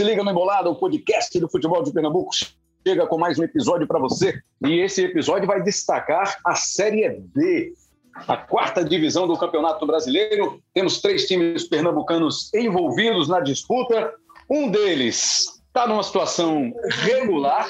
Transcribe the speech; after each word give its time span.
se 0.00 0.04
liga 0.04 0.24
no 0.24 0.30
Embolada, 0.30 0.70
o 0.70 0.74
podcast 0.74 1.38
do 1.38 1.46
futebol 1.46 1.82
de 1.82 1.92
Pernambuco 1.92 2.30
chega 2.86 3.06
com 3.06 3.18
mais 3.18 3.38
um 3.38 3.44
episódio 3.44 3.86
para 3.86 3.98
você. 3.98 4.40
E 4.64 4.80
esse 4.80 5.04
episódio 5.04 5.46
vai 5.46 5.62
destacar 5.62 6.38
a 6.42 6.54
Série 6.54 7.20
D, 7.34 7.74
a 8.14 8.34
quarta 8.34 8.82
divisão 8.82 9.26
do 9.26 9.36
Campeonato 9.36 9.86
Brasileiro. 9.86 10.58
Temos 10.72 11.02
três 11.02 11.26
times 11.26 11.68
pernambucanos 11.68 12.50
envolvidos 12.54 13.28
na 13.28 13.40
disputa. 13.40 14.14
Um 14.48 14.70
deles 14.70 15.60
está 15.68 15.86
numa 15.86 16.02
situação 16.02 16.72
regular, 17.02 17.68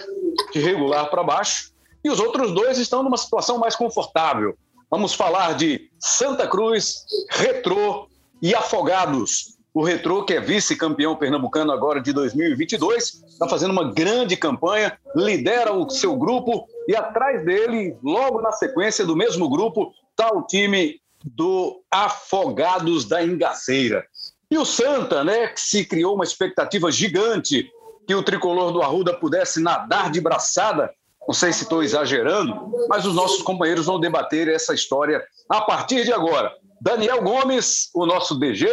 de 0.53 0.61
regular 0.61 1.11
para 1.11 1.25
baixo, 1.25 1.73
e 2.05 2.11
os 2.11 2.21
outros 2.21 2.53
dois 2.53 2.79
estão 2.79 3.03
numa 3.03 3.17
situação 3.17 3.59
mais 3.59 3.75
confortável. 3.75 4.57
Vamos 4.89 5.15
falar 5.15 5.57
de 5.57 5.91
Santa 5.99 6.47
Cruz, 6.47 7.05
Retrô 7.29 8.07
e 8.41 8.55
Afogados. 8.55 9.59
O 9.73 9.85
Retrô, 9.85 10.25
que 10.25 10.35
é 10.35 10.41
vice-campeão 10.41 11.15
pernambucano 11.15 11.71
agora 11.71 12.01
de 12.01 12.13
2022, 12.13 13.23
está 13.29 13.49
fazendo 13.49 13.71
uma 13.71 13.93
grande 13.93 14.37
campanha, 14.37 14.99
lidera 15.15 15.73
o 15.73 15.89
seu 15.89 16.17
grupo 16.17 16.67
e 16.89 16.97
atrás 16.97 17.45
dele, 17.45 17.97
logo 18.03 18.41
na 18.41 18.51
sequência 18.51 19.07
do 19.07 19.15
mesmo 19.15 19.49
grupo, 19.49 19.93
está 20.11 20.35
o 20.35 20.43
time 20.43 21.01
do 21.25 21.83
Afogados 21.91 23.05
da 23.05 23.23
Ingaceira. 23.23 24.05
E 24.51 24.59
o 24.59 24.65
Santa, 24.65 25.23
né, 25.23 25.49
que 25.49 25.61
se 25.61 25.85
criou 25.85 26.17
uma 26.17 26.25
expectativa 26.25 26.91
gigante 26.91 27.71
que 28.07 28.15
o 28.15 28.25
tricolor 28.25 28.73
do 28.73 28.83
Arruda 28.83 29.15
pudesse 29.15 29.61
nadar 29.63 30.11
de 30.11 30.21
braçada. 30.21 30.91
Não 31.29 31.35
sei 31.35 31.53
se 31.53 31.63
estou 31.63 31.81
exagerando, 31.81 32.73
mas 32.89 33.07
os 33.07 33.15
nossos 33.15 33.43
companheiros 33.43 33.87
vão 33.87 34.01
debater 34.01 34.49
essa 34.49 34.75
história 34.75 35.25
a 35.49 35.61
partir 35.61 36.05
de 36.05 36.13
agora. 36.13 36.53
Daniel 36.81 37.23
Gomes, 37.23 37.89
o 37.95 38.05
nosso 38.05 38.37
DG, 38.37 38.67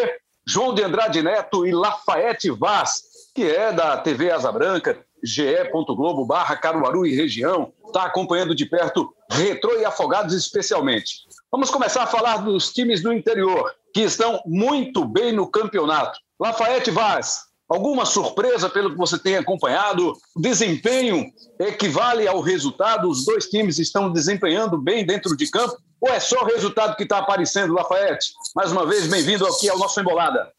João 0.50 0.74
de 0.74 0.82
Andrade 0.82 1.22
Neto 1.22 1.68
e 1.68 1.74
Lafayette 1.74 2.50
Vaz, 2.52 3.02
que 3.36 3.44
é 3.44 3.74
da 3.74 3.98
TV 3.98 4.32
Asa 4.32 4.50
Branca, 4.50 4.98
ge.globo 5.22 6.26
barra 6.26 6.56
Caruaru 6.56 7.06
e 7.06 7.14
região, 7.14 7.74
está 7.86 8.04
acompanhando 8.04 8.56
de 8.56 8.66
perto 8.66 9.14
Retrô 9.30 9.78
e 9.78 9.84
Afogados 9.84 10.34
especialmente. 10.34 11.28
Vamos 11.52 11.70
começar 11.70 12.04
a 12.04 12.08
falar 12.08 12.38
dos 12.38 12.72
times 12.72 13.04
do 13.04 13.12
interior, 13.12 13.70
que 13.94 14.02
estão 14.02 14.42
muito 14.46 15.04
bem 15.04 15.34
no 15.34 15.52
campeonato. 15.52 16.18
Lafayette 16.40 16.92
Vaz, 16.92 17.40
alguma 17.68 18.06
surpresa 18.06 18.70
pelo 18.70 18.92
que 18.92 18.98
você 18.98 19.20
tem 19.20 19.36
acompanhado? 19.36 20.14
Desempenho 20.38 21.26
equivale 21.60 22.26
ao 22.26 22.40
resultado? 22.40 23.10
Os 23.10 23.26
dois 23.26 23.50
times 23.50 23.80
estão 23.80 24.14
desempenhando 24.14 24.78
bem 24.78 25.06
dentro 25.06 25.36
de 25.36 25.52
campo? 25.52 25.76
Ou 26.00 26.10
é 26.10 26.20
só 26.20 26.44
o 26.44 26.46
resultado 26.46 26.96
que 26.96 27.04
está 27.04 27.18
aparecendo, 27.18 27.74
Lafayette? 27.74 28.34
Mais 28.56 28.72
uma 28.72 28.86
vez, 28.86 29.08
bem-vindo 29.08 29.48
aqui 29.48 29.68
ao 29.68 29.80
nosso 29.80 30.00
Embolada. 30.00 30.52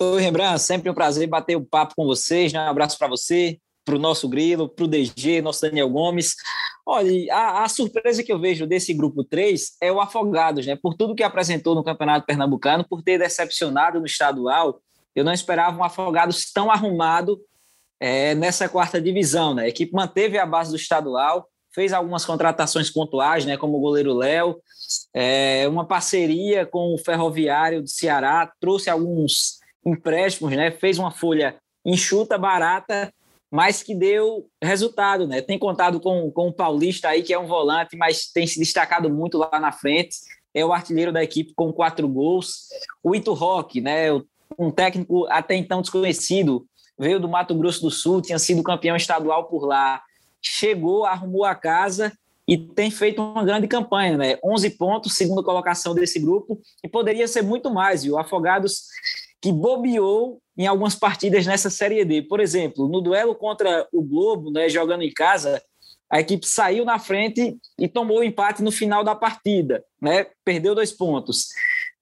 Oi, 0.00 0.20
Rembrandt, 0.22 0.60
sempre 0.60 0.88
um 0.88 0.94
prazer 0.94 1.28
bater 1.28 1.56
o 1.56 1.60
um 1.60 1.64
papo 1.64 1.94
com 1.94 2.06
vocês. 2.06 2.54
Né? 2.54 2.60
Um 2.60 2.70
abraço 2.70 2.98
para 2.98 3.06
você, 3.06 3.58
para 3.84 3.96
o 3.96 3.98
nosso 3.98 4.26
Grilo, 4.26 4.66
para 4.66 4.86
o 4.86 4.88
DG, 4.88 5.42
nosso 5.42 5.60
Daniel 5.60 5.90
Gomes. 5.90 6.34
Olha, 6.86 7.34
a, 7.34 7.64
a, 7.64 7.68
surpresa 7.68 8.22
que 8.22 8.32
eu 8.32 8.38
vejo 8.38 8.66
desse 8.66 8.94
grupo 8.94 9.22
3 9.24 9.76
é 9.82 9.92
o 9.92 10.00
Afogados, 10.00 10.64
né? 10.66 10.74
Por 10.74 10.94
tudo 10.94 11.14
que 11.14 11.22
apresentou 11.22 11.74
no 11.74 11.84
Campeonato 11.84 12.24
Pernambucano, 12.24 12.86
por 12.88 13.02
ter 13.02 13.18
decepcionado 13.18 14.00
no 14.00 14.06
estadual, 14.06 14.80
eu 15.14 15.22
não 15.22 15.32
esperava 15.32 15.76
um 15.76 15.84
Afogados 15.84 16.50
tão 16.50 16.70
arrumado 16.70 17.38
é, 18.00 18.34
nessa 18.34 18.68
quarta 18.70 19.00
divisão, 19.00 19.52
né? 19.54 19.64
A 19.64 19.68
equipe 19.68 19.92
manteve 19.92 20.38
a 20.38 20.46
base 20.46 20.70
do 20.70 20.76
estadual, 20.76 21.46
fez 21.76 21.92
algumas 21.92 22.24
contratações 22.24 22.90
pontuais, 22.90 23.44
né, 23.44 23.58
como 23.58 23.76
o 23.76 23.80
goleiro 23.80 24.14
Léo, 24.14 24.58
é, 25.12 25.68
uma 25.68 25.86
parceria 25.86 26.64
com 26.64 26.94
o 26.94 26.98
Ferroviário 26.98 27.82
do 27.82 27.88
Ceará, 27.88 28.50
trouxe 28.58 28.88
alguns 28.88 29.58
empréstimos, 29.84 30.56
né, 30.56 30.70
fez 30.70 30.98
uma 30.98 31.10
folha 31.10 31.54
enxuta, 31.84 32.38
barata, 32.38 33.12
mas 33.50 33.82
que 33.82 33.94
deu 33.94 34.48
resultado, 34.62 35.26
né? 35.26 35.40
Tem 35.40 35.56
contado 35.56 36.00
com, 36.00 36.30
com 36.32 36.48
o 36.48 36.52
Paulista 36.52 37.08
aí, 37.08 37.22
que 37.22 37.32
é 37.32 37.38
um 37.38 37.46
volante, 37.46 37.96
mas 37.96 38.26
tem 38.32 38.44
se 38.44 38.58
destacado 38.58 39.08
muito 39.08 39.38
lá 39.38 39.60
na 39.60 39.70
frente. 39.70 40.16
É 40.52 40.64
o 40.64 40.72
artilheiro 40.72 41.12
da 41.12 41.22
equipe 41.22 41.54
com 41.54 41.72
quatro 41.72 42.08
gols. 42.08 42.64
O 43.04 43.14
Ito 43.14 43.32
Roque, 43.34 43.80
né? 43.80 44.08
Um 44.58 44.70
técnico 44.72 45.26
até 45.30 45.54
então 45.54 45.80
desconhecido, 45.80 46.66
veio 46.98 47.20
do 47.20 47.28
Mato 47.28 47.54
Grosso 47.54 47.82
do 47.82 47.90
Sul, 47.90 48.20
tinha 48.20 48.38
sido 48.38 48.64
campeão 48.64 48.96
estadual 48.96 49.44
por 49.44 49.64
lá, 49.64 50.02
chegou, 50.52 51.04
arrumou 51.04 51.44
a 51.44 51.54
casa 51.54 52.12
e 52.48 52.56
tem 52.56 52.90
feito 52.90 53.20
uma 53.20 53.44
grande 53.44 53.66
campanha, 53.66 54.16
né? 54.16 54.38
11 54.44 54.70
pontos, 54.70 55.14
segunda 55.14 55.42
colocação 55.42 55.94
desse 55.94 56.20
grupo, 56.20 56.60
e 56.84 56.88
poderia 56.88 57.26
ser 57.26 57.42
muito 57.42 57.72
mais. 57.72 58.04
O 58.04 58.18
Afogados 58.18 58.84
que 59.40 59.52
bobeou 59.52 60.40
em 60.56 60.66
algumas 60.66 60.94
partidas 60.94 61.46
nessa 61.46 61.68
Série 61.68 62.04
D. 62.04 62.22
Por 62.22 62.40
exemplo, 62.40 62.88
no 62.88 63.00
duelo 63.00 63.34
contra 63.34 63.86
o 63.92 64.02
Globo, 64.02 64.50
né, 64.50 64.68
jogando 64.68 65.02
em 65.02 65.12
casa, 65.12 65.62
a 66.10 66.20
equipe 66.20 66.46
saiu 66.46 66.84
na 66.84 66.98
frente 66.98 67.56
e 67.78 67.88
tomou 67.88 68.20
o 68.20 68.24
empate 68.24 68.62
no 68.62 68.72
final 68.72 69.04
da 69.04 69.14
partida, 69.14 69.84
né? 70.00 70.26
Perdeu 70.44 70.74
dois 70.74 70.92
pontos. 70.92 71.48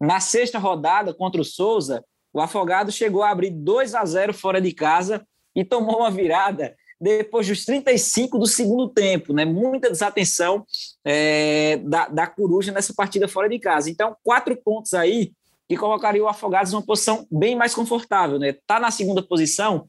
Na 0.00 0.21
sexta 0.21 0.59
rodada 0.59 1.15
contra 1.15 1.41
o 1.41 1.44
Souza, 1.44 2.05
o 2.32 2.41
Afogado 2.41 2.93
chegou 2.93 3.22
a 3.22 3.31
abrir 3.31 3.50
2 3.50 3.94
a 3.94 4.05
0 4.05 4.34
fora 4.34 4.61
de 4.61 4.72
casa 4.72 5.26
e 5.55 5.65
tomou 5.65 5.99
uma 5.99 6.11
virada 6.11 6.75
depois 7.00 7.47
dos 7.47 7.65
35 7.65 8.38
do 8.38 8.47
segundo 8.47 8.88
tempo, 8.88 9.32
né? 9.32 9.44
Muita 9.44 9.91
desatenção 9.91 10.65
é, 11.05 11.78
da, 11.78 12.09
da 12.09 12.27
Coruja 12.27 12.72
nessa 12.72 12.94
partida 12.94 13.28
fora 13.28 13.49
de 13.49 13.59
casa. 13.59 13.91
Então, 13.91 14.16
quatro 14.22 14.56
pontos 14.56 14.94
aí 14.94 15.32
que 15.69 15.77
colocaria 15.77 16.22
o 16.22 16.28
Afogados 16.28 16.72
numa 16.72 16.84
posição 16.84 17.27
bem 17.31 17.56
mais 17.56 17.75
confortável, 17.75 18.38
né? 18.38 18.55
Tá 18.66 18.78
na 18.78 18.91
segunda 18.91 19.22
posição, 19.22 19.87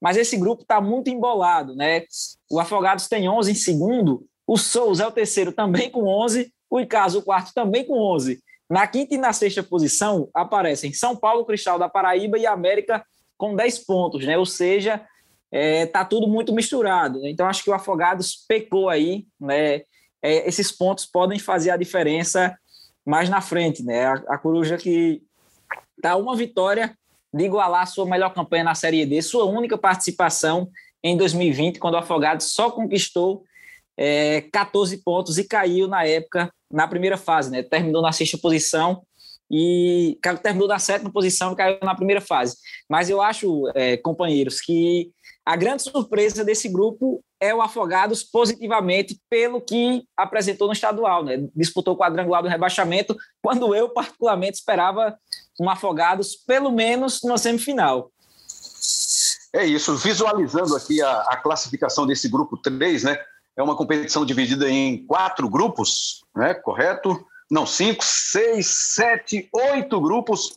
mas 0.00 0.16
esse 0.16 0.36
grupo 0.36 0.62
está 0.62 0.80
muito 0.80 1.10
embolado, 1.10 1.74
né? 1.74 2.04
O 2.50 2.58
Afogados 2.58 3.08
tem 3.08 3.28
11 3.28 3.52
em 3.52 3.54
segundo, 3.54 4.26
o 4.46 4.56
Souza 4.56 5.04
é 5.04 5.06
o 5.06 5.12
terceiro 5.12 5.52
também 5.52 5.90
com 5.90 6.04
11, 6.04 6.52
o 6.70 6.80
Icaso 6.80 7.18
o 7.18 7.22
quarto 7.22 7.52
também 7.52 7.84
com 7.84 7.98
11. 8.14 8.40
Na 8.68 8.86
quinta 8.86 9.14
e 9.14 9.18
na 9.18 9.32
sexta 9.32 9.62
posição 9.62 10.28
aparecem 10.34 10.92
São 10.92 11.16
Paulo, 11.16 11.44
Cristal 11.44 11.78
da 11.78 11.88
Paraíba 11.88 12.38
e 12.38 12.46
América 12.46 13.04
com 13.36 13.54
10 13.54 13.78
pontos, 13.80 14.24
né? 14.24 14.36
Ou 14.36 14.46
seja, 14.46 15.04
é, 15.50 15.86
tá 15.86 16.04
tudo 16.04 16.28
muito 16.28 16.52
misturado. 16.52 17.20
Né? 17.20 17.30
Então, 17.30 17.46
acho 17.46 17.62
que 17.62 17.70
o 17.70 17.74
Afogados 17.74 18.44
pecou 18.48 18.88
aí, 18.88 19.26
né? 19.40 19.82
É, 20.20 20.48
esses 20.48 20.72
pontos 20.72 21.06
podem 21.06 21.38
fazer 21.38 21.70
a 21.70 21.76
diferença 21.76 22.56
mais 23.06 23.28
na 23.28 23.40
frente, 23.40 23.82
né? 23.82 24.06
A, 24.06 24.14
a 24.30 24.38
Coruja 24.38 24.76
que 24.76 25.22
tá 26.02 26.16
uma 26.16 26.36
vitória 26.36 26.96
de 27.32 27.44
igualar 27.44 27.86
sua 27.86 28.04
melhor 28.04 28.34
campanha 28.34 28.64
na 28.64 28.74
Série 28.74 29.06
D, 29.06 29.22
sua 29.22 29.44
única 29.44 29.78
participação 29.78 30.68
em 31.02 31.16
2020, 31.16 31.78
quando 31.78 31.94
o 31.94 31.98
Afogados 31.98 32.52
só 32.52 32.70
conquistou 32.70 33.44
é, 33.96 34.42
14 34.52 34.98
pontos 34.98 35.38
e 35.38 35.44
caiu 35.44 35.86
na 35.86 36.04
época 36.04 36.50
na 36.70 36.86
primeira 36.86 37.16
fase, 37.16 37.50
né? 37.50 37.62
Terminou 37.62 38.02
na 38.02 38.12
sexta 38.12 38.36
posição 38.38 39.02
e 39.50 40.18
terminou 40.42 40.68
na 40.68 40.78
sétima 40.78 41.12
posição 41.12 41.54
caiu 41.54 41.78
na 41.82 41.94
primeira 41.94 42.20
fase. 42.20 42.56
Mas 42.88 43.08
eu 43.08 43.22
acho, 43.22 43.70
é, 43.74 43.96
companheiros, 43.96 44.60
que 44.60 45.10
a 45.48 45.56
grande 45.56 45.82
surpresa 45.82 46.44
desse 46.44 46.68
grupo 46.68 47.24
é 47.40 47.54
o 47.54 47.62
Afogados 47.62 48.22
positivamente 48.22 49.18
pelo 49.30 49.60
que 49.60 50.04
apresentou 50.14 50.66
no 50.66 50.74
estadual, 50.74 51.24
né? 51.24 51.48
Disputou 51.56 51.94
o 51.94 51.96
quadrangular 51.96 52.42
do 52.42 52.48
rebaixamento, 52.48 53.16
quando 53.42 53.74
eu 53.74 53.88
particularmente 53.88 54.58
esperava 54.58 55.16
um 55.58 55.70
Afogados 55.70 56.36
pelo 56.36 56.70
menos 56.70 57.20
numa 57.22 57.38
semifinal. 57.38 58.10
É 59.54 59.64
isso, 59.64 59.96
visualizando 59.96 60.76
aqui 60.76 61.00
a, 61.00 61.20
a 61.22 61.36
classificação 61.38 62.06
desse 62.06 62.28
grupo 62.28 62.56
3, 62.58 63.04
né? 63.04 63.18
É 63.56 63.62
uma 63.62 63.74
competição 63.74 64.26
dividida 64.26 64.70
em 64.70 65.06
quatro 65.06 65.48
grupos, 65.48 66.22
né? 66.36 66.54
Correto? 66.54 67.26
Não, 67.50 67.66
cinco, 67.66 68.04
seis, 68.04 68.66
sete, 68.66 69.48
oito 69.52 70.00
grupos, 70.00 70.56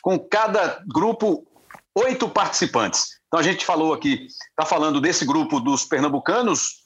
com 0.00 0.18
cada 0.18 0.82
grupo 0.86 1.46
oito 1.94 2.28
participantes. 2.28 3.20
Então 3.28 3.38
a 3.38 3.42
gente 3.42 3.64
falou 3.64 3.92
aqui, 3.92 4.26
está 4.50 4.64
falando 4.64 5.00
desse 5.00 5.24
grupo 5.24 5.60
dos 5.60 5.84
pernambucanos, 5.84 6.82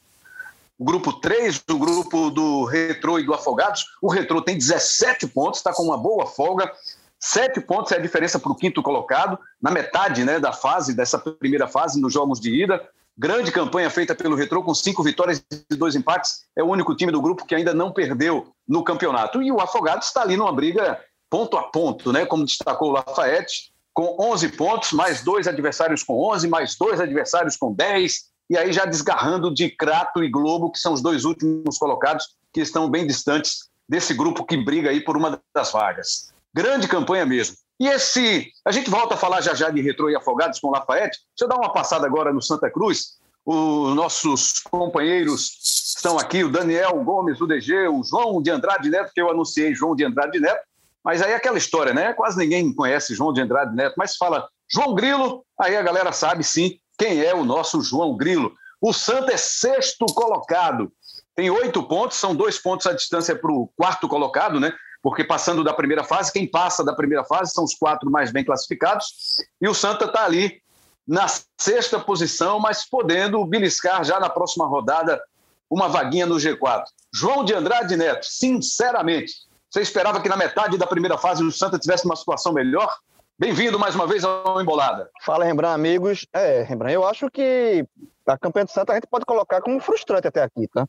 o 0.79 0.85
grupo 0.85 1.13
3, 1.13 1.63
o 1.71 1.79
grupo 1.79 2.31
do 2.31 2.65
Retrô 2.65 3.19
e 3.19 3.25
do 3.25 3.33
Afogados. 3.33 3.87
O 4.03 4.11
Retrô 4.11 4.43
tem 4.43 4.59
17 4.59 5.27
pontos, 5.29 5.61
está 5.61 5.73
com 5.73 5.83
uma 5.83 5.97
boa 5.97 6.27
folga. 6.27 6.71
Sete 7.19 7.61
pontos 7.61 7.93
é 7.93 7.97
a 7.97 8.01
diferença 8.01 8.39
para 8.39 8.53
o 8.53 8.55
quinto 8.55 8.83
colocado, 8.83 9.39
na 9.61 9.71
metade 9.71 10.23
né, 10.23 10.39
da 10.39 10.53
fase, 10.53 10.95
dessa 10.95 11.19
primeira 11.19 11.67
fase, 11.67 12.01
nos 12.01 12.13
jogos 12.13 12.39
de 12.39 12.63
ida. 12.63 12.87
Grande 13.19 13.51
campanha 13.51 13.89
feita 13.89 14.15
pelo 14.15 14.37
Retrô, 14.37 14.63
com 14.63 14.75
cinco 14.75 15.03
vitórias 15.03 15.43
e 15.71 15.75
dois 15.75 15.95
empates. 15.95 16.45
É 16.55 16.63
o 16.63 16.67
único 16.67 16.95
time 16.95 17.11
do 17.11 17.23
grupo 17.23 17.47
que 17.47 17.55
ainda 17.55 17.73
não 17.73 17.91
perdeu 17.91 18.53
no 18.69 18.85
campeonato. 18.85 19.43
E 19.43 19.51
o 19.51 19.61
Afogados 19.61 20.09
está 20.09 20.21
ali 20.21 20.37
numa 20.37 20.53
briga 20.53 21.01
ponto 21.31 21.57
a 21.57 21.63
ponto, 21.63 22.13
né? 22.13 22.27
Como 22.27 22.45
destacou 22.45 22.91
o 22.91 22.93
Lafayette, 22.93 23.73
com 23.95 24.17
11 24.21 24.51
pontos, 24.51 24.93
mais 24.93 25.23
dois 25.23 25.49
adversários 25.49 26.03
com 26.03 26.21
11, 26.31 26.47
mais 26.49 26.77
dois 26.77 27.01
adversários 27.01 27.57
com 27.57 27.73
10, 27.73 28.27
e 28.51 28.57
aí 28.57 28.71
já 28.71 28.85
desgarrando 28.85 29.53
de 29.53 29.71
Crato 29.71 30.23
e 30.23 30.31
Globo, 30.31 30.71
que 30.71 30.79
são 30.79 30.93
os 30.93 31.01
dois 31.01 31.25
últimos 31.25 31.79
colocados, 31.79 32.37
que 32.53 32.61
estão 32.61 32.91
bem 32.91 33.07
distantes 33.07 33.71
desse 33.89 34.13
grupo 34.13 34.45
que 34.45 34.57
briga 34.57 34.91
aí 34.91 35.01
por 35.01 35.17
uma 35.17 35.41
das 35.55 35.73
vagas. 35.73 36.33
Grande 36.55 36.87
campanha 36.87 37.25
mesmo. 37.25 37.57
E 37.79 37.89
esse. 37.89 38.51
A 38.65 38.73
gente 38.73 38.89
volta 38.89 39.15
a 39.15 39.19
falar 39.19 39.41
já 39.41 39.55
já 39.55 39.71
de 39.71 39.81
Retrô 39.81 40.09
e 40.11 40.17
Afogados 40.17 40.59
com 40.59 40.71
Lafayette. 40.71 41.19
Deixa 41.37 41.45
eu 41.45 41.49
dar 41.49 41.57
uma 41.57 41.73
passada 41.73 42.07
agora 42.07 42.33
no 42.33 42.41
Santa 42.41 42.71
Cruz. 42.71 43.19
Os 43.45 43.95
nossos 43.95 44.61
companheiros 44.61 45.95
estão 45.97 46.19
aqui, 46.19 46.43
o 46.43 46.51
Daniel 46.51 47.03
Gomes, 47.05 47.39
do 47.39 47.47
DG, 47.47 47.89
o 47.89 48.03
João 48.03 48.43
de 48.43 48.51
Andrade 48.51 48.91
Neto, 48.91 49.13
que 49.15 49.21
eu 49.21 49.31
anunciei 49.31 49.75
João 49.75 49.95
de 49.95 50.05
Andrade 50.05 50.41
Neto. 50.41 50.63
Mas 51.05 51.23
aí 51.23 51.31
é 51.31 51.37
aquela 51.37 51.57
história, 51.57 51.95
né? 51.95 52.13
Quase 52.13 52.37
ninguém 52.37 52.75
conhece 52.75 53.15
João 53.15 53.33
de 53.33 53.41
Andrade 53.41 53.75
Neto, 53.75 53.95
mas 53.97 54.17
fala 54.17 54.49
João 54.69 54.95
Grilo, 54.95 55.45
aí 55.61 55.77
a 55.77 55.83
galera 55.83 56.11
sabe 56.11 56.43
sim 56.43 56.81
quem 56.99 57.23
é 57.23 57.33
o 57.33 57.45
nosso 57.45 57.81
João 57.83 58.17
Grilo. 58.17 58.53
O 58.81 58.93
Santa 58.93 59.33
é 59.33 59.37
sexto 59.37 60.07
colocado, 60.07 60.91
tem 61.37 61.51
oito 61.51 61.83
pontos, 61.85 62.17
são 62.17 62.35
dois 62.35 62.59
pontos 62.59 62.87
a 62.87 62.93
distância 62.93 63.37
para 63.37 63.53
o 63.53 63.71
quarto 63.77 64.09
colocado, 64.09 64.59
né? 64.59 64.73
Porque 65.07 65.23
passando 65.23 65.63
da 65.63 65.73
primeira 65.73 66.03
fase, 66.03 66.33
quem 66.33 66.51
passa 66.51 66.83
da 66.83 66.93
primeira 66.93 67.23
fase 67.23 67.53
são 67.53 67.63
os 67.63 67.77
quatro 67.77 68.11
mais 68.11 68.33
bem 68.33 68.45
classificados, 68.45 69.37
e 69.61 69.69
o 69.69 69.73
Santa 69.73 70.07
está 70.07 70.25
ali 70.25 70.61
na 71.07 71.27
sexta 71.57 72.01
posição, 72.01 72.59
mas 72.59 72.85
podendo 72.85 73.47
beliscar 73.47 74.03
já 74.03 74.19
na 74.19 74.29
próxima 74.29 74.67
rodada 74.67 75.23
uma 75.71 75.89
vaguinha 75.89 76.27
no 76.27 76.35
G4. 76.35 76.83
João 77.15 77.45
de 77.45 77.55
Andrade 77.55 77.97
Neto, 77.97 78.27
sinceramente, 78.27 79.33
você 79.71 79.81
esperava 79.81 80.21
que 80.21 80.29
na 80.29 80.37
metade 80.37 80.77
da 80.77 80.89
primeira 80.89 81.17
fase 81.17 81.45
o 81.45 81.53
Santa 81.53 81.79
tivesse 81.79 82.05
uma 82.05 82.17
situação 82.17 82.53
melhor? 82.53 82.93
Bem-vindo 83.39 83.79
mais 83.79 83.95
uma 83.95 84.09
vez 84.09 84.25
ao 84.25 84.61
Embolada. 84.61 85.09
Fala, 85.25 85.45
Rembrandt, 85.45 85.77
amigos. 85.77 86.27
É, 86.33 86.63
Rembrandt, 86.63 86.95
eu 86.95 87.07
acho 87.07 87.31
que 87.31 87.87
a 88.27 88.37
campanha 88.37 88.65
do 88.65 88.73
Santa 88.73 88.91
a 88.91 88.97
gente 88.97 89.07
pode 89.07 89.25
colocar 89.25 89.63
como 89.63 89.79
frustrante 89.79 90.27
até 90.27 90.43
aqui, 90.43 90.67
tá? 90.67 90.85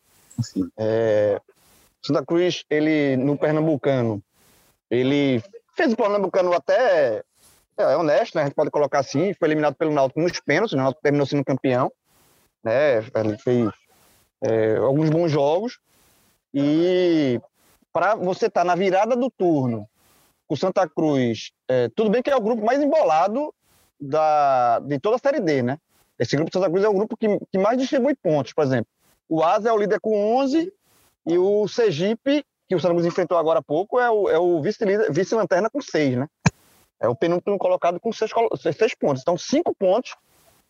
É, 0.76 1.40
Santa 2.08 2.26
Cruz, 2.26 2.64
ele 2.70 3.18
no 3.18 3.38
Pernambucano, 3.38 4.22
ele 4.90 5.42
fez 5.76 5.94
o 5.94 5.98
Pernambucano 5.98 6.54
até 6.54 7.24
é, 7.78 7.84
é, 7.84 7.98
honesto, 7.98 8.36
né? 8.36 8.44
A 8.44 8.46
gente 8.46 8.56
pode 8.56 8.72
colocar 8.72 9.00
assim, 9.00 9.34
foi 9.34 9.48
eliminado 9.48 9.76
pelo 9.76 9.94
Náutico 9.94 10.22
nos 10.22 10.40
pênaltis, 10.40 10.74
o 10.74 10.78
Náutico 10.78 11.02
terminou 11.02 11.28
sendo 11.28 11.46
campeão, 11.46 11.92
né? 12.64 12.98
Ele 12.98 13.38
fez 13.38 13.70
é, 14.42 14.78
alguns 14.78 15.10
bons 15.10 15.30
jogos 15.30 15.80
e 16.54 17.40
para 17.92 18.16
você 18.16 18.48
estar 18.48 18.62
tá 18.62 18.66
na 18.66 18.76
virada 18.76 19.16
do 19.16 19.30
turno 19.30 19.88
o 20.50 20.56
Santa 20.56 20.88
Cruz, 20.88 21.52
é, 21.68 21.90
tudo 21.90 22.10
bem 22.10 22.22
que 22.22 22.30
é 22.30 22.36
o 22.36 22.42
grupo 22.42 22.64
mais 22.64 22.82
embolado 22.82 23.54
da, 24.00 24.80
de 24.80 24.98
toda 24.98 25.18
a 25.18 25.20
Série 25.20 25.42
D, 25.42 25.62
né? 25.62 25.78
Esse 26.18 26.36
grupo 26.36 26.52
Santa 26.52 26.70
Cruz 26.70 26.84
é 26.84 26.90
o 26.90 26.94
grupo 26.94 27.18
que, 27.18 27.28
que 27.52 27.58
mais 27.58 27.78
distribui 27.78 28.16
pontos, 28.16 28.54
por 28.54 28.64
exemplo. 28.64 28.88
O 29.28 29.44
Asa 29.44 29.70
é 29.70 29.74
o 29.74 29.78
líder 29.78 30.00
com 30.00 30.38
11 30.38 30.72
e 31.28 31.38
o 31.38 31.68
Sergipe, 31.68 32.46
que 32.68 32.76
o 32.76 32.80
Santa 32.80 32.94
Cruz 32.94 33.06
enfrentou 33.06 33.38
agora 33.38 33.60
há 33.60 33.64
pouco, 33.64 34.00
é 34.00 34.10
o, 34.10 34.30
é 34.30 34.40
o 34.40 34.62
vice-lanterna 34.62 35.70
vice 35.70 35.72
com 35.72 35.82
6, 35.82 36.18
né? 36.18 36.28
É 37.00 37.08
o 37.08 37.16
penúltimo 37.16 37.58
colocado 37.58 38.00
com 38.00 38.12
6 38.12 38.32
seis, 38.62 38.96
pontos. 38.96 39.22
Então, 39.22 39.38
cinco 39.38 39.76
pontos 39.76 40.16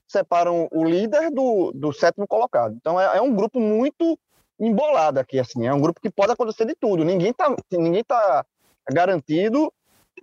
separam 0.07 0.68
o 0.71 0.83
líder 0.83 1.31
do, 1.31 1.71
do 1.74 1.94
sétimo 1.94 2.27
colocado. 2.27 2.75
Então, 2.75 3.00
é, 3.00 3.18
é 3.18 3.21
um 3.21 3.33
grupo 3.33 3.59
muito 3.59 4.18
embolado 4.59 5.19
aqui, 5.19 5.39
assim. 5.39 5.65
É 5.65 5.74
um 5.74 5.80
grupo 5.80 6.01
que 6.01 6.09
pode 6.09 6.31
acontecer 6.31 6.65
de 6.65 6.75
tudo. 6.75 7.06
Ninguém 7.06 7.31
tá, 7.31 7.56
ninguém 7.71 8.04
tá 8.04 8.45
garantido, 8.92 9.71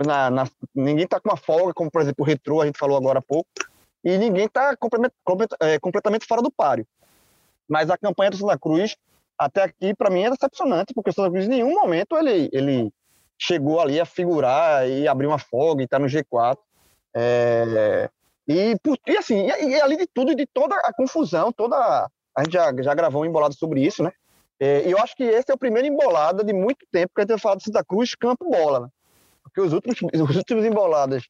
na, 0.04 0.30
na, 0.30 0.44
ninguém 0.74 1.04
está 1.04 1.20
com 1.20 1.28
uma 1.28 1.36
folga, 1.36 1.72
como 1.72 1.90
por 1.90 2.02
exemplo 2.02 2.24
o 2.24 2.26
Retro, 2.26 2.60
a 2.60 2.66
gente 2.66 2.78
falou 2.78 2.96
agora 2.96 3.18
há 3.18 3.22
pouco, 3.22 3.48
e 4.02 4.18
ninguém 4.18 4.46
está 4.46 4.76
completamente, 4.76 5.14
é, 5.60 5.78
completamente 5.78 6.26
fora 6.26 6.42
do 6.42 6.50
páreo. 6.50 6.86
Mas 7.68 7.88
a 7.90 7.96
campanha 7.96 8.30
do 8.30 8.36
Santa 8.36 8.58
Cruz, 8.58 8.96
até 9.38 9.62
aqui, 9.62 9.94
para 9.94 10.10
mim, 10.10 10.24
é 10.24 10.30
decepcionante, 10.30 10.94
porque 10.94 11.10
o 11.10 11.12
Santa 11.12 11.30
Cruz 11.30 11.46
em 11.46 11.50
nenhum 11.50 11.74
momento 11.74 12.16
ele, 12.16 12.48
ele 12.52 12.92
chegou 13.38 13.80
ali 13.80 14.00
a 14.00 14.06
figurar 14.06 14.88
e 14.88 15.08
abrir 15.08 15.26
uma 15.26 15.38
folga 15.38 15.82
e 15.82 15.88
tá 15.88 15.98
no 15.98 16.06
G4. 16.06 16.56
É, 17.16 18.08
e, 18.48 18.76
e 19.06 19.16
assim, 19.16 19.46
e, 19.46 19.68
e 19.70 19.80
além 19.80 19.98
de 19.98 20.06
tudo, 20.06 20.34
de 20.34 20.46
toda 20.46 20.74
a 20.76 20.92
confusão, 20.92 21.52
toda. 21.52 21.76
A 22.36 22.42
gente 22.42 22.52
já, 22.52 22.72
já 22.82 22.94
gravou 22.94 23.22
um 23.22 23.24
embolado 23.24 23.54
sobre 23.54 23.80
isso, 23.80 24.02
né? 24.02 24.12
É, 24.58 24.86
e 24.86 24.90
eu 24.90 24.98
acho 24.98 25.16
que 25.16 25.22
esse 25.22 25.50
é 25.50 25.54
o 25.54 25.58
primeiro 25.58 25.86
embolada 25.86 26.44
de 26.44 26.52
muito 26.52 26.86
tempo 26.90 27.12
que 27.14 27.20
a 27.20 27.22
gente 27.22 27.30
vai 27.30 27.38
falar 27.38 27.56
de 27.56 27.64
Santa 27.64 27.84
Cruz 27.84 28.14
campo-bola. 28.14 28.80
Né? 28.80 28.88
Porque 29.42 29.60
os 29.60 29.72
últimos, 29.72 29.98
os 30.30 30.36
últimos 30.36 30.64
emboladas 30.64 31.24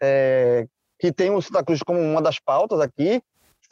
é, 0.00 0.66
que 0.98 1.12
tem 1.12 1.30
o 1.30 1.40
Santa 1.40 1.64
Cruz 1.64 1.80
como 1.82 2.00
uma 2.00 2.22
das 2.22 2.38
pautas 2.38 2.80
aqui, 2.80 3.22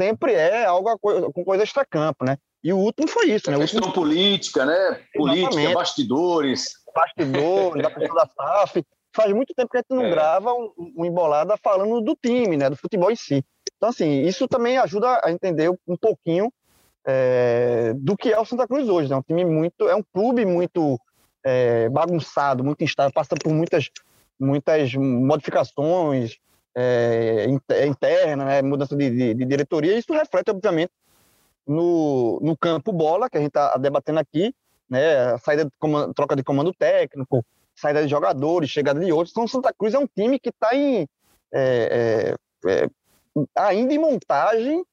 sempre 0.00 0.32
é 0.32 0.64
algo 0.64 0.96
com 0.98 1.44
coisa 1.44 1.62
extra-campo, 1.62 2.24
né? 2.24 2.36
E 2.66 2.72
o 2.72 2.78
último 2.78 3.06
foi 3.06 3.30
isso, 3.30 3.48
né? 3.48 3.56
A 3.56 3.60
questão 3.60 3.78
último... 3.78 3.94
política, 3.94 4.66
né? 4.66 5.00
Política, 5.14 5.50
Exatamente. 5.50 5.74
bastidores. 5.74 6.72
Bastidores, 6.92 7.80
da 7.80 7.90
questão 7.92 8.16
da 8.16 8.26
SAF. 8.26 8.84
Faz 9.14 9.32
muito 9.32 9.54
tempo 9.54 9.70
que 9.70 9.76
a 9.76 9.80
gente 9.80 9.90
não 9.90 10.04
é. 10.04 10.10
grava 10.10 10.52
um, 10.52 10.72
um 10.96 11.04
embolada 11.04 11.56
falando 11.62 12.00
do 12.00 12.18
time, 12.20 12.56
né? 12.56 12.68
Do 12.68 12.74
futebol 12.76 13.08
em 13.08 13.14
si. 13.14 13.44
Então, 13.76 13.90
assim, 13.90 14.22
isso 14.22 14.48
também 14.48 14.78
ajuda 14.78 15.20
a 15.22 15.30
entender 15.30 15.70
um 15.86 15.96
pouquinho 15.96 16.52
é, 17.06 17.92
do 17.94 18.16
que 18.16 18.32
é 18.32 18.40
o 18.40 18.44
Santa 18.44 18.66
Cruz 18.66 18.88
hoje. 18.88 19.06
É 19.06 19.10
né? 19.10 19.16
um 19.16 19.22
time 19.22 19.44
muito, 19.44 19.88
é 19.88 19.94
um 19.94 20.02
clube 20.02 20.44
muito 20.44 20.98
é, 21.44 21.88
bagunçado, 21.88 22.64
muito 22.64 22.82
instável, 22.82 23.12
passa 23.12 23.36
por 23.36 23.52
muitas, 23.52 23.90
muitas 24.40 24.92
modificações 24.92 26.38
é, 26.76 27.46
internas, 27.86 28.44
né? 28.44 28.60
mudança 28.60 28.96
de, 28.96 29.08
de, 29.08 29.34
de, 29.34 29.44
diretoria. 29.44 29.96
Isso 29.96 30.12
reflete, 30.12 30.50
obviamente, 30.50 30.90
no, 31.66 32.38
no 32.40 32.56
campo 32.56 32.92
bola 32.92 33.28
que 33.28 33.36
a 33.36 33.40
gente 33.40 33.48
está 33.48 33.76
debatendo 33.76 34.20
aqui, 34.20 34.54
né? 34.88 35.36
saída 35.38 35.64
de 35.64 35.70
comando, 35.78 36.14
troca 36.14 36.36
de 36.36 36.44
comando 36.44 36.72
técnico, 36.72 37.44
saída 37.74 38.02
de 38.02 38.08
jogadores, 38.08 38.70
chegada 38.70 39.00
de 39.00 39.12
outros. 39.12 39.32
Então, 39.32 39.48
Santa 39.48 39.72
Cruz 39.72 39.94
é 39.94 39.98
um 39.98 40.06
time 40.06 40.38
que 40.38 40.50
está 40.50 40.74
em 40.74 41.06
é, 41.52 42.36
é, 42.64 42.70
é, 42.70 42.88
ainda 43.54 43.94
em 43.94 43.98
montagem 43.98 44.84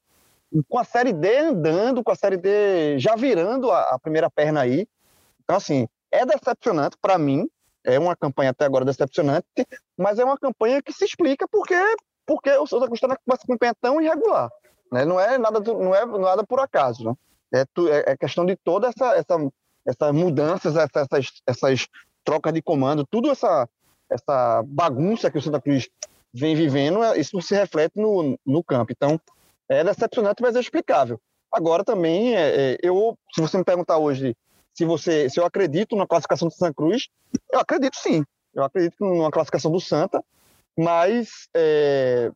com 0.68 0.78
a 0.78 0.84
Série 0.84 1.12
D 1.12 1.38
andando, 1.38 2.02
com 2.02 2.12
a 2.12 2.16
Série 2.16 2.36
D 2.36 2.98
já 2.98 3.16
virando 3.16 3.70
a, 3.70 3.94
a 3.94 3.98
primeira 3.98 4.30
perna 4.30 4.60
aí. 4.60 4.86
Então, 5.42 5.56
assim, 5.56 5.86
é 6.10 6.24
decepcionante 6.24 6.96
para 7.00 7.18
mim, 7.18 7.48
é 7.84 7.98
uma 7.98 8.16
campanha 8.16 8.50
até 8.50 8.64
agora 8.64 8.84
decepcionante, 8.84 9.46
mas 9.96 10.18
é 10.18 10.24
uma 10.24 10.38
campanha 10.38 10.82
que 10.82 10.92
se 10.92 11.04
explica 11.04 11.46
porque, 11.48 11.74
porque 12.24 12.50
o 12.52 12.66
Souza 12.66 12.86
Cruz 12.86 13.02
está 13.02 13.16
com 13.16 13.34
essa 13.34 13.46
campanha 13.46 13.74
tão 13.80 14.00
irregular. 14.00 14.48
Né? 14.94 15.04
Não 15.04 15.18
é 15.18 15.36
nada 15.36 15.60
não 15.60 15.92
é 15.92 16.06
nada 16.06 16.44
por 16.46 16.60
acaso. 16.60 17.04
Né? 17.04 17.14
É, 17.52 17.60
é, 17.90 18.12
é 18.12 18.16
questão 18.16 18.46
de 18.46 18.54
toda 18.54 18.86
essa, 18.86 19.16
essa, 19.16 19.50
essas 19.84 20.12
mudanças, 20.14 20.76
essas, 20.76 21.32
essas 21.44 21.88
trocas 22.22 22.52
de 22.52 22.62
comando, 22.62 23.04
tudo 23.04 23.28
essa, 23.28 23.68
essa 24.08 24.62
bagunça 24.64 25.30
que 25.32 25.38
o 25.38 25.42
Santa 25.42 25.60
Cruz 25.60 25.88
vem 26.32 26.54
vivendo, 26.54 27.00
isso 27.16 27.40
se 27.42 27.56
reflete 27.56 27.94
no, 27.96 28.38
no 28.46 28.62
campo. 28.62 28.92
Então, 28.92 29.20
é 29.68 29.82
decepcionante, 29.82 30.40
mas 30.40 30.54
é 30.54 30.60
explicável. 30.60 31.20
Agora 31.52 31.82
também, 31.84 32.36
é, 32.36 32.72
é, 32.74 32.78
eu, 32.80 33.18
se 33.34 33.40
você 33.40 33.58
me 33.58 33.64
perguntar 33.64 33.98
hoje 33.98 34.36
se 34.72 34.84
você, 34.84 35.30
se 35.30 35.38
eu 35.38 35.44
acredito 35.44 35.94
na 35.94 36.06
classificação 36.06 36.48
do 36.48 36.54
Santa 36.54 36.74
Cruz, 36.74 37.08
eu 37.52 37.60
acredito 37.60 37.96
sim. 37.96 38.24
Eu 38.52 38.64
acredito 38.64 38.96
numa 39.00 39.30
classificação 39.30 39.70
do 39.70 39.80
Santa, 39.80 40.22
mas 40.76 41.48
é, 41.54 42.30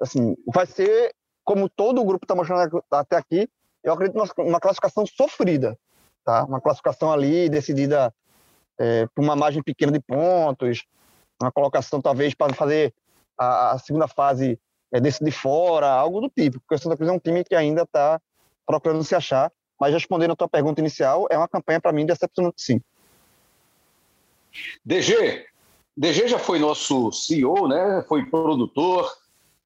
assim, 0.00 0.36
vai 0.52 0.66
ser 0.66 1.14
como 1.44 1.68
todo 1.68 2.00
o 2.00 2.04
grupo 2.04 2.24
está 2.24 2.34
mostrando 2.34 2.82
até 2.90 3.16
aqui. 3.16 3.48
Eu 3.82 3.92
acredito 3.92 4.16
numa 4.38 4.60
classificação 4.60 5.04
sofrida, 5.06 5.76
tá? 6.24 6.44
Uma 6.44 6.60
classificação 6.60 7.12
ali 7.12 7.48
decidida 7.48 8.14
é, 8.78 9.06
por 9.14 9.22
uma 9.22 9.34
margem 9.34 9.62
pequena 9.62 9.92
de 9.92 10.00
pontos, 10.00 10.84
uma 11.40 11.50
colocação 11.50 12.00
talvez 12.00 12.34
para 12.34 12.54
fazer 12.54 12.94
a, 13.36 13.72
a 13.72 13.78
segunda 13.78 14.06
fase 14.06 14.58
é, 14.92 15.00
desse 15.00 15.24
de 15.24 15.30
fora, 15.30 15.88
algo 15.88 16.20
do 16.20 16.28
tipo, 16.28 16.60
porque 16.60 16.74
o 16.74 16.78
Santa 16.78 16.96
Cruz 16.96 17.10
é 17.10 17.12
um 17.12 17.18
time 17.18 17.42
que 17.42 17.54
ainda 17.54 17.82
está 17.82 18.20
procurando 18.66 19.02
se 19.02 19.14
achar. 19.14 19.50
Mas 19.80 19.92
respondendo 19.92 20.32
a 20.32 20.36
tua 20.36 20.48
pergunta 20.48 20.80
inicial, 20.80 21.26
é 21.28 21.36
uma 21.36 21.48
campanha 21.48 21.80
para 21.80 21.92
mim 21.92 22.06
decepcionante, 22.06 22.62
sim. 22.62 22.80
DG, 24.84 25.46
DG 25.96 26.28
já 26.28 26.38
foi 26.38 26.58
nosso 26.58 27.10
CEO, 27.10 27.66
né? 27.66 28.04
Foi 28.06 28.24
produtor, 28.24 29.12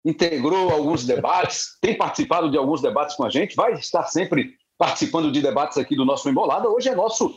integrou 0.06 0.70
alguns 0.70 1.04
debates, 1.04 1.76
tem 1.80 1.96
participado 1.96 2.48
de 2.48 2.56
alguns 2.56 2.80
debates 2.80 3.16
com 3.16 3.24
a 3.24 3.30
gente, 3.30 3.56
vai 3.56 3.72
estar 3.72 4.04
sempre 4.04 4.54
participando 4.78 5.32
de 5.32 5.42
debates 5.42 5.76
aqui 5.76 5.96
do 5.96 6.04
nosso 6.04 6.30
Embolada. 6.30 6.68
Hoje 6.68 6.88
é 6.88 6.94
nosso, 6.94 7.34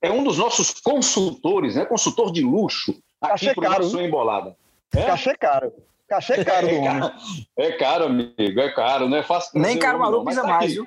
é 0.00 0.10
um 0.10 0.24
dos 0.24 0.38
nossos 0.38 0.80
consultores, 0.80 1.76
né? 1.76 1.84
Consultor 1.84 2.32
de 2.32 2.42
luxo 2.42 2.98
aqui 3.20 3.54
para 3.54 3.68
o 3.68 3.82
nosso 3.82 4.00
Embolada. 4.00 4.56
É? 4.94 5.04
Cachê 5.04 5.36
caro. 5.36 5.72
Cachê 6.08 6.42
caro 6.42 6.68
do 6.68 6.74
é 6.74 6.78
homem. 6.78 7.12
É 7.58 7.72
caro, 7.72 8.06
amigo, 8.06 8.60
é 8.60 8.70
caro, 8.70 9.08
não 9.08 9.18
é 9.18 9.22
fácil. 9.22 9.60
Nem 9.60 9.78
caro 9.78 9.98
maluco 9.98 10.24
precisa 10.24 10.46
tá 10.46 10.52
mais, 10.54 10.72
viu? 10.72 10.86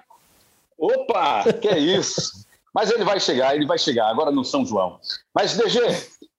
Opa, 0.79 1.43
que 1.62 1.67
é 1.67 1.77
isso? 1.77 2.48
Mas 2.74 2.89
ele 2.89 3.03
vai 3.03 3.19
chegar, 3.19 3.55
ele 3.55 3.65
vai 3.65 3.77
chegar, 3.77 4.09
agora 4.09 4.31
no 4.31 4.43
São 4.45 4.65
João. 4.65 5.00
Mas, 5.33 5.57
DG, 5.57 5.79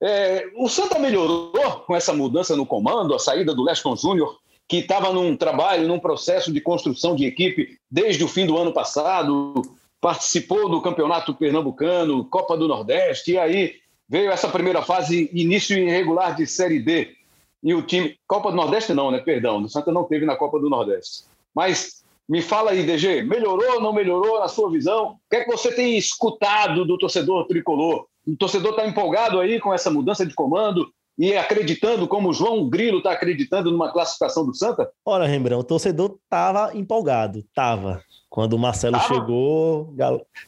é, 0.02 0.46
o 0.56 0.68
Santa 0.68 0.98
melhorou 0.98 1.52
com 1.86 1.94
essa 1.94 2.12
mudança 2.12 2.56
no 2.56 2.64
comando, 2.64 3.14
a 3.14 3.18
saída 3.18 3.54
do 3.54 3.62
Leston 3.62 3.94
Júnior, 3.96 4.38
que 4.70 4.76
estava 4.76 5.12
num 5.12 5.36
trabalho, 5.36 5.88
num 5.88 5.98
processo 5.98 6.52
de 6.52 6.60
construção 6.60 7.16
de 7.16 7.26
equipe 7.26 7.76
desde 7.90 8.22
o 8.22 8.28
fim 8.28 8.46
do 8.46 8.56
ano 8.56 8.72
passado, 8.72 9.62
participou 10.00 10.68
do 10.68 10.80
Campeonato 10.80 11.34
Pernambucano, 11.34 12.24
Copa 12.26 12.56
do 12.56 12.68
Nordeste, 12.68 13.32
e 13.32 13.38
aí 13.38 13.74
veio 14.08 14.30
essa 14.30 14.48
primeira 14.48 14.80
fase, 14.80 15.28
início 15.34 15.76
irregular 15.76 16.36
de 16.36 16.46
Série 16.46 16.78
D. 16.78 17.16
e 17.60 17.74
o 17.74 17.82
time. 17.82 18.16
Copa 18.28 18.52
do 18.52 18.56
Nordeste 18.56 18.94
não, 18.94 19.10
né? 19.10 19.18
Perdão, 19.18 19.60
o 19.60 19.68
Santa 19.68 19.90
não 19.90 20.04
teve 20.04 20.24
na 20.24 20.36
Copa 20.36 20.60
do 20.60 20.70
Nordeste. 20.70 21.24
Mas 21.52 22.04
me 22.28 22.40
fala 22.40 22.70
aí, 22.70 22.84
DG, 22.84 23.24
melhorou 23.24 23.74
ou 23.74 23.80
não 23.80 23.92
melhorou 23.92 24.38
na 24.38 24.46
sua 24.46 24.70
visão? 24.70 25.16
O 25.26 25.28
que 25.28 25.34
é 25.34 25.44
que 25.44 25.50
você 25.50 25.74
tem 25.74 25.98
escutado 25.98 26.84
do 26.84 26.96
torcedor 26.96 27.44
tricolor? 27.48 28.06
O 28.24 28.36
torcedor 28.36 28.70
está 28.70 28.86
empolgado 28.86 29.40
aí 29.40 29.58
com 29.58 29.74
essa 29.74 29.90
mudança 29.90 30.24
de 30.24 30.32
comando 30.32 30.88
e 31.20 31.36
acreditando, 31.36 32.08
como 32.08 32.30
o 32.30 32.32
João 32.32 32.66
Grilo 32.66 32.96
está 32.96 33.12
acreditando 33.12 33.70
numa 33.70 33.92
classificação 33.92 34.46
do 34.46 34.54
Santa? 34.54 34.90
Olha, 35.04 35.26
Rembrandt, 35.26 35.60
o 35.60 35.64
torcedor 35.64 36.16
estava 36.24 36.74
empolgado, 36.74 37.40
estava. 37.40 38.02
Quando 38.30 38.54
o 38.54 38.58
Marcelo 38.58 38.96
tava? 38.96 39.14
chegou, 39.14 39.94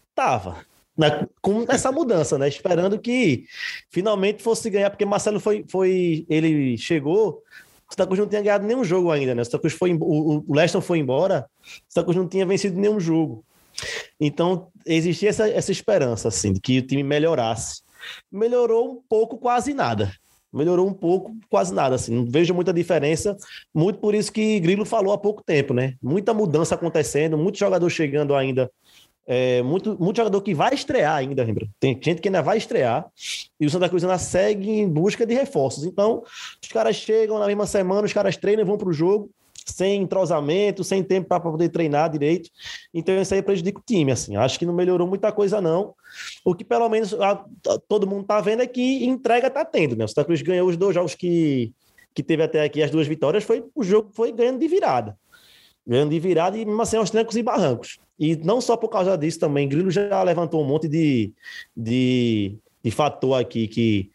estava. 0.09 0.65
Na, 0.97 1.27
com 1.43 1.67
essa 1.69 1.93
mudança, 1.93 2.39
né? 2.39 2.49
Esperando 2.49 2.99
que 2.99 3.45
finalmente 3.91 4.43
fosse 4.43 4.71
ganhar, 4.71 4.89
porque 4.89 5.05
Marcelo 5.05 5.39
foi, 5.39 5.63
foi 5.69 6.25
ele 6.27 6.79
chegou, 6.79 7.43
o 7.87 7.93
Santa 7.93 8.07
Cruz 8.07 8.21
não 8.21 8.27
tinha 8.27 8.41
ganhado 8.41 8.67
nenhum 8.67 8.83
jogo 8.83 9.11
ainda, 9.11 9.35
né? 9.35 9.43
O 9.43 9.45
Santa 9.45 9.59
Cruz 9.59 9.75
foi, 9.75 9.93
o, 9.93 10.43
o 10.49 10.55
Leston 10.55 10.81
foi 10.81 10.99
embora, 11.01 11.47
o 11.63 11.93
Santa 11.93 12.05
Cruz 12.05 12.17
não 12.17 12.27
tinha 12.27 12.47
vencido 12.47 12.81
nenhum 12.81 12.99
jogo. 12.99 13.45
Então, 14.19 14.69
existia 14.87 15.29
essa, 15.29 15.47
essa 15.51 15.71
esperança, 15.71 16.29
assim, 16.29 16.51
de 16.51 16.61
que 16.61 16.79
o 16.79 16.87
time 16.87 17.03
melhorasse. 17.03 17.83
Melhorou 18.31 18.91
um 18.91 19.03
pouco, 19.07 19.37
quase 19.37 19.75
nada. 19.75 20.11
Melhorou 20.53 20.87
um 20.87 20.93
pouco, 20.93 21.35
quase 21.49 21.73
nada, 21.73 21.95
assim. 21.95 22.15
Não 22.15 22.27
vejo 22.27 22.53
muita 22.53 22.73
diferença. 22.73 23.37
Muito 23.75 23.99
por 23.99 24.15
isso 24.15 24.33
que 24.33 24.61
Grilo 24.61 24.85
falou 24.85 25.13
há 25.13 25.19
pouco 25.19 25.43
tempo, 25.43 25.73
né? 25.73 25.95
Muita 26.03 26.35
mudança 26.35 26.75
acontecendo, 26.75 27.39
muito 27.39 27.59
jogador 27.59 27.89
chegando 27.89 28.35
ainda 28.35 28.71
é, 29.27 29.63
muito, 29.63 29.97
muito 30.01 30.17
jogador 30.17 30.41
que 30.41 30.55
vai 30.55 30.75
estrear 30.75 31.15
ainda, 31.15 31.45
lembra? 31.45 31.67
Tem 31.79 31.99
gente 32.03 32.21
que 32.21 32.29
ainda 32.29 32.43
vai 32.43 32.59
estrear 32.59 33.07
e 33.59 33.67
o 33.67 33.71
Santa 33.71 33.89
Cruz 33.89 34.03
ainda 34.03 34.19
segue 34.19 34.69
em 34.69 34.89
busca 34.89 35.25
de 35.25 35.35
reforços. 35.35 35.85
Então, 35.85 36.23
os 36.63 36.69
caras 36.69 36.97
chegam 36.97 37.39
na 37.39 37.47
mesma 37.47 37.67
semana, 37.67 38.05
os 38.05 38.13
caras 38.13 38.37
treinam 38.37 38.63
e 38.63 38.67
vão 38.67 38.77
para 38.77 38.89
o 38.89 38.93
jogo 38.93 39.31
sem 39.67 40.03
entrosamento, 40.03 40.83
sem 40.85 41.03
tempo 41.03 41.29
para 41.29 41.41
poder 41.41 41.69
treinar 41.69 42.11
direito. 42.11 42.51
Então, 42.93 43.21
isso 43.21 43.35
aí 43.35 43.43
prejudica 43.43 43.79
o 43.79 43.83
time. 43.85 44.13
Assim. 44.13 44.37
Acho 44.37 44.59
que 44.59 44.67
não 44.67 44.75
melhorou 44.75 45.07
muita 45.07 45.31
coisa, 45.33 45.61
não. 45.61 45.95
O 46.45 46.55
que 46.55 46.65
pelo 46.65 46.89
menos 46.89 47.15
a, 47.15 47.33
a, 47.33 47.79
todo 47.89 48.07
mundo 48.07 48.23
está 48.23 48.41
vendo 48.41 48.63
é 48.63 48.67
que 48.67 49.05
entrega 49.05 49.49
está 49.49 49.65
tendo. 49.65 49.97
Né? 49.97 50.05
O 50.05 50.09
Santa 50.09 50.25
Cruz 50.25 50.43
ganhou 50.43 50.69
os 50.69 50.77
dois 50.77 50.95
jogos 50.95 51.15
que, 51.15 51.73
que 52.15 52.23
teve 52.23 52.43
até 52.43 52.63
aqui, 52.63 52.83
as 52.83 52.91
duas 52.91 53.07
vitórias, 53.07 53.45
foi 53.45 53.65
o 53.75 53.83
jogo 53.83 54.11
foi 54.13 54.33
ganhando 54.33 54.59
de 54.59 54.69
virada. 54.69 55.17
Ganhando 55.87 56.11
de 56.11 56.21
virada 56.21 56.57
e 56.57 56.65
mesmo 56.65 56.83
assim 56.83 56.97
aos 56.97 57.11
trancos 57.11 57.37
e 57.37 57.43
barrancos. 57.43 57.99
E 58.19 58.37
não 58.37 58.61
só 58.61 58.77
por 58.77 58.89
causa 58.89 59.17
disso 59.17 59.41
também, 59.41 59.69
Grilo 59.69 59.91
já 59.91 60.23
levantou 60.23 60.63
um 60.63 60.67
monte 60.67 60.89
de, 60.89 61.33
de, 61.77 62.57
de 62.83 62.91
fator 62.91 63.41
aqui 63.41 63.67
que, 63.67 64.11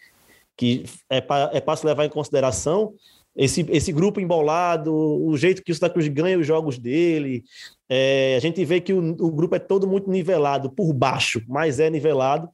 que 0.56 0.84
é 1.10 1.20
para 1.20 1.52
é 1.54 1.76
se 1.76 1.86
levar 1.86 2.06
em 2.06 2.10
consideração 2.10 2.94
esse, 3.38 3.64
esse 3.70 3.92
grupo 3.92 4.20
embolado, 4.20 4.92
o 4.92 5.38
jeito 5.38 5.62
que 5.62 5.72
o 5.72 5.76
Santa 5.76 5.92
Cruz 5.92 6.08
ganha 6.08 6.40
os 6.40 6.48
jogos 6.48 6.80
dele. 6.80 7.44
É, 7.88 8.36
a 8.36 8.40
gente 8.40 8.66
vê 8.66 8.82
que 8.82 8.92
o, 8.92 9.12
o, 9.12 9.32
grupo 9.32 9.56
é 9.56 9.60
todo 9.60 9.88
muito 9.88 10.10
nivelado 10.10 10.72
por 10.72 10.92
baixo, 10.92 11.44
mas 11.48 11.80
é 11.80 11.88
nivelado. 11.88 12.50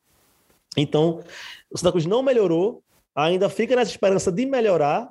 Então, 0.75 1.21
o 1.71 1.77
Santa 1.77 1.91
Cruz 1.91 2.05
não 2.05 2.21
melhorou, 2.21 2.83
ainda 3.15 3.47
fica 3.47 3.77
nessa 3.77 3.91
esperança 3.91 4.29
de 4.29 4.45
melhorar. 4.45 5.09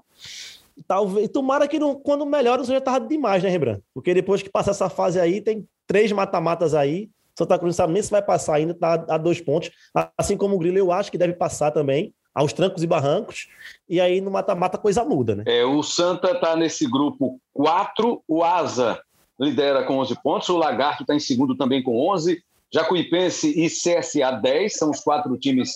Talvez, 0.86 1.28
tomara 1.30 1.66
que 1.66 1.78
não, 1.78 1.94
quando 1.94 2.26
melhora 2.26 2.58
não 2.58 2.66
seja 2.66 2.80
tarde 2.80 3.08
demais, 3.08 3.42
né, 3.42 3.48
Rembrandt? 3.48 3.82
Porque 3.94 4.12
depois 4.12 4.42
que 4.42 4.50
passar 4.50 4.72
essa 4.72 4.90
fase 4.90 5.18
aí, 5.18 5.40
tem 5.40 5.66
três 5.86 6.12
mata-matas 6.12 6.74
aí. 6.74 7.08
Santa 7.36 7.58
Cruz 7.58 7.74
não 7.74 7.76
sabe 7.76 7.94
nem 7.94 8.02
se 8.02 8.10
vai 8.10 8.20
passar 8.20 8.56
ainda, 8.56 8.74
tá 8.74 9.06
a 9.08 9.16
dois 9.16 9.40
pontos. 9.40 9.70
Assim 10.18 10.36
como 10.36 10.54
o 10.54 10.58
Grilo, 10.58 10.76
eu 10.76 10.92
acho 10.92 11.10
que 11.10 11.16
deve 11.16 11.32
passar 11.32 11.70
também 11.70 12.12
aos 12.34 12.52
trancos 12.52 12.82
e 12.82 12.86
barrancos, 12.86 13.48
e 13.88 14.00
aí 14.00 14.20
no 14.20 14.30
mata-mata 14.30 14.78
coisa 14.78 15.04
muda, 15.04 15.34
né? 15.34 15.44
É, 15.46 15.64
o 15.64 15.82
Santa 15.82 16.32
está 16.32 16.56
nesse 16.56 16.86
grupo 16.86 17.40
4, 17.52 18.22
o 18.26 18.42
Asa 18.42 19.00
lidera 19.38 19.84
com 19.84 19.98
11 19.98 20.22
pontos, 20.22 20.48
o 20.48 20.56
Lagarto 20.56 21.02
está 21.02 21.14
em 21.14 21.20
segundo 21.20 21.56
também 21.56 21.82
com 21.82 21.98
11, 22.10 22.42
Jacuipense 22.72 23.48
e 23.48 23.68
CSA 23.68 24.32
10, 24.32 24.72
são 24.72 24.90
os 24.90 25.00
quatro 25.00 25.36
times 25.36 25.72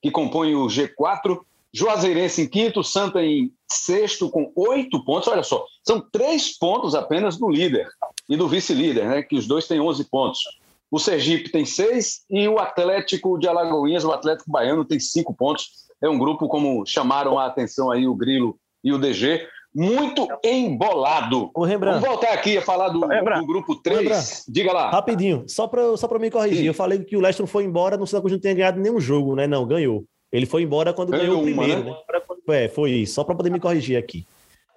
que 0.00 0.10
compõem 0.10 0.54
o 0.54 0.66
G4, 0.66 1.40
Juazeirense 1.72 2.42
em 2.42 2.48
quinto, 2.48 2.84
Santa 2.84 3.22
em 3.22 3.52
sexto 3.68 4.30
com 4.30 4.52
oito 4.54 5.04
pontos, 5.04 5.28
olha 5.28 5.42
só, 5.42 5.64
são 5.82 6.00
três 6.00 6.56
pontos 6.56 6.94
apenas 6.94 7.36
do 7.36 7.50
líder 7.50 7.88
e 8.28 8.36
do 8.36 8.48
vice-líder, 8.48 9.08
né, 9.08 9.22
que 9.22 9.36
os 9.36 9.46
dois 9.46 9.66
têm 9.66 9.80
11 9.80 10.04
pontos. 10.04 10.40
O 10.88 11.00
Sergipe 11.00 11.50
tem 11.50 11.64
seis 11.64 12.24
e 12.30 12.46
o 12.46 12.60
Atlético 12.60 13.36
de 13.38 13.48
Alagoinhas, 13.48 14.04
o 14.04 14.12
Atlético 14.12 14.50
Baiano, 14.50 14.84
tem 14.84 15.00
cinco 15.00 15.34
pontos 15.34 15.85
é 16.02 16.08
um 16.08 16.18
grupo, 16.18 16.48
como 16.48 16.84
chamaram 16.86 17.38
a 17.38 17.46
atenção 17.46 17.90
aí 17.90 18.06
o 18.06 18.14
Grilo 18.14 18.58
e 18.82 18.92
o 18.92 18.98
DG, 18.98 19.46
muito 19.74 20.26
embolado. 20.42 21.50
O 21.54 21.66
Vamos 21.66 22.00
voltar 22.00 22.32
aqui 22.32 22.56
a 22.56 22.62
falar 22.62 22.88
do, 22.88 23.00
do 23.00 23.46
grupo 23.46 23.76
3. 23.76 24.46
Diga 24.48 24.72
lá. 24.72 24.90
Rapidinho, 24.90 25.44
só 25.46 25.66
para 25.66 25.96
só 25.96 26.08
me 26.18 26.30
corrigir. 26.30 26.60
Sim. 26.60 26.66
Eu 26.66 26.74
falei 26.74 27.00
que 27.00 27.16
o 27.16 27.20
Leston 27.20 27.46
foi 27.46 27.64
embora, 27.64 27.96
no 27.96 28.06
Santa 28.06 28.22
Cruz 28.22 28.32
não 28.32 28.40
tinha 28.40 28.54
ganhado 28.54 28.80
nenhum 28.80 28.98
jogo, 28.98 29.34
né? 29.34 29.46
Não, 29.46 29.66
ganhou. 29.66 30.04
Ele 30.32 30.46
foi 30.46 30.62
embora 30.62 30.92
quando 30.94 31.10
ganhou, 31.10 31.26
ganhou 31.26 31.40
o 31.40 31.44
primeiro, 31.44 31.82
uma, 31.82 31.90
né? 31.90 32.20
né? 32.48 32.64
É, 32.64 32.68
foi 32.68 32.90
isso. 32.92 33.14
Só 33.14 33.24
para 33.24 33.34
poder 33.34 33.50
me 33.50 33.60
corrigir 33.60 33.98
aqui. 33.98 34.26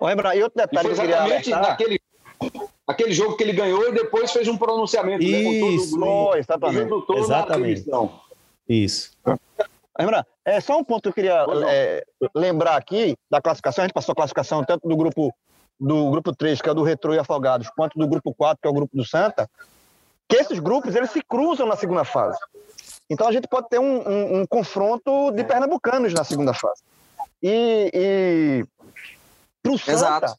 Lembra, 0.01 0.35
e 0.35 0.43
outro 0.43 0.57
detalhe 0.57 0.91
e 0.91 0.95
foi 0.95 1.05
exatamente 1.05 1.49
naquele, 1.49 1.99
aquele 2.87 3.11
jogo 3.13 3.35
que 3.35 3.43
ele 3.43 3.53
ganhou 3.53 3.87
e 3.89 3.91
depois 3.93 4.31
fez 4.31 4.47
um 4.47 4.57
pronunciamento 4.57 5.23
isso, 5.23 5.97
né, 5.97 6.05
com 6.05 6.59
todo 6.59 6.77
o 6.77 6.85
grupo, 6.85 7.13
exatamente. 7.17 7.81
exatamente. 7.81 8.13
Isso. 8.67 9.11
Lembra? 9.99 10.25
É 10.45 10.61
só 10.61 10.77
um 10.77 10.83
ponto 10.83 11.01
que 11.03 11.09
eu 11.09 11.13
queria 11.13 11.45
é, 11.67 12.05
lembrar 12.33 12.77
aqui 12.77 13.17
da 13.29 13.41
classificação. 13.41 13.83
A 13.83 13.87
gente 13.87 13.93
passou 13.93 14.13
a 14.13 14.15
classificação 14.15 14.63
tanto 14.63 14.87
do 14.87 14.95
grupo 14.95 15.33
do 15.79 16.11
grupo 16.11 16.35
3, 16.35 16.61
que 16.61 16.67
é 16.67 16.71
o 16.71 16.75
do 16.75 16.83
Retro 16.83 17.13
e 17.13 17.19
Afogados, 17.19 17.69
quanto 17.69 17.97
do 17.97 18.07
grupo 18.07 18.33
4, 18.33 18.59
que 18.61 18.67
é 18.67 18.71
o 18.71 18.73
grupo 18.73 18.95
do 18.95 19.05
Santa, 19.05 19.49
que 20.27 20.35
esses 20.35 20.59
grupos 20.59 20.95
eles 20.95 21.09
se 21.11 21.21
cruzam 21.21 21.65
na 21.65 21.77
segunda 21.77 22.03
fase. 22.03 22.37
Então 23.09 23.27
a 23.27 23.31
gente 23.31 23.47
pode 23.47 23.69
ter 23.69 23.79
um, 23.79 24.07
um, 24.07 24.41
um 24.41 24.45
confronto 24.45 25.31
de 25.31 25.43
pernambucanos 25.43 26.13
na 26.13 26.23
segunda 26.23 26.53
fase. 26.53 26.83
E, 27.41 27.89
e 27.93 28.65
para 29.63 29.71
o 29.71 29.77
Santa, 29.77 30.35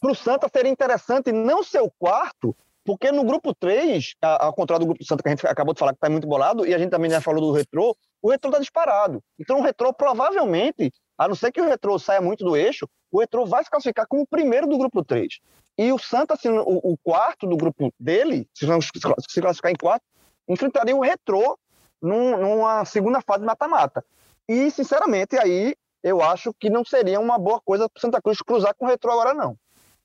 pro 0.00 0.14
Santa 0.14 0.48
seria 0.48 0.72
interessante 0.72 1.30
não 1.30 1.62
ser 1.62 1.80
o 1.80 1.92
quarto, 1.98 2.56
porque 2.84 3.12
no 3.12 3.22
grupo 3.22 3.54
3, 3.54 4.14
ao 4.22 4.52
contrário 4.54 4.84
do 4.84 4.88
grupo 4.88 5.04
do 5.04 5.06
Santa 5.06 5.22
que 5.22 5.28
a 5.28 5.32
gente 5.32 5.46
acabou 5.46 5.74
de 5.74 5.78
falar 5.78 5.92
que 5.92 5.98
está 5.98 6.08
muito 6.08 6.26
bolado, 6.26 6.66
e 6.66 6.74
a 6.74 6.78
gente 6.78 6.90
também 6.90 7.10
já 7.10 7.20
falou 7.20 7.40
do 7.40 7.52
Retro, 7.52 7.94
o 8.22 8.30
retrô 8.30 8.50
está 8.50 8.60
disparado. 8.60 9.22
Então 9.38 9.58
o 9.58 9.62
retrô 9.62 9.92
provavelmente, 9.92 10.92
a 11.16 11.28
não 11.28 11.34
ser 11.34 11.52
que 11.52 11.60
o 11.60 11.66
retrô 11.66 11.98
saia 11.98 12.20
muito 12.20 12.44
do 12.44 12.56
eixo, 12.56 12.88
o 13.10 13.20
retrô 13.20 13.46
vai 13.46 13.64
se 13.64 13.70
classificar 13.70 14.06
como 14.08 14.22
o 14.22 14.26
primeiro 14.26 14.66
do 14.66 14.78
grupo 14.78 15.04
3. 15.04 15.38
E 15.78 15.92
o 15.92 15.98
Santa, 15.98 16.34
assim, 16.34 16.50
o, 16.50 16.92
o 16.92 16.98
quarto 16.98 17.46
do 17.46 17.56
grupo 17.56 17.92
dele, 17.98 18.48
se 18.54 18.66
se 18.66 19.40
classificar 19.40 19.72
em 19.72 19.76
quarto, 19.76 20.04
enfrentaria 20.48 20.94
o 20.94 21.00
retrô 21.00 21.58
num, 22.02 22.36
numa 22.36 22.84
segunda 22.84 23.20
fase 23.20 23.44
mata-mata. 23.44 24.04
E, 24.48 24.70
sinceramente, 24.70 25.38
aí 25.38 25.74
eu 26.02 26.22
acho 26.22 26.52
que 26.54 26.70
não 26.70 26.84
seria 26.84 27.20
uma 27.20 27.38
boa 27.38 27.60
coisa 27.60 27.88
para 27.88 27.98
o 27.98 28.00
Santa 28.00 28.20
Cruz 28.20 28.42
cruzar 28.42 28.74
com 28.74 28.84
o 28.84 28.88
retrô 28.88 29.12
agora, 29.12 29.34
não. 29.34 29.56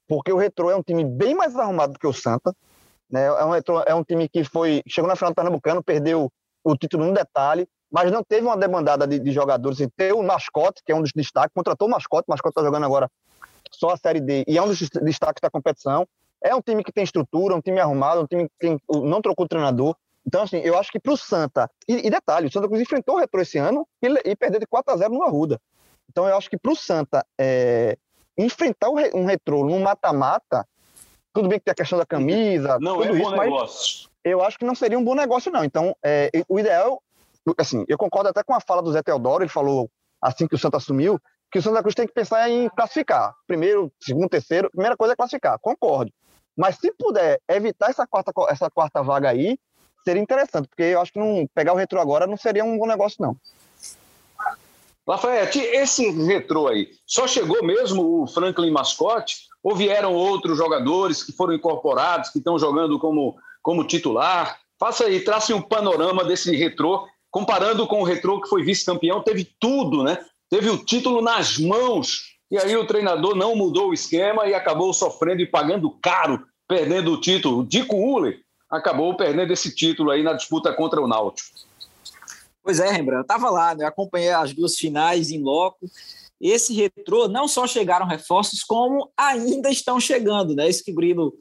Porque 0.08 0.32
o 0.32 0.38
retrô 0.38 0.70
é 0.70 0.76
um 0.76 0.84
time 0.84 1.04
bem 1.04 1.34
mais 1.34 1.56
arrumado 1.56 1.94
do 1.94 2.00
que 2.00 2.08
o 2.08 2.14
Santa. 2.14 2.56
Né? 3.10 3.26
É, 3.26 3.46
um 3.46 3.52
retrô, 3.52 3.82
é 3.82 3.96
um 3.96 4.04
time 4.04 4.30
que 4.30 4.44
foi 4.44 4.84
chegou 4.88 5.08
na 5.08 5.16
final 5.16 5.32
do 5.32 5.36
Pernambucano, 5.36 5.84
perdeu 5.84 6.32
o 6.64 6.78
título 6.78 7.06
no 7.06 7.14
detalhe, 7.14 7.68
mas 7.92 8.12
não 8.12 8.24
teve 8.24 8.46
uma 8.46 8.58
demandada 8.58 9.08
de, 9.08 9.20
de 9.20 9.32
jogadores. 9.32 9.80
E 9.80 9.88
tem 9.88 10.12
o 10.12 10.24
mascote, 10.24 10.82
que 10.86 10.92
é 10.92 10.96
um 10.96 11.02
dos 11.02 11.12
destaques, 11.14 11.54
contratou 11.54 11.88
o 11.88 11.92
mascote, 11.92 12.26
o 12.28 12.32
mascote 12.32 12.52
está 12.52 12.64
jogando 12.64 12.86
agora 12.86 13.10
só 13.72 13.90
a 13.90 13.98
Série 13.98 14.22
D, 14.22 14.44
e 14.48 14.58
é 14.58 14.62
um 14.62 14.68
dos 14.68 14.80
destaques 15.02 15.42
da 15.42 15.50
competição. 15.50 16.08
É 16.44 16.56
um 16.56 16.62
time 16.62 16.84
que 16.84 16.92
tem 16.92 17.04
estrutura, 17.04 17.56
um 17.56 17.62
time 17.62 17.80
arrumado, 17.80 18.22
um 18.22 18.28
time 18.28 18.50
que 18.60 18.78
não 18.90 19.22
trocou 19.22 19.46
o 19.46 19.48
treinador. 19.48 19.96
Então, 20.26 20.44
assim, 20.44 20.58
eu 20.58 20.78
acho 20.78 20.92
que 20.92 21.00
para 21.00 21.14
o 21.14 21.18
Santa. 21.18 21.70
E, 21.88 22.08
e, 22.08 22.10
detalhe, 22.10 22.48
o 22.48 22.52
Santa 22.52 22.68
Cruz 22.68 22.82
enfrentou 22.82 23.16
o 23.16 23.20
Retro 23.20 23.42
esse 23.42 23.58
ano 23.58 23.88
e, 24.02 24.08
e 24.32 24.36
perdeu 24.36 24.60
de 24.60 24.66
4 24.66 24.94
a 24.94 24.98
0 24.98 25.14
no 25.14 25.24
Arruda. 25.24 25.60
Então, 26.10 26.28
eu 26.28 26.36
acho 26.36 26.50
que 26.50 26.58
para 26.58 26.72
o 26.72 26.76
Santa 26.76 27.26
é, 27.40 27.98
enfrentar 28.38 28.90
um 28.90 29.26
Retro 29.26 29.66
num 29.66 29.80
mata-mata, 29.80 30.68
tudo 31.34 31.48
bem 31.48 31.60
que 31.60 31.66
tem 31.66 31.72
a 31.74 31.76
questão 31.76 32.00
da 32.00 32.06
camisa, 32.06 32.78
não 32.80 32.98
tudo 32.98 33.10
é 33.10 33.12
um 33.12 33.18
isso, 33.18 33.30
bom 33.30 33.38
negócio. 33.38 34.10
eu 34.24 34.42
acho 34.42 34.58
que 34.58 34.66
não 34.66 34.74
seria 34.74 34.98
um 34.98 35.04
bom 35.04 35.16
negócio, 35.16 35.52
não. 35.52 35.64
Então, 35.64 35.96
é, 36.04 36.32
o 36.48 36.60
ideal 36.60 37.02
assim, 37.58 37.84
eu 37.88 37.98
concordo 37.98 38.30
até 38.30 38.44
com 38.44 38.54
a 38.54 38.60
fala 38.60 38.82
do 38.82 38.92
Zé 38.92 39.02
Teodoro, 39.04 39.44
ele 39.44 39.50
falou 39.50 39.90
assim 40.22 40.48
que 40.48 40.56
o 40.56 40.58
Santa 40.58 40.78
assumiu, 40.78 41.20
que 41.52 41.60
o 41.60 41.62
Santa 41.62 41.82
Cruz 41.82 41.96
tem 41.96 42.08
que 42.08 42.14
pensar 42.14 42.50
em 42.50 42.70
classificar. 42.70 43.34
Primeiro, 43.48 43.92
segundo, 44.02 44.30
terceiro, 44.30 44.70
primeira 44.72 44.98
coisa 44.98 45.14
é 45.14 45.16
classificar, 45.16 45.60
concordo. 45.60 46.12
Mas 46.58 46.78
se 46.78 46.92
puder 46.94 47.40
evitar 47.50 47.90
essa 47.90 48.08
quarta, 48.08 48.32
essa 48.50 48.70
quarta 48.70 49.04
vaga 49.04 49.30
aí, 49.30 49.58
seria 50.04 50.22
interessante, 50.22 50.68
porque 50.68 50.84
eu 50.84 51.02
acho 51.02 51.12
que 51.12 51.20
não 51.20 51.48
pegar 51.54 51.74
o 51.74 51.78
retrô 51.78 52.00
agora 52.00 52.28
não 52.28 52.38
seria 52.38 52.64
um 52.64 52.78
bom 52.78 52.88
negócio, 52.88 53.18
não. 53.20 53.36
Lafayette, 55.08 55.60
esse 55.60 56.10
retrô 56.26 56.68
aí, 56.68 56.90
só 57.06 57.28
chegou 57.28 57.64
mesmo 57.64 58.24
o 58.24 58.28
Franklin 58.28 58.72
Mascote? 58.72 59.48
Ou 59.62 59.76
vieram 59.76 60.14
outros 60.14 60.58
jogadores 60.58 61.24
que 61.24 61.32
foram 61.32 61.54
incorporados, 61.54 62.30
que 62.30 62.38
estão 62.38 62.58
jogando 62.58 63.00
como, 63.00 63.36
como 63.62 63.86
titular? 63.86 64.60
Faça 64.80 65.06
aí, 65.06 65.22
trace 65.22 65.54
um 65.54 65.62
panorama 65.62 66.24
desse 66.24 66.56
retrô 66.56 67.08
comparando 67.36 67.86
com 67.86 68.00
o 68.00 68.06
Retrô, 68.06 68.40
que 68.40 68.48
foi 68.48 68.64
vice-campeão, 68.64 69.22
teve 69.22 69.44
tudo, 69.60 70.04
né? 70.04 70.18
Teve 70.50 70.70
o 70.70 70.78
título 70.78 71.22
nas 71.22 71.58
mãos. 71.58 72.38
E 72.50 72.58
aí 72.58 72.78
o 72.78 72.88
treinador 72.88 73.36
não 73.36 73.58
mudou 73.58 73.90
o 73.90 73.94
esquema 73.94 74.48
e 74.48 74.54
acabou 74.54 74.94
sofrendo 74.94 75.42
e 75.42 75.46
pagando 75.46 75.92
caro, 76.02 76.46
perdendo 76.66 77.12
o 77.12 77.20
título. 77.20 77.66
Dico 77.66 77.94
Uller 77.98 78.40
acabou 78.72 79.18
perdendo 79.18 79.52
esse 79.52 79.76
título 79.76 80.12
aí 80.12 80.24
na 80.24 80.32
disputa 80.32 80.72
contra 80.72 81.02
o 81.02 81.10
Náutico. 81.10 81.50
Pois 82.64 82.80
é, 82.80 82.90
Rembrandt, 82.90 83.18
eu 83.18 83.22
estava 83.24 83.50
lá, 83.50 83.76
né? 83.76 83.84
acompanhei 83.84 84.32
as 84.32 84.54
duas 84.54 84.78
finais 84.78 85.30
em 85.30 85.44
loco. 85.44 85.86
Esse 86.40 86.74
retrô 86.74 87.28
não 87.28 87.50
só 87.50 87.68
chegaram 87.68 88.06
reforços, 88.06 88.64
como 88.64 89.12
ainda 89.18 89.70
estão 89.70 90.00
chegando, 90.00 90.56
né? 90.56 90.70
Isso 90.70 90.86
que 90.86 90.92
o 90.94 90.96
Grilo 90.96 91.34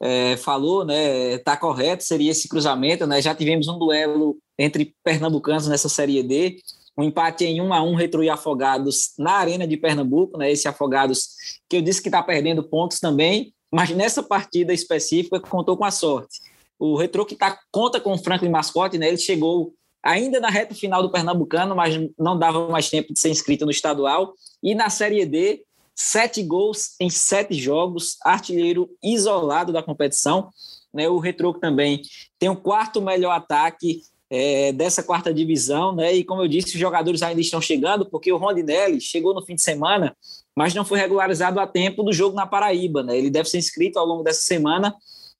é, 0.00 0.36
falou, 0.38 0.84
né? 0.84 1.38
Tá 1.38 1.56
correto, 1.56 2.02
seria 2.02 2.30
esse 2.30 2.48
cruzamento, 2.48 3.06
né? 3.06 3.20
Já 3.20 3.34
tivemos 3.34 3.68
um 3.68 3.78
duelo 3.78 4.38
entre 4.58 4.94
pernambucanos 5.04 5.68
nessa 5.68 5.88
Série 5.88 6.22
D, 6.22 6.58
um 6.96 7.04
empate 7.04 7.44
em 7.44 7.60
1 7.60 7.72
a 7.72 7.82
1 7.82 7.94
Retro 7.94 8.24
e 8.24 8.30
Afogados 8.30 9.12
na 9.18 9.32
Arena 9.32 9.66
de 9.66 9.76
Pernambuco, 9.76 10.38
né? 10.38 10.50
Esse 10.50 10.66
Afogados 10.66 11.28
que 11.68 11.76
eu 11.76 11.82
disse 11.82 12.02
que 12.02 12.08
está 12.08 12.22
perdendo 12.22 12.62
pontos 12.62 12.98
também, 12.98 13.52
mas 13.70 13.90
nessa 13.90 14.22
partida 14.22 14.72
específica 14.72 15.38
contou 15.38 15.76
com 15.76 15.84
a 15.84 15.90
sorte. 15.90 16.40
O 16.78 16.96
Retro 16.96 17.26
que 17.26 17.36
tá, 17.36 17.58
conta 17.70 18.00
com 18.00 18.12
o 18.12 18.18
Franklin 18.18 18.48
Mascote, 18.48 18.98
né? 18.98 19.08
Ele 19.08 19.18
chegou 19.18 19.74
ainda 20.02 20.40
na 20.40 20.48
reta 20.48 20.74
final 20.74 21.02
do 21.02 21.10
Pernambucano, 21.10 21.76
mas 21.76 21.94
não 22.18 22.38
dava 22.38 22.68
mais 22.68 22.88
tempo 22.88 23.12
de 23.12 23.20
ser 23.20 23.28
inscrito 23.28 23.66
no 23.66 23.70
estadual. 23.70 24.32
E 24.62 24.74
na 24.74 24.88
Série 24.88 25.24
D, 25.26 25.62
sete 26.02 26.42
gols 26.42 26.94
em 26.98 27.10
sete 27.10 27.52
jogos, 27.52 28.16
artilheiro 28.24 28.88
isolado 29.02 29.70
da 29.70 29.82
competição. 29.82 30.48
Né? 30.94 31.06
O 31.10 31.18
Retro 31.18 31.52
também 31.52 32.00
tem 32.38 32.48
o 32.48 32.56
quarto 32.56 33.02
melhor 33.02 33.32
ataque 33.32 34.00
é, 34.30 34.72
dessa 34.72 35.02
quarta 35.02 35.34
divisão, 35.34 35.94
né? 35.94 36.14
E 36.14 36.24
como 36.24 36.40
eu 36.40 36.48
disse, 36.48 36.74
os 36.74 36.80
jogadores 36.80 37.20
ainda 37.20 37.40
estão 37.40 37.60
chegando, 37.60 38.08
porque 38.08 38.32
o 38.32 38.36
Rondinelli 38.36 39.00
chegou 39.00 39.34
no 39.34 39.44
fim 39.44 39.56
de 39.56 39.62
semana, 39.62 40.16
mas 40.56 40.72
não 40.72 40.84
foi 40.84 41.00
regularizado 41.00 41.58
a 41.58 41.66
tempo 41.66 42.04
do 42.04 42.12
jogo 42.12 42.36
na 42.36 42.46
Paraíba, 42.46 43.02
né? 43.02 43.18
Ele 43.18 43.28
deve 43.28 43.50
ser 43.50 43.58
inscrito 43.58 43.98
ao 43.98 44.06
longo 44.06 44.22
dessa 44.22 44.42
semana 44.42 44.94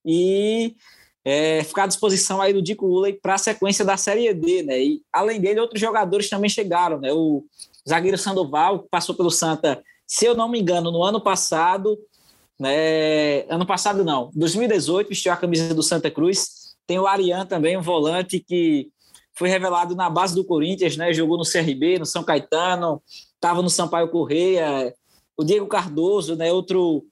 e 0.05 0.75
é, 1.25 1.63
ficar 1.63 1.85
à 1.85 1.87
disposição 1.87 2.41
aí 2.41 2.53
do 2.53 2.61
Dico 2.61 2.85
Uley 2.85 3.13
para 3.15 3.35
a 3.35 3.39
sequência 3.39 3.85
da 3.85 3.97
Série 3.97 4.35
D, 4.35 4.65
né? 4.65 4.83
E 4.83 5.03
além 5.13 5.41
dele, 5.41 5.61
outros 5.61 5.81
jogadores 5.81 6.29
também 6.29 6.51
chegaram, 6.51 6.99
né? 6.99 7.13
O 7.13 7.45
zagueiro 7.89 8.19
Sandoval, 8.19 8.81
que 8.81 8.89
passou 8.91 9.15
pelo 9.15 9.31
Santa, 9.31 9.81
se 10.11 10.25
eu 10.25 10.35
não 10.35 10.49
me 10.49 10.61
engano, 10.61 10.91
no 10.91 11.05
ano 11.05 11.21
passado, 11.21 11.97
né? 12.59 13.43
Ano 13.49 13.65
passado 13.65 14.05
não, 14.05 14.29
2018, 14.35 15.09
vestiu 15.09 15.33
a 15.33 15.37
camisa 15.37 15.73
do 15.73 15.85
Santa 15.85 16.11
Cruz. 16.11 16.75
Tem 16.85 16.99
o 16.99 17.07
Arian 17.07 17.47
também, 17.47 17.77
um 17.77 17.81
volante 17.81 18.41
que 18.41 18.91
foi 19.33 19.49
revelado 19.49 19.95
na 19.95 20.11
base 20.11 20.35
do 20.35 20.45
Corinthians, 20.45 20.97
né? 20.97 21.15
Jogou 21.15 21.39
no 21.39 21.45
CRB, 21.45 22.01
no 22.01 22.05
São 22.05 22.25
Caetano, 22.25 23.01
estava 23.35 23.63
no 23.63 23.71
Sampaio 23.71 24.09
Correia. 24.09 24.93
O 25.37 25.45
Diego 25.45 25.69
Cardoso, 25.69 26.35
né? 26.35 26.53
Outro 26.53 27.07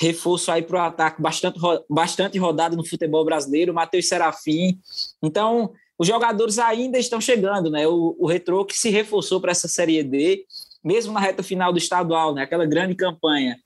reforço 0.00 0.52
aí 0.52 0.62
para 0.62 0.76
o 0.76 0.86
ataque 0.86 1.20
bastante, 1.20 1.58
bastante 1.90 2.38
rodado 2.38 2.76
no 2.76 2.86
futebol 2.86 3.24
brasileiro, 3.24 3.74
Matheus 3.74 4.06
Serafim. 4.06 4.78
Então, 5.20 5.72
os 5.98 6.06
jogadores 6.06 6.60
ainda 6.60 6.98
estão 6.98 7.20
chegando, 7.20 7.68
né? 7.68 7.84
O, 7.88 8.14
o 8.16 8.28
Retro 8.28 8.64
que 8.64 8.78
se 8.78 8.90
reforçou 8.90 9.40
para 9.40 9.50
essa 9.50 9.66
Série 9.66 10.04
D, 10.04 10.44
mesmo 10.84 11.12
na 11.12 11.20
reta 11.20 11.42
final 11.42 11.72
do 11.72 11.78
estadual, 11.78 12.34
né? 12.34 12.42
Aquela 12.42 12.66
grande 12.66 12.94
campanha, 12.94 13.58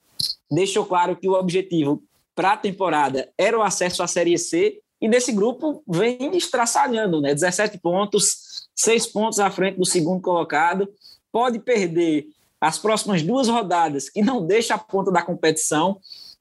deixou 0.51 0.85
claro 0.85 1.17
que 1.17 1.29
o 1.29 1.33
objetivo 1.33 2.03
para 2.35 2.53
a 2.53 2.57
temporada 2.57 3.29
era 3.37 3.59
o 3.59 3.63
acesso 3.63 4.03
à 4.03 4.07
Série 4.07 4.39
C, 4.39 4.81
e 5.01 5.09
nesse 5.09 5.33
grupo 5.33 5.83
vem 5.87 6.37
estraçalhando, 6.37 7.21
né? 7.21 7.35
17 7.35 7.79
pontos, 7.79 8.69
6 8.75 9.07
pontos 9.09 9.39
à 9.39 9.51
frente 9.51 9.79
do 9.79 9.85
segundo 9.85 10.21
colocado, 10.21 10.89
pode 11.33 11.59
perder 11.59 12.27
as 12.61 12.79
próximas 12.79 13.23
duas 13.23 13.49
rodadas 13.49 14.11
e 14.15 14.23
não 14.23 14.45
deixa 14.45 14.75
a 14.75 14.79
ponta 14.79 15.11
da 15.11 15.23
competição. 15.23 15.99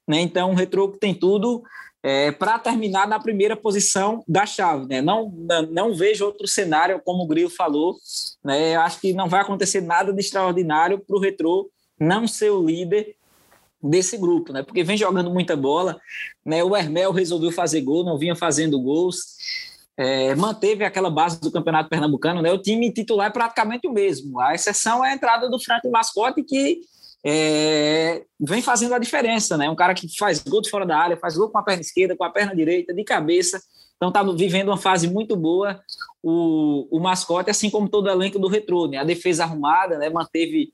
Né? 0.08 0.22
Então, 0.22 0.52
o 0.52 0.56
Retro 0.56 0.88
tem 1.00 1.14
tudo 1.14 1.64
é, 2.04 2.32
para 2.32 2.60
terminar 2.60 3.08
na 3.08 3.20
primeira 3.20 3.56
posição 3.56 4.24
da 4.28 4.46
chave. 4.46 4.88
Né? 4.88 5.02
Não, 5.02 5.32
não 5.72 5.94
vejo 5.94 6.26
outro 6.26 6.48
cenário, 6.48 7.02
como 7.04 7.24
o 7.24 7.28
Grilo 7.28 7.50
falou. 7.50 7.98
Né? 8.44 8.76
Eu 8.76 8.82
acho 8.82 9.00
que 9.00 9.14
não 9.14 9.28
vai 9.28 9.42
acontecer 9.42 9.82
nada 9.82 10.14
de 10.14 10.20
extraordinário 10.20 11.00
para 11.00 11.16
o 11.16 11.20
Retro 11.20 11.70
não 12.00 12.28
ser 12.28 12.52
o 12.52 12.66
líder 12.66 13.16
desse 13.82 14.18
grupo, 14.18 14.52
né? 14.52 14.64
Porque 14.64 14.84
vem 14.84 14.98
jogando 14.98 15.32
muita 15.32 15.56
bola, 15.56 16.00
né? 16.46 16.64
O 16.64 16.76
Hermel 16.76 17.12
resolveu 17.12 17.52
fazer 17.52 17.82
gol, 17.82 18.04
não 18.04 18.18
vinha 18.18 18.36
fazendo 18.36 18.82
gols 18.82 19.38
é, 19.98 20.36
manteve 20.36 20.86
aquela 20.86 21.10
base 21.10 21.42
do 21.42 21.52
Campeonato 21.52 21.90
Pernambucano, 21.90 22.42
né? 22.42 22.52
O 22.52 22.62
time 22.62 22.94
titular 22.94 23.28
é 23.28 23.32
praticamente 23.32 23.88
o 23.88 23.92
mesmo. 23.92 24.40
A 24.40 24.54
exceção 24.54 25.04
é 25.04 25.10
a 25.10 25.16
entrada 25.16 25.50
do 25.50 25.60
Frank 25.60 25.90
Mascote, 25.90 26.44
que 26.44 26.82
é, 27.30 28.24
vem 28.40 28.62
fazendo 28.62 28.96
a 28.96 29.00
diferença, 29.00 29.58
né? 29.58 29.70
Um 29.70 29.76
cara 29.76 29.94
que 29.94 30.08
faz 30.18 30.42
gol 30.42 30.62
de 30.62 30.70
fora 30.70 30.86
da 30.86 30.98
área, 30.98 31.18
faz 31.18 31.36
gol 31.36 31.50
com 31.50 31.58
a 31.58 31.64
perna 31.64 31.82
esquerda, 31.82 32.16
com 32.16 32.24
a 32.24 32.30
perna 32.30 32.56
direita, 32.56 32.94
de 32.94 33.04
cabeça. 33.04 33.62
Então 33.98 34.08
está 34.08 34.24
vivendo 34.24 34.70
uma 34.70 34.78
fase 34.78 35.10
muito 35.10 35.36
boa 35.36 35.78
o, 36.24 36.88
o 36.90 37.02
mascote, 37.02 37.50
assim 37.50 37.70
como 37.70 37.90
todo 37.90 38.06
o 38.06 38.10
elenco 38.10 38.40
do 38.40 38.48
Retrô, 38.48 38.88
né? 38.88 39.00
A 39.00 39.04
defesa 39.04 39.44
arrumada, 39.44 39.98
né? 39.98 40.10
Manteve 40.10 40.70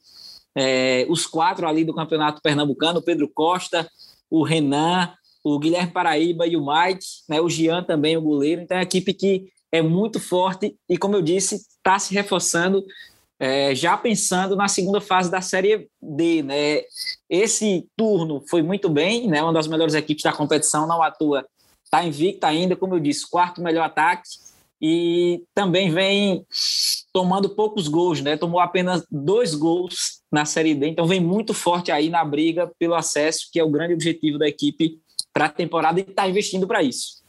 é, 0.56 1.08
os 1.10 1.26
quatro 1.26 1.68
ali 1.68 1.84
do 1.84 1.96
Campeonato 1.96 2.40
Pernambucano, 2.40 3.00
o 3.00 3.04
Pedro 3.04 3.28
Costa, 3.28 3.90
o 4.30 4.44
Renan, 4.44 5.12
o 5.44 5.58
Guilherme 5.58 5.92
Paraíba 5.92 6.46
e 6.46 6.56
o 6.56 6.64
Mike, 6.64 7.06
né, 7.28 7.42
o 7.42 7.50
Gian 7.50 7.82
também, 7.82 8.16
o 8.16 8.22
goleiro. 8.22 8.62
Então 8.62 8.78
é 8.78 8.82
uma 8.82 8.84
equipe 8.84 9.12
que 9.12 9.48
é 9.72 9.82
muito 9.82 10.20
forte 10.20 10.78
e, 10.88 11.00
como 11.00 11.16
eu 11.16 11.22
disse, 11.24 11.56
está 11.56 11.98
se 11.98 12.14
reforçando, 12.14 12.86
é, 13.44 13.76
já 13.76 13.98
pensando 13.98 14.56
na 14.56 14.70
segunda 14.70 15.02
fase 15.02 15.30
da 15.30 15.42
Série 15.42 15.90
D. 16.02 16.42
Né? 16.42 16.84
Esse 17.30 17.86
turno 17.98 18.42
foi 18.50 18.62
muito 18.62 18.88
bem, 18.88 19.28
né, 19.28 19.44
uma 19.44 19.52
das 19.52 19.68
melhores 19.68 19.96
equipes 19.96 20.24
da 20.24 20.32
competição, 20.32 20.88
não 20.88 21.04
atua, 21.04 21.46
está 21.84 22.06
invicta 22.06 22.48
ainda, 22.48 22.74
como 22.74 22.96
eu 22.96 23.02
disse, 23.02 23.30
quarto 23.30 23.62
melhor 23.62 23.84
ataque 23.84 24.30
e 24.82 25.44
também 25.54 25.92
vem 25.92 26.46
tomando 27.12 27.50
poucos 27.50 27.90
gols, 27.90 28.22
né? 28.22 28.38
Tomou 28.38 28.62
apenas 28.62 29.06
dois 29.12 29.54
gols 29.56 30.22
na 30.32 30.46
Série 30.46 30.74
D, 30.74 30.88
então 30.88 31.06
vem 31.06 31.20
muito 31.20 31.54
forte 31.54 31.92
aí 31.92 32.10
na 32.10 32.24
briga 32.24 32.72
pelo 32.80 32.96
acesso, 32.96 33.50
que 33.52 33.60
é 33.60 33.64
o 33.64 33.70
grande 33.70 33.94
objetivo 33.94 34.40
da 34.40 34.48
equipe 34.48 35.02
para 35.34 35.46
a 35.46 35.50
temporada 35.50 36.00
e 36.00 36.04
está 36.04 36.28
investindo 36.30 36.66
para 36.66 36.82
isso. 36.82 37.22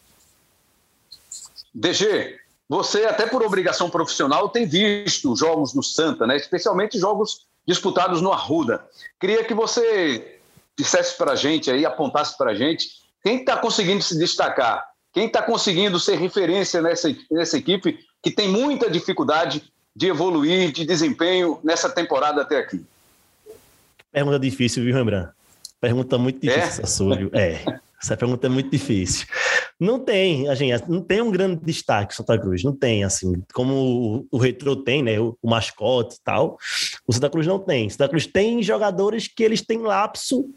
DG, 1.75 2.39
você 2.69 3.05
até 3.05 3.27
por 3.27 3.43
obrigação 3.43 3.91
profissional 3.91 4.49
tem 4.49 4.67
visto 4.67 5.35
jogos 5.37 5.73
do 5.73 5.83
Santa, 5.83 6.27
né? 6.27 6.37
especialmente 6.37 6.99
jogos 6.99 7.47
disputados 7.67 8.21
no 8.21 8.33
Arruda. 8.33 8.85
Queria 9.21 9.45
que 9.45 9.55
você 9.55 10.39
dissesse 10.77 11.17
para 11.17 11.33
a 11.33 11.37
gente 11.37 11.71
aí, 11.71 11.85
apontasse 11.85 12.37
para 12.37 12.51
a 12.51 12.55
gente, 12.55 12.89
quem 13.23 13.41
está 13.41 13.57
conseguindo 13.57 14.03
se 14.03 14.19
destacar, 14.19 14.85
quem 15.13 15.27
está 15.27 15.41
conseguindo 15.41 15.99
ser 16.01 16.19
referência 16.19 16.83
nessa, 16.83 17.15
nessa 17.31 17.57
equipe 17.57 17.99
que 18.23 18.31
tem 18.31 18.49
muita 18.49 18.91
dificuldade 18.91 19.63
de 19.95 20.09
evoluir, 20.09 20.73
de 20.73 20.85
desempenho 20.85 21.61
nessa 21.63 21.89
temporada 21.89 22.43
até 22.43 22.59
aqui. 22.59 22.85
Pergunta 24.11 24.39
difícil, 24.39 24.83
viu, 24.83 24.95
Rembrandt? 24.95 25.31
Pergunta 25.81 26.19
muito 26.19 26.41
difícil 26.41 26.81
é? 26.81 26.85
essa? 26.85 27.05
É. 27.39 27.81
Essa 28.03 28.17
pergunta 28.19 28.47
é 28.47 28.51
muito 28.51 28.71
difícil. 28.71 29.27
Não 29.79 29.99
tem, 29.99 30.49
a 30.49 30.55
gente, 30.55 30.89
não 30.89 31.03
tem 31.03 31.21
um 31.21 31.31
grande 31.31 31.61
destaque 31.65 32.15
Santa 32.15 32.39
Cruz, 32.39 32.63
não 32.63 32.75
tem, 32.75 33.03
assim, 33.03 33.43
como 33.53 33.75
o, 33.75 34.27
o 34.31 34.39
Retro 34.39 34.77
tem, 34.77 35.03
né, 35.03 35.19
o, 35.19 35.37
o, 35.43 35.51
mascote 35.51 36.17
e 36.17 36.21
tal, 36.23 36.57
o 37.07 37.13
Santa 37.13 37.29
Cruz 37.29 37.47
não 37.47 37.59
tem. 37.59 37.91
Santa 37.91 38.09
Cruz 38.09 38.27
tem 38.27 38.63
jogadores 38.63 39.27
que 39.27 39.43
eles 39.43 39.61
têm 39.61 39.79
lapso 39.79 40.49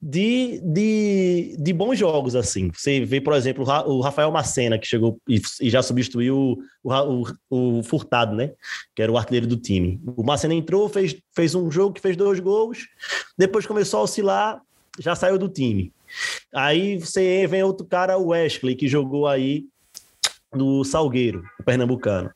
de, 0.00 0.60
de, 0.64 1.56
de 1.58 1.72
bons 1.72 1.96
jogos, 1.96 2.34
assim. 2.34 2.70
Você 2.74 3.04
vê, 3.04 3.20
por 3.20 3.34
exemplo, 3.34 3.64
o 3.86 4.00
Rafael 4.00 4.32
Macena, 4.32 4.76
que 4.76 4.86
chegou 4.86 5.18
e, 5.28 5.40
e 5.60 5.70
já 5.70 5.80
substituiu 5.80 6.58
o, 6.82 6.92
o, 6.92 7.78
o, 7.78 7.82
Furtado, 7.84 8.34
né, 8.34 8.52
que 8.94 9.02
era 9.02 9.12
o 9.12 9.16
artilheiro 9.16 9.46
do 9.46 9.56
time. 9.56 10.00
O 10.16 10.24
Macena 10.24 10.54
entrou, 10.54 10.88
fez, 10.88 11.16
fez 11.34 11.54
um 11.54 11.70
jogo 11.70 11.94
que 11.94 12.00
fez 12.00 12.16
dois 12.16 12.40
gols, 12.40 12.86
depois 13.38 13.64
começou 13.64 14.00
a 14.00 14.02
oscilar, 14.04 14.60
já 14.98 15.14
saiu 15.14 15.38
do 15.38 15.48
time. 15.48 15.92
Aí 16.54 16.98
você 16.98 17.46
vem 17.46 17.62
outro 17.62 17.86
cara, 17.86 18.18
o 18.18 18.28
Wesley, 18.28 18.74
que 18.74 18.88
jogou 18.88 19.26
aí 19.26 19.64
no 20.52 20.84
Salgueiro, 20.84 21.42
o 21.60 21.64
pernambucano. 21.64 22.30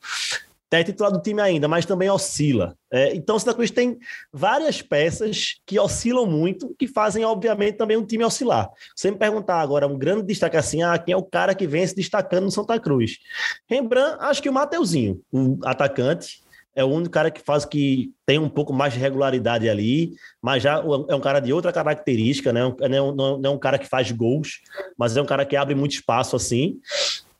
É 0.70 0.84
titular 0.84 1.10
do 1.10 1.22
time 1.22 1.40
ainda, 1.40 1.66
mas 1.66 1.86
também 1.86 2.10
oscila. 2.10 2.76
É, 2.92 3.14
então, 3.14 3.36
o 3.36 3.40
Santa 3.40 3.54
Cruz 3.54 3.70
tem 3.70 3.98
várias 4.30 4.82
peças 4.82 5.54
que 5.64 5.78
oscilam 5.78 6.26
muito, 6.26 6.74
que 6.78 6.86
fazem, 6.86 7.24
obviamente, 7.24 7.78
também 7.78 7.96
um 7.96 8.04
time 8.04 8.24
oscilar. 8.24 8.68
Você 8.94 9.10
me 9.10 9.16
perguntar 9.16 9.60
agora, 9.60 9.86
um 9.86 9.96
grande 9.96 10.24
destaque 10.24 10.56
assim, 10.56 10.82
ah, 10.82 10.98
quem 10.98 11.14
é 11.14 11.16
o 11.16 11.22
cara 11.22 11.54
que 11.54 11.66
vem 11.66 11.86
se 11.86 11.94
destacando 11.94 12.44
no 12.44 12.50
Santa 12.50 12.78
Cruz? 12.78 13.18
Rembrandt, 13.66 14.18
acho 14.20 14.42
que 14.42 14.50
o 14.50 14.52
Mateuzinho, 14.52 15.22
o 15.32 15.56
atacante, 15.64 16.42
é 16.76 16.84
o 16.84 16.88
único 16.88 17.10
cara 17.10 17.30
que 17.30 17.40
faz 17.40 17.64
que 17.64 18.12
tem 18.26 18.38
um 18.38 18.50
pouco 18.50 18.72
mais 18.72 18.92
de 18.92 19.00
regularidade 19.00 19.66
ali, 19.68 20.12
mas 20.42 20.62
já 20.62 20.74
é 21.08 21.14
um 21.14 21.20
cara 21.20 21.40
de 21.40 21.50
outra 21.50 21.72
característica, 21.72 22.52
né? 22.52 22.60
Não 22.60 22.96
é 22.96 23.02
um, 23.02 23.14
não 23.14 23.40
é 23.44 23.50
um 23.50 23.58
cara 23.58 23.78
que 23.78 23.88
faz 23.88 24.12
gols, 24.12 24.60
mas 24.96 25.16
é 25.16 25.22
um 25.22 25.26
cara 25.26 25.46
que 25.46 25.56
abre 25.56 25.74
muito 25.74 25.92
espaço 25.92 26.36
assim. 26.36 26.78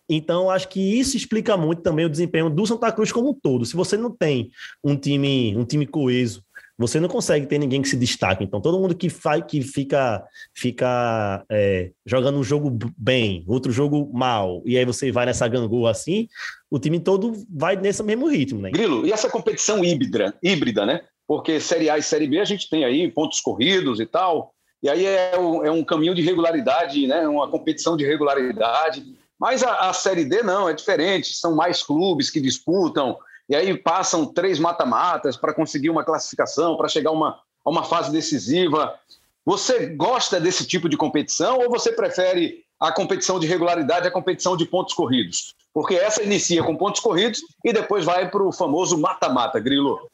Então, 0.09 0.49
acho 0.49 0.69
que 0.69 0.81
isso 0.81 1.17
explica 1.17 1.57
muito 1.57 1.83
também 1.83 2.07
o 2.07 2.11
desempenho 2.11 2.49
do 2.49 2.67
Santa 2.67 2.91
Cruz 2.91 3.13
como 3.13 3.31
um 3.31 3.35
todo. 3.35 3.67
Se 3.67 3.77
você 3.77 3.97
não 3.97 4.11
tem 4.11 4.51
um 4.83 4.97
time, 4.97 5.55
um 5.57 5.65
time 5.65 5.87
coeso, 5.87 6.43
você 6.79 7.01
não 7.01 7.09
consegue 7.09 7.47
ter 7.47 7.59
ninguém 7.59 7.81
que 7.81 7.89
se 7.89 7.97
destaque. 7.97 8.45
Então, 8.45 8.61
todo 8.61 8.79
mundo 8.79 8.95
que 8.95 9.09
faz, 9.09 9.43
que 9.47 9.63
fica, 9.63 10.23
fica 10.55 11.45
é, 11.51 11.91
jogando 12.05 12.39
um 12.39 12.45
jogo 12.45 12.77
bem, 12.97 13.45
outro 13.47 13.73
jogo 13.73 14.11
mal, 14.13 14.63
e 14.65 14.77
aí 14.77 14.85
você 14.85 15.11
vai 15.11 15.27
nessa 15.27 15.49
gangorra 15.49 15.91
assim, 15.91 16.29
o 16.71 16.79
time 16.79 17.01
todo 17.01 17.33
vai 17.49 17.77
nesse 17.77 18.03
mesmo 18.03 18.29
ritmo, 18.29 18.61
né? 18.61 18.71
Grilo, 18.71 19.07
e 19.07 19.13
essa 19.13 19.31
competição 19.31 19.83
híbrida, 19.85 20.35
híbrida, 20.43 20.85
né? 20.85 21.01
Porque 21.27 21.59
Série 21.59 21.91
A 21.91 21.99
e 21.99 22.03
Série 22.03 22.27
B 22.27 22.39
a 22.39 22.45
gente 22.45 22.69
tem 22.69 22.85
aí 22.85 23.11
pontos 23.11 23.41
corridos 23.41 23.99
e 23.99 24.07
tal, 24.07 24.53
e 24.83 24.89
aí 24.89 25.05
é 25.05 25.39
um, 25.39 25.65
é 25.65 25.71
um 25.71 25.83
caminho 25.83 26.15
de 26.15 26.23
regularidade, 26.23 27.07
né? 27.07 27.27
Uma 27.27 27.49
competição 27.49 27.97
de 27.97 28.05
regularidade. 28.05 29.03
Mas 29.39 29.63
a, 29.63 29.89
a 29.89 29.93
Série 29.93 30.25
D 30.25 30.43
não, 30.43 30.69
é 30.69 30.75
diferente, 30.75 31.35
são 31.35 31.55
mais 31.55 31.83
clubes 31.83 32.31
que 32.31 32.41
disputam, 32.41 33.19
e 33.49 33.55
aí 33.55 33.77
passam 33.77 34.27
três 34.27 34.59
mata-matas 34.59 35.37
para 35.37 35.55
conseguir 35.55 35.91
uma 35.91 36.05
classificação, 36.05 36.77
para 36.77 36.89
chegar 36.89 37.11
a 37.11 37.13
uma, 37.13 37.41
a 37.65 37.71
uma 37.71 37.85
fase 37.85 38.11
decisiva. 38.11 38.99
Você 39.45 39.87
gosta 39.87 40.41
desse 40.41 40.67
tipo 40.67 40.89
de 40.89 40.97
competição 40.97 41.59
ou 41.59 41.71
você 41.71 41.93
prefere 41.93 42.65
a 42.81 42.93
competição 42.93 43.39
de 43.39 43.47
regularidade, 43.47 44.09
a 44.09 44.11
competição 44.11 44.57
de 44.57 44.67
pontos 44.67 44.95
corridos? 44.95 45.55
Porque 45.73 45.95
essa 45.95 46.23
inicia 46.23 46.65
com 46.65 46.77
pontos 46.77 47.01
corridos 47.01 47.41
e 47.65 47.73
depois 47.73 48.05
vai 48.05 48.29
para 48.29 48.43
o 48.43 48.53
famoso 48.53 48.99
mata-mata, 48.99 49.61
Grilo. 49.61 50.11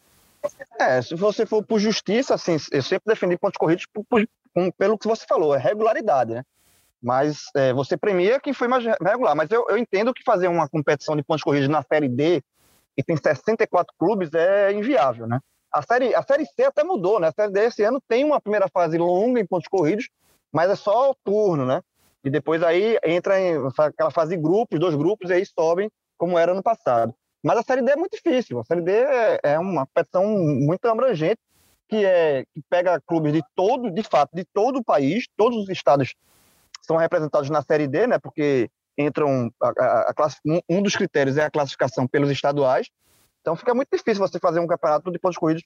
É, 0.78 1.00
se 1.00 1.14
você 1.14 1.46
for 1.46 1.64
por 1.64 1.78
justiça, 1.78 2.34
assim, 2.34 2.56
eu 2.70 2.82
sempre 2.82 3.14
defendi 3.14 3.38
pontos 3.38 3.56
corridos 3.56 3.86
por, 3.86 4.04
por, 4.04 4.26
pelo 4.76 4.98
que 4.98 5.06
você 5.06 5.24
falou, 5.26 5.54
é 5.54 5.58
regularidade, 5.58 6.34
né? 6.34 6.42
Mas 7.02 7.44
é, 7.56 7.72
você 7.72 7.96
premia 7.96 8.38
quem 8.38 8.52
foi 8.52 8.68
mais 8.68 8.84
regular. 8.84 9.34
Mas 9.34 9.50
eu, 9.50 9.66
eu 9.68 9.78
entendo 9.78 10.12
que 10.12 10.22
fazer 10.22 10.48
uma 10.48 10.68
competição 10.68 11.16
de 11.16 11.22
pontos 11.22 11.42
corridos 11.42 11.68
na 11.68 11.82
Série 11.82 12.08
D 12.08 12.42
e 12.96 13.02
tem 13.02 13.16
64 13.16 13.94
clubes, 13.98 14.32
é 14.34 14.72
inviável, 14.72 15.26
né? 15.26 15.40
A 15.72 15.80
série, 15.82 16.14
a 16.14 16.22
série 16.22 16.44
C 16.44 16.64
até 16.64 16.84
mudou, 16.84 17.18
né? 17.18 17.28
A 17.28 17.32
série 17.32 17.52
D 17.52 17.60
esse 17.60 17.82
ano 17.82 18.00
tem 18.06 18.24
uma 18.24 18.40
primeira 18.40 18.68
fase 18.68 18.98
longa 18.98 19.40
em 19.40 19.46
pontos 19.46 19.68
corridos, 19.68 20.08
mas 20.52 20.70
é 20.70 20.76
só 20.76 21.14
turno, 21.24 21.64
né? 21.64 21.80
E 22.22 22.30
depois 22.30 22.62
aí 22.62 22.98
entra 23.04 23.40
em 23.40 23.54
aquela 23.78 24.10
fase 24.10 24.36
de 24.36 24.42
grupos, 24.42 24.78
dois 24.78 24.94
grupos, 24.94 25.30
e 25.30 25.34
aí 25.34 25.46
sobem, 25.46 25.90
como 26.18 26.38
era 26.38 26.54
no 26.54 26.62
passado. 26.62 27.14
Mas 27.42 27.58
a 27.58 27.62
série 27.62 27.82
D 27.82 27.90
é 27.90 27.96
muito 27.96 28.12
difícil. 28.12 28.60
A 28.60 28.64
série 28.64 28.82
D 28.82 28.92
é, 28.92 29.40
é 29.42 29.58
uma 29.58 29.86
competição 29.86 30.24
muito 30.26 30.86
abrangente, 30.86 31.40
que, 31.88 32.04
é, 32.04 32.44
que 32.54 32.62
pega 32.70 33.00
clubes 33.00 33.32
de 33.32 33.42
todo, 33.54 33.90
de 33.90 34.02
fato, 34.02 34.30
de 34.34 34.44
todo 34.44 34.78
o 34.78 34.84
país, 34.84 35.26
todos 35.36 35.58
os 35.58 35.68
estados 35.68 36.14
são 36.80 36.96
representados 36.96 37.50
na 37.50 37.62
série 37.62 37.88
D, 37.88 38.06
né? 38.06 38.18
Porque 38.18 38.70
entram 38.96 39.50
a, 39.60 39.68
a, 39.68 40.10
a 40.10 40.28
um 40.68 40.82
dos 40.82 40.96
critérios 40.96 41.36
é 41.36 41.44
a 41.44 41.50
classificação 41.50 42.06
pelos 42.06 42.30
estaduais. 42.30 42.88
Então 43.40 43.56
fica 43.56 43.74
muito 43.74 43.88
difícil 43.92 44.26
você 44.26 44.38
fazer 44.38 44.60
um 44.60 44.66
campeonato 44.66 45.10
de 45.10 45.18
pontos 45.18 45.38
corridos 45.38 45.64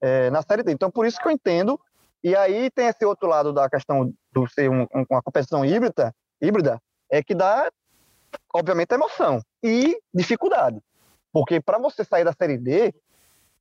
é, 0.00 0.30
na 0.30 0.42
Série 0.42 0.62
D. 0.62 0.72
Então 0.72 0.90
por 0.90 1.06
isso 1.06 1.18
que 1.18 1.26
eu 1.26 1.32
entendo. 1.32 1.80
E 2.22 2.34
aí 2.34 2.70
tem 2.70 2.86
esse 2.86 3.04
outro 3.04 3.28
lado 3.28 3.52
da 3.52 3.68
questão 3.68 4.12
do 4.32 4.46
ser 4.48 4.70
um, 4.70 4.82
um, 4.94 5.04
uma 5.10 5.22
competição 5.22 5.64
híbrida, 5.64 6.14
híbrida, 6.40 6.80
é 7.10 7.22
que 7.22 7.34
dá, 7.34 7.70
obviamente, 8.54 8.92
emoção 8.92 9.42
e 9.62 9.98
dificuldade. 10.12 10.80
Porque 11.32 11.60
para 11.60 11.78
você 11.78 12.02
sair 12.02 12.24
da 12.24 12.32
Série 12.32 12.56
D, 12.56 12.94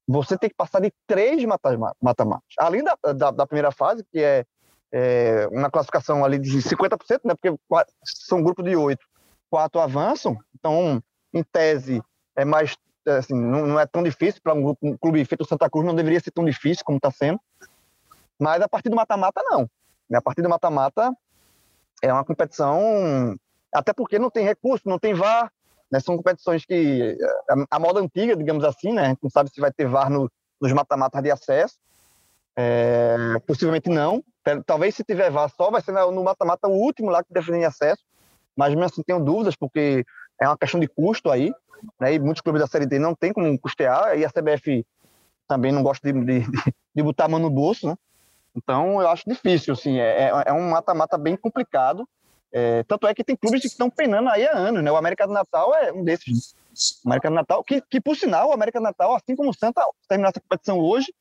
você 0.07 0.37
tem 0.37 0.49
que 0.49 0.55
passar 0.55 0.79
de 0.79 0.93
três 1.07 1.43
mata-matas. 1.43 2.53
Além 2.57 2.83
da, 2.83 2.95
da, 3.13 3.31
da, 3.31 3.47
primeira 3.47 3.71
fase, 3.71 4.05
que 4.11 4.19
é 4.19 4.45
é, 4.93 5.47
uma 5.51 5.71
classificação 5.71 6.23
ali 6.23 6.37
de 6.37 6.55
50%, 6.59 7.21
né, 7.25 7.33
porque 7.33 7.59
são 8.03 8.37
um 8.37 8.43
grupo 8.43 8.61
de 8.61 8.75
oito, 8.75 9.03
quatro 9.49 9.81
avançam, 9.81 10.37
então, 10.53 11.01
em 11.33 11.41
tese, 11.43 11.99
é 12.35 12.45
mais, 12.45 12.77
assim, 13.07 13.33
não, 13.33 13.65
não 13.65 13.79
é 13.79 13.87
tão 13.87 14.03
difícil 14.03 14.39
para 14.43 14.53
um, 14.53 14.75
um 14.83 14.95
clube 14.95 15.25
feito 15.25 15.47
Santa 15.47 15.67
Cruz, 15.67 15.83
não 15.83 15.95
deveria 15.95 16.19
ser 16.19 16.29
tão 16.29 16.45
difícil 16.45 16.85
como 16.85 16.97
está 16.97 17.09
sendo, 17.09 17.39
mas 18.39 18.61
a 18.61 18.69
partir 18.69 18.89
do 18.89 18.95
mata-mata, 18.95 19.41
não. 19.43 19.67
A 20.13 20.21
partir 20.21 20.43
do 20.43 20.49
mata-mata 20.49 21.11
é 22.03 22.13
uma 22.13 22.23
competição, 22.23 23.35
até 23.73 23.93
porque 23.93 24.19
não 24.19 24.29
tem 24.29 24.45
recurso, 24.45 24.87
não 24.87 24.99
tem 24.99 25.15
VAR, 25.15 25.51
né, 25.91 25.99
são 25.99 26.15
competições 26.15 26.65
que, 26.65 27.17
a, 27.49 27.77
a 27.77 27.79
moda 27.79 27.99
antiga, 27.99 28.35
digamos 28.35 28.63
assim, 28.63 28.93
né, 28.93 29.17
não 29.23 29.29
sabe 29.31 29.49
se 29.49 29.59
vai 29.59 29.71
ter 29.71 29.87
VAR 29.87 30.11
no, 30.11 30.31
nos 30.61 30.71
mata-matas 30.71 31.23
de 31.23 31.31
acesso, 31.31 31.77
é, 32.55 33.15
possivelmente 33.45 33.89
não. 33.89 34.23
Talvez 34.65 34.95
se 34.95 35.03
tiver 35.03 35.31
VAR 35.31 35.49
só 35.49 35.71
vai 35.71 35.81
ser 35.81 35.91
no 35.91 36.23
mata-mata 36.23 36.67
o 36.67 36.71
último 36.71 37.09
lá 37.09 37.23
que 37.23 37.33
define 37.33 37.65
acesso. 37.65 38.03
Mas 38.55 38.69
mesmo 38.69 38.85
assim 38.85 39.03
tenho 39.03 39.19
dúvidas, 39.19 39.55
porque 39.55 40.05
é 40.39 40.47
uma 40.47 40.57
questão 40.57 40.79
de 40.79 40.87
custo 40.87 41.29
aí. 41.31 41.53
Né, 41.99 42.13
e 42.13 42.19
muitos 42.19 42.41
clubes 42.41 42.61
da 42.61 42.67
Série 42.67 42.85
D 42.85 42.97
não 42.99 43.15
tem 43.15 43.33
como 43.33 43.57
custear. 43.59 44.17
E 44.17 44.25
a 44.25 44.29
CBF 44.29 44.85
também 45.47 45.71
não 45.71 45.83
gosta 45.83 46.11
de, 46.11 46.19
de, 46.25 46.45
de 46.95 47.03
botar 47.03 47.25
a 47.25 47.27
mão 47.27 47.39
no 47.39 47.49
bolso. 47.49 47.87
Né? 47.87 47.95
Então 48.55 49.01
eu 49.01 49.07
acho 49.07 49.23
difícil. 49.27 49.73
Assim, 49.73 49.99
é, 49.99 50.25
é, 50.25 50.43
é 50.47 50.53
um 50.53 50.69
mata-mata 50.69 51.17
bem 51.17 51.35
complicado. 51.35 52.07
É, 52.51 52.83
tanto 52.83 53.07
é 53.07 53.13
que 53.15 53.23
tem 53.23 53.35
clubes 53.35 53.61
que 53.61 53.67
estão 53.67 53.89
penando 53.89 54.29
aí 54.29 54.45
há 54.45 54.55
anos, 54.55 54.83
né? 54.83 54.91
O 54.91 54.95
América 54.95 55.25
do 55.25 55.33
Natal 55.33 55.73
é 55.73 55.91
um 55.91 56.03
desses. 56.03 56.55
O 57.03 57.07
América 57.07 57.29
do 57.29 57.35
Natal, 57.35 57.63
que, 57.63 57.81
que 57.81 57.99
por 57.99 58.15
sinal, 58.15 58.49
o 58.49 58.53
América 58.53 58.79
do 58.79 58.83
Natal, 58.83 59.15
assim 59.15 59.35
como 59.35 59.49
o 59.49 59.53
Santa 59.53 59.83
terminar 60.07 60.29
essa 60.29 60.39
competição 60.39 60.77
hoje, 60.77 61.11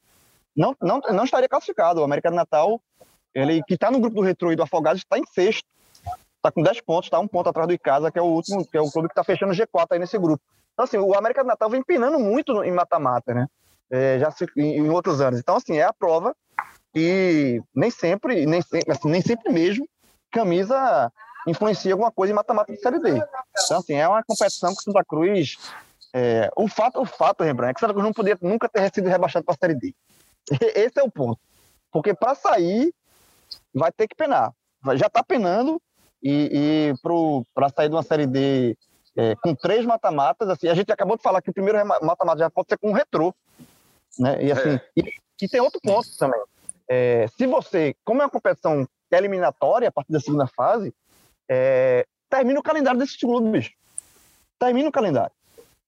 não, 0.57 0.77
não, 0.81 1.01
não 1.01 1.25
estaria 1.25 1.49
classificado. 1.49 2.01
O 2.01 2.05
América 2.05 2.31
do 2.31 2.37
Natal, 2.37 2.81
ele 3.35 3.63
que 3.63 3.75
está 3.75 3.91
no 3.91 4.01
grupo 4.01 4.17
do 4.17 4.23
Retro 4.23 4.53
e 4.53 4.57
do 4.57 4.63
Afogados, 4.63 5.01
está 5.01 5.19
em 5.19 5.27
sexto. 5.27 5.67
Está 6.37 6.51
com 6.51 6.63
10 6.63 6.81
pontos, 6.81 7.07
está 7.07 7.21
um 7.21 7.29
ponto 7.29 7.49
atrás 7.49 7.69
do 7.69 7.75
Icasa, 7.75 8.11
que 8.11 8.19
é 8.19 8.23
o 8.23 8.27
último, 8.27 8.67
que 8.67 8.77
é 8.77 8.81
o 8.81 8.91
clube 8.91 9.09
que 9.09 9.13
está 9.13 9.23
fechando 9.23 9.53
o 9.53 9.57
G4 9.57 9.87
aí 9.93 9.99
nesse 9.99 10.19
grupo. 10.19 10.43
Então, 10.73 10.85
assim, 10.85 10.99
o 10.99 11.15
América 11.15 11.45
do 11.45 11.47
Natal 11.47 11.71
vem 11.71 11.83
pinando 11.83 12.19
muito 12.19 12.65
em 12.65 12.73
mata-mata, 12.73 13.33
né? 13.33 13.47
É, 13.91 14.19
já 14.19 14.31
se, 14.31 14.47
em, 14.57 14.79
em, 14.79 14.91
outros 14.91 15.21
anos. 15.21 15.39
Então, 15.39 15.57
assim, 15.57 15.77
é 15.77 15.85
a 15.85 15.93
prova 15.93 16.35
e 16.95 17.63
nem 17.75 17.91
sempre, 17.91 18.45
nem, 18.45 18.61
assim, 18.61 19.09
nem 19.09 19.23
sempre 19.23 19.53
mesmo, 19.53 19.87
camisa 20.33 21.13
influencia 21.47 21.93
alguma 21.93 22.11
coisa 22.11 22.33
em 22.33 22.37
mata-mata 22.37 22.73
de 22.73 22.81
Série 22.81 22.99
D. 22.99 23.11
Então, 23.65 23.79
assim, 23.79 23.95
é 23.95 24.09
uma 24.09 24.23
competição 24.25 24.75
que 24.75 24.83
Santa 24.83 25.05
Cruz... 25.05 25.57
É, 26.15 26.51
o 26.55 26.69
fato, 26.69 27.01
o 27.01 27.07
fato, 27.07 27.43
Rembrandt, 27.43 27.71
é 27.71 27.75
que 27.75 27.81
Santa 27.81 27.95
Cruz 27.95 28.05
não 28.05 28.13
podia 28.13 28.37
nunca 28.43 28.69
ter 28.69 28.93
sido 28.93 29.09
rebaixado 29.09 29.47
para 29.47 29.55
a 29.55 29.59
Série 29.59 29.75
D. 29.75 29.95
Esse 30.75 30.99
é 30.99 31.03
o 31.03 31.11
ponto. 31.11 31.41
Porque 31.91 32.15
para 32.15 32.35
sair, 32.35 32.93
vai 33.75 33.93
ter 33.93 34.09
que 34.09 34.15
penar. 34.15 34.53
Já 34.97 35.07
está 35.07 35.23
penando, 35.23 35.81
e, 36.23 36.93
e 36.93 37.45
para 37.55 37.69
sair 37.69 37.89
de 37.89 37.95
uma 37.95 38.03
Série 38.03 38.27
D 38.27 38.77
é, 39.17 39.35
com 39.37 39.55
três 39.55 39.85
mata-matas, 39.85 40.49
assim, 40.49 40.69
a 40.69 40.75
gente 40.75 40.93
acabou 40.93 41.17
de 41.17 41.23
falar 41.23 41.43
que 41.43 41.51
o 41.51 41.55
primeiro 41.55 41.85
mata-mata 41.87 42.39
já 42.39 42.51
pode 42.51 42.69
ser 42.69 42.79
com 42.79 42.91
um 42.91 42.95
retrô. 42.95 43.35
Né? 44.19 44.45
E, 44.45 44.53
assim, 44.53 44.71
é. 44.71 44.81
e, 44.97 45.15
e, 45.43 45.49
tem 45.49 45.61
outro 45.61 45.81
ponto 45.83 46.09
também. 46.17 46.41
É, 46.89 47.27
se 47.37 47.47
você, 47.47 47.95
como 48.05 48.23
é 48.23 48.25
uma 48.25 48.31
competição 48.31 48.87
eliminatória 49.11 49.89
a 49.89 49.93
partir 49.93 50.13
da 50.13 50.21
segunda 50.21 50.47
fase, 50.47 50.95
é, 51.49 52.07
termina 52.31 52.61
o 52.61 52.63
calendário 52.63 52.99
desses 52.99 53.17
clubes. 53.17 53.71
Termina 54.59 54.89
o 54.89 54.93
calendário. 54.93 55.33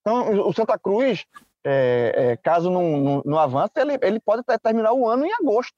Então, 0.01 0.47
o 0.47 0.53
Santa 0.53 0.79
Cruz 0.79 1.25
é, 1.65 2.13
é, 2.17 2.37
caso 2.37 2.71
não, 2.71 2.99
não, 2.99 3.23
não, 3.25 3.39
avance, 3.39 3.73
ele, 3.77 3.99
ele 4.03 4.21
pode 4.21 4.43
terminar 4.63 4.93
o 4.93 5.09
ano 5.09 5.25
em 5.25 5.33
agosto. 5.33 5.75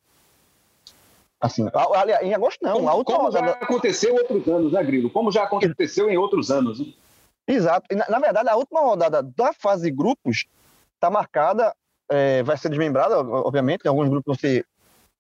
Assim, 1.41 1.69
aliás, 1.95 2.27
em 2.27 2.35
agosto 2.35 2.59
não. 2.63 2.85
Como, 2.85 3.05
como 3.05 3.31
já 3.31 3.51
aconteceu 3.51 4.15
em 4.15 4.19
outros 4.19 4.49
anos, 4.49 4.73
né, 4.73 4.83
Grilo? 4.83 5.11
Como 5.11 5.31
já 5.31 5.45
aconteceu 5.45 6.11
em 6.11 6.17
outros 6.17 6.51
anos. 6.51 6.81
Né? 6.81 6.93
Exato. 7.47 7.95
Na, 7.95 8.09
na, 8.09 8.19
verdade, 8.19 8.49
a 8.49 8.57
última 8.57 8.81
rodada 8.81 9.23
da 9.23 9.53
fase 9.53 9.85
de 9.85 9.97
grupos 9.97 10.47
está 10.95 11.11
marcada, 11.11 11.75
é, 12.11 12.43
vai 12.43 12.57
ser 12.57 12.69
desmembrada, 12.69 13.21
obviamente, 13.21 13.85
em 13.85 13.89
alguns 13.89 14.09
grupos 14.09 14.27
vão 14.27 14.35
ser 14.35 14.67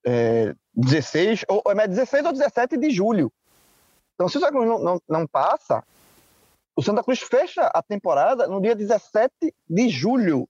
é, 0.04 0.54
16, 0.74 1.44
ou, 1.48 1.62
é 1.66 1.86
16 1.86 2.26
ou 2.26 2.32
17 2.32 2.76
de 2.76 2.90
julho. 2.90 3.30
Então, 4.14 4.28
se 4.28 4.38
o 4.38 4.40
Santa 4.40 4.52
Cruz 4.52 4.66
não, 4.66 4.78
não, 4.78 5.02
não 5.06 5.26
passa, 5.26 5.84
o 6.74 6.82
Santa 6.82 7.02
Cruz 7.02 7.20
fecha 7.20 7.62
a 7.62 7.82
temporada 7.82 8.46
no 8.46 8.60
dia 8.60 8.74
17 8.74 9.32
de 9.68 9.88
julho. 9.88 10.48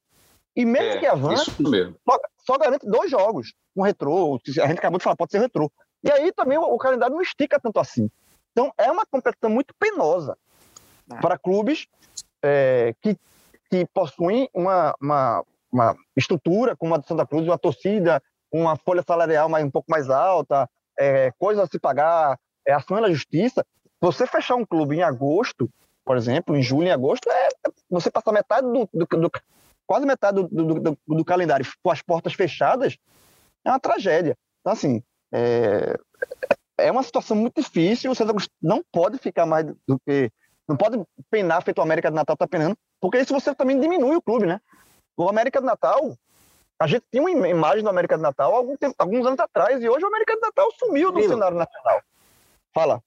E 0.56 0.64
mesmo 0.64 0.92
é, 0.92 0.98
que 0.98 1.06
avance, 1.06 1.50
só, 1.50 2.18
só, 2.38 2.58
garante 2.58 2.88
dois 2.88 3.10
jogos. 3.10 3.52
Um 3.76 3.82
retrô, 3.82 4.40
a 4.62 4.66
gente 4.66 4.78
acabou 4.78 4.98
de 4.98 5.04
falar, 5.04 5.14
pode 5.14 5.30
ser 5.30 5.38
retrô. 5.38 5.70
E 6.02 6.10
aí 6.10 6.32
também 6.32 6.56
o, 6.56 6.62
o 6.62 6.78
calendário 6.78 7.14
não 7.14 7.22
estica 7.22 7.60
tanto 7.60 7.78
assim. 7.78 8.10
Então 8.52 8.72
é 8.78 8.90
uma 8.90 9.04
competição 9.04 9.50
muito 9.50 9.74
penosa 9.78 10.36
é. 11.12 11.16
para 11.20 11.36
clubes 11.36 11.86
é, 12.42 12.94
que, 13.02 13.18
que 13.70 13.86
possuem 13.92 14.48
uma, 14.54 14.94
uma, 14.98 15.44
uma, 15.70 15.96
estrutura 16.16 16.74
como 16.74 16.94
a 16.94 16.98
de 16.98 17.06
Santa 17.06 17.26
Cruz, 17.26 17.46
uma 17.46 17.58
torcida, 17.58 18.22
uma 18.50 18.76
folha 18.76 19.04
salarial 19.06 19.50
mais, 19.50 19.62
um 19.62 19.70
pouco 19.70 19.90
mais 19.90 20.08
alta, 20.08 20.68
é, 20.98 21.30
coisas 21.38 21.64
a 21.64 21.66
se 21.66 21.78
pagar, 21.78 22.38
é, 22.66 22.72
ação 22.72 22.98
na 22.98 23.10
justiça. 23.10 23.62
Você 24.00 24.26
fechar 24.26 24.54
um 24.54 24.64
clube 24.64 24.96
em 24.96 25.02
agosto, 25.02 25.68
por 26.02 26.16
exemplo, 26.16 26.56
em 26.56 26.62
julho 26.62 26.86
e 26.86 26.92
agosto, 26.92 27.30
é 27.30 27.48
você 27.90 28.10
passar 28.10 28.32
metade 28.32 28.66
do, 28.66 28.88
do, 28.92 29.06
do 29.06 29.30
quase 29.86 30.06
metade 30.06 30.42
do, 30.42 30.48
do, 30.48 30.80
do, 30.80 30.98
do, 31.06 31.24
calendário 31.24 31.66
com 31.82 31.90
as 31.90 32.02
portas 32.02 32.34
fechadas, 32.34 32.96
é 33.64 33.70
uma 33.70 33.80
tragédia. 33.80 34.36
Então, 34.60 34.72
assim, 34.72 35.02
é, 35.32 35.98
é 36.78 36.90
uma 36.90 37.02
situação 37.02 37.36
muito 37.36 37.60
difícil. 37.60 38.12
O 38.12 38.14
não 38.60 38.82
pode 38.92 39.18
ficar 39.18 39.46
mais 39.46 39.66
do 39.86 39.98
que. 40.06 40.30
Não 40.68 40.76
pode 40.76 41.00
penar 41.30 41.62
feito 41.62 41.78
o 41.78 41.82
América 41.82 42.10
do 42.10 42.16
Natal 42.16 42.34
está 42.34 42.46
penando, 42.46 42.76
porque 43.00 43.18
isso 43.18 43.32
você 43.32 43.54
também 43.54 43.78
diminui 43.78 44.16
o 44.16 44.22
clube, 44.22 44.46
né? 44.46 44.60
O 45.16 45.28
América 45.28 45.60
do 45.60 45.66
Natal, 45.66 46.16
A 46.78 46.86
gente 46.88 47.04
tinha 47.10 47.22
uma 47.22 47.48
imagem 47.48 47.84
do 47.84 47.88
América 47.88 48.16
do 48.16 48.22
Natal 48.22 48.54
algum 48.54 48.76
tempo, 48.76 48.94
alguns 48.98 49.24
anos 49.24 49.38
atrás, 49.38 49.80
e 49.82 49.88
hoje 49.88 50.04
o 50.04 50.08
América 50.08 50.34
do 50.34 50.40
Natal 50.40 50.68
sumiu 50.76 51.12
do 51.12 51.22
cenário 51.22 51.56
nacional. 51.56 52.02
Fala. 52.74 53.00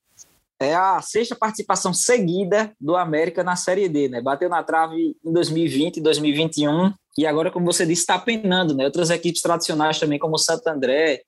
É 0.59 0.75
a 0.75 1.01
sexta 1.01 1.35
participação 1.35 1.93
seguida 1.93 2.73
do 2.79 2.97
América 2.97 3.43
na 3.43 3.55
Série 3.55 3.87
D, 3.87 4.09
né? 4.09 4.21
Bateu 4.21 4.49
na 4.49 4.61
trave 4.61 5.15
em 5.23 5.31
2020, 5.31 6.01
2021, 6.01 6.93
e 7.17 7.25
agora, 7.25 7.49
como 7.49 7.65
você 7.65 7.85
disse, 7.85 8.01
está 8.01 8.19
penando, 8.19 8.75
né? 8.75 8.83
Outras 8.85 9.09
equipes 9.09 9.41
tradicionais 9.41 9.99
também, 9.99 10.19
como 10.19 10.35
o 10.35 10.39
Santo 10.39 10.67
André, 10.67 11.21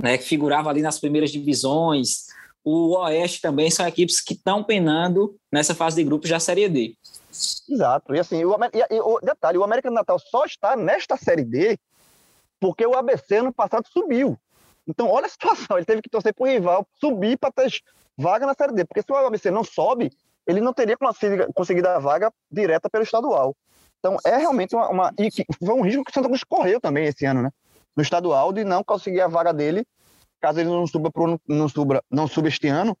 né, 0.00 0.16
que 0.16 0.24
figurava 0.24 0.70
ali 0.70 0.82
nas 0.82 0.98
primeiras 0.98 1.30
divisões, 1.30 2.26
o 2.64 2.96
Oeste 2.96 3.40
também 3.40 3.70
são 3.70 3.86
equipes 3.86 4.20
que 4.20 4.34
estão 4.34 4.62
penando 4.62 5.36
nessa 5.52 5.74
fase 5.74 5.96
de 5.96 6.04
grupos 6.04 6.30
da 6.30 6.40
Série 6.40 6.68
D. 6.68 6.94
Exato. 7.68 8.14
E 8.14 8.18
assim, 8.18 8.44
o, 8.44 8.56
e, 8.72 8.94
e, 8.94 9.00
o 9.00 9.20
detalhe, 9.20 9.58
o 9.58 9.64
América 9.64 9.88
do 9.88 9.94
Natal 9.94 10.18
só 10.18 10.44
está 10.44 10.76
nesta 10.76 11.16
Série 11.16 11.44
D 11.44 11.78
porque 12.58 12.86
o 12.86 12.94
ABC 12.94 13.36
ano 13.36 13.52
passado 13.52 13.86
subiu. 13.90 14.38
Então, 14.86 15.08
olha 15.08 15.26
a 15.26 15.30
situação, 15.30 15.76
ele 15.76 15.86
teve 15.86 16.02
que 16.02 16.10
torcer 16.10 16.34
para 16.34 16.44
o 16.44 16.48
rival 16.48 16.86
subir 16.98 17.38
para 17.38 17.52
ter 17.52 17.70
vaga 18.20 18.46
na 18.46 18.54
Série 18.54 18.72
D, 18.72 18.84
porque 18.84 19.02
se 19.02 19.10
o 19.10 19.16
ABC 19.16 19.50
não 19.50 19.64
sobe, 19.64 20.10
ele 20.46 20.60
não 20.60 20.72
teria 20.72 20.96
conseguido 21.54 21.88
a 21.88 21.98
vaga 21.98 22.32
direta 22.50 22.88
pelo 22.90 23.04
estadual. 23.04 23.56
Então, 23.98 24.16
é 24.24 24.36
realmente 24.36 24.74
uma. 24.74 24.88
uma 24.88 25.14
e 25.18 25.28
foi 25.30 25.74
um 25.74 25.82
risco 25.82 26.04
que 26.04 26.10
o 26.10 26.14
Santa 26.14 26.28
Cruz 26.28 26.44
correu 26.44 26.80
também 26.80 27.06
esse 27.06 27.24
ano, 27.26 27.42
né? 27.42 27.50
No 27.96 28.02
estadual, 28.02 28.52
de 28.52 28.64
não 28.64 28.82
conseguir 28.82 29.20
a 29.20 29.28
vaga 29.28 29.52
dele, 29.52 29.84
caso 30.40 30.60
ele 30.60 30.70
não 30.70 30.86
suba, 30.86 31.10
pro, 31.10 31.40
não 31.46 31.68
suba, 31.68 32.02
não 32.10 32.26
suba 32.26 32.48
este 32.48 32.68
ano, 32.68 32.96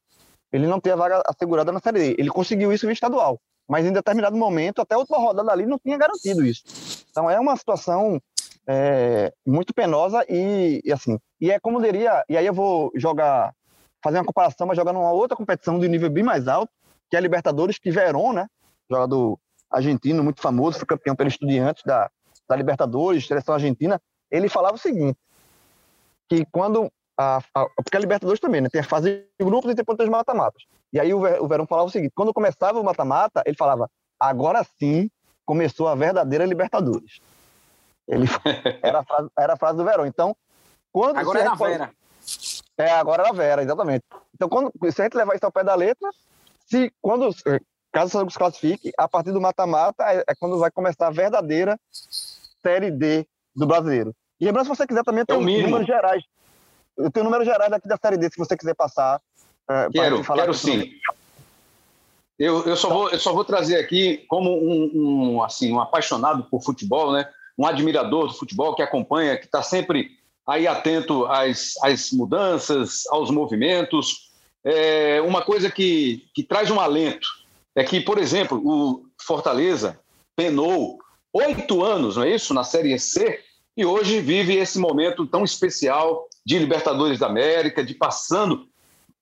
ele 0.52 0.66
não 0.66 0.80
tem 0.80 0.92
a 0.92 0.96
vaga 0.96 1.22
assegurada 1.26 1.72
na 1.72 1.80
Série 1.80 1.98
D. 1.98 2.16
Ele 2.18 2.28
conseguiu 2.28 2.72
isso 2.72 2.86
no 2.86 2.92
estadual, 2.92 3.40
mas 3.68 3.86
em 3.86 3.92
determinado 3.92 4.36
momento, 4.36 4.82
até 4.82 4.94
a 4.94 4.98
última 4.98 5.18
rodada 5.18 5.50
ali, 5.50 5.64
não 5.64 5.78
tinha 5.78 5.96
garantido 5.96 6.44
isso. 6.44 6.62
Então, 7.10 7.30
é 7.30 7.40
uma 7.40 7.56
situação 7.56 8.20
é, 8.66 9.32
muito 9.46 9.74
penosa 9.74 10.24
e, 10.28 10.80
e, 10.84 10.92
assim. 10.92 11.18
E 11.40 11.50
é 11.50 11.58
como 11.58 11.80
diria. 11.80 12.24
E 12.28 12.36
aí 12.36 12.46
eu 12.46 12.54
vou 12.54 12.92
jogar. 12.94 13.52
Fazer 14.02 14.18
uma 14.18 14.24
comparação, 14.24 14.66
mas 14.66 14.76
jogar 14.76 14.92
numa 14.92 15.12
outra 15.12 15.36
competição 15.36 15.78
de 15.78 15.88
nível 15.88 16.10
bem 16.10 16.24
mais 16.24 16.48
alto, 16.48 16.72
que 17.08 17.16
é 17.16 17.18
a 17.18 17.22
Libertadores, 17.22 17.78
que 17.78 17.90
Verón, 17.90 18.32
né? 18.32 18.46
Jogador 18.90 19.38
argentino 19.70 20.22
muito 20.22 20.40
famoso, 20.40 20.78
foi 20.78 20.86
campeão 20.86 21.14
pelo 21.14 21.28
Estudiantes 21.28 21.82
da, 21.84 22.10
da 22.48 22.56
Libertadores, 22.56 23.26
seleção 23.26 23.54
argentina, 23.54 24.00
ele 24.30 24.48
falava 24.48 24.74
o 24.74 24.78
seguinte, 24.78 25.18
que 26.28 26.44
quando 26.50 26.90
a, 27.16 27.40
a, 27.54 27.66
porque 27.76 27.96
a 27.96 28.00
Libertadores 28.00 28.40
também, 28.40 28.60
né, 28.60 28.68
tem 28.68 28.80
a 28.80 28.84
fase 28.84 29.26
de 29.38 29.44
grupos 29.44 29.70
e 29.70 29.74
depois 29.74 29.96
tem 29.96 30.06
os 30.06 30.10
mata-matas. 30.10 30.64
E 30.92 30.98
aí 30.98 31.12
o, 31.12 31.18
o 31.18 31.48
Verão 31.48 31.66
falava 31.66 31.88
o 31.88 31.90
seguinte, 31.90 32.12
quando 32.14 32.32
começava 32.32 32.80
o 32.80 32.84
mata-mata, 32.84 33.42
ele 33.46 33.56
falava, 33.56 33.88
agora 34.18 34.64
sim 34.78 35.10
começou 35.44 35.88
a 35.88 35.94
verdadeira 35.94 36.44
Libertadores. 36.44 37.20
Ele, 38.08 38.26
era, 38.82 39.00
a 39.00 39.04
frase, 39.04 39.28
era 39.38 39.52
a 39.52 39.56
frase 39.56 39.76
do 39.76 39.84
Verão. 39.84 40.06
Então, 40.06 40.34
quando... 40.92 41.16
Agora 41.18 41.40
é 41.40 41.44
na 41.44 41.54
Vera. 41.54 41.90
É, 42.78 42.90
agora 42.92 43.22
na 43.24 43.32
Vera, 43.32 43.62
exatamente. 43.62 44.04
Então, 44.34 44.48
quando, 44.48 44.72
se 44.90 45.00
a 45.00 45.04
gente 45.04 45.16
levar 45.16 45.34
isso 45.34 45.44
ao 45.44 45.52
pé 45.52 45.62
da 45.62 45.74
letra, 45.74 46.08
se 46.66 46.92
quando 47.00 47.34
caso 47.92 48.06
o 48.06 48.10
Santos 48.10 48.36
classifique, 48.36 48.92
a 48.96 49.08
partir 49.08 49.32
do 49.32 49.40
mata-mata 49.40 50.04
é, 50.04 50.24
é, 50.26 50.34
quando 50.38 50.58
vai 50.58 50.70
começar 50.70 51.08
a 51.08 51.10
verdadeira 51.10 51.78
Série 52.62 52.90
D 52.90 53.26
do 53.54 53.66
brasileiro. 53.66 54.14
E 54.40 54.44
lembrando, 54.44 54.64
se 54.66 54.76
você 54.76 54.86
quiser 54.86 55.02
também, 55.02 55.24
tem 55.24 55.36
é 55.36 55.62
números 55.62 55.86
gerais. 55.86 56.22
Eu 56.96 57.10
tenho 57.10 57.24
números 57.24 57.46
gerais 57.46 57.70
daqui 57.70 57.88
da 57.88 57.96
Série 57.96 58.16
D, 58.16 58.30
se 58.30 58.38
você 58.38 58.56
quiser 58.56 58.74
passar. 58.74 59.20
É, 59.68 59.88
quero, 59.92 60.24
quero 60.24 60.54
sim. 60.54 60.92
Eu, 62.38 62.64
eu, 62.64 62.76
só 62.76 62.88
vou, 62.88 63.10
eu 63.10 63.18
só 63.18 63.34
vou 63.34 63.44
trazer 63.44 63.76
aqui, 63.76 64.24
como 64.28 64.50
um, 64.50 64.90
um, 64.94 65.42
assim, 65.42 65.72
um 65.72 65.80
apaixonado 65.80 66.44
por 66.44 66.62
futebol, 66.62 67.12
né? 67.12 67.28
um 67.60 67.66
admirador 67.66 68.28
do 68.28 68.32
futebol 68.32 68.74
que 68.74 68.80
acompanha, 68.80 69.36
que 69.36 69.44
está 69.44 69.62
sempre 69.62 70.12
aí 70.50 70.66
atento 70.66 71.26
às, 71.26 71.74
às 71.82 72.10
mudanças, 72.10 73.04
aos 73.10 73.30
movimentos. 73.30 74.30
É 74.64 75.20
uma 75.22 75.42
coisa 75.42 75.70
que, 75.70 76.28
que 76.34 76.42
traz 76.42 76.70
um 76.70 76.80
alento 76.80 77.28
é 77.74 77.84
que, 77.84 78.00
por 78.00 78.18
exemplo, 78.18 78.60
o 78.64 79.06
Fortaleza 79.18 79.98
penou 80.34 80.98
oito 81.32 81.84
anos, 81.84 82.16
não 82.16 82.24
é 82.24 82.34
isso, 82.34 82.52
na 82.52 82.64
Série 82.64 82.98
C, 82.98 83.40
e 83.76 83.84
hoje 83.84 84.20
vive 84.20 84.56
esse 84.56 84.78
momento 84.78 85.26
tão 85.26 85.44
especial 85.44 86.28
de 86.44 86.58
Libertadores 86.58 87.18
da 87.18 87.26
América, 87.26 87.84
de 87.84 87.94
passando 87.94 88.66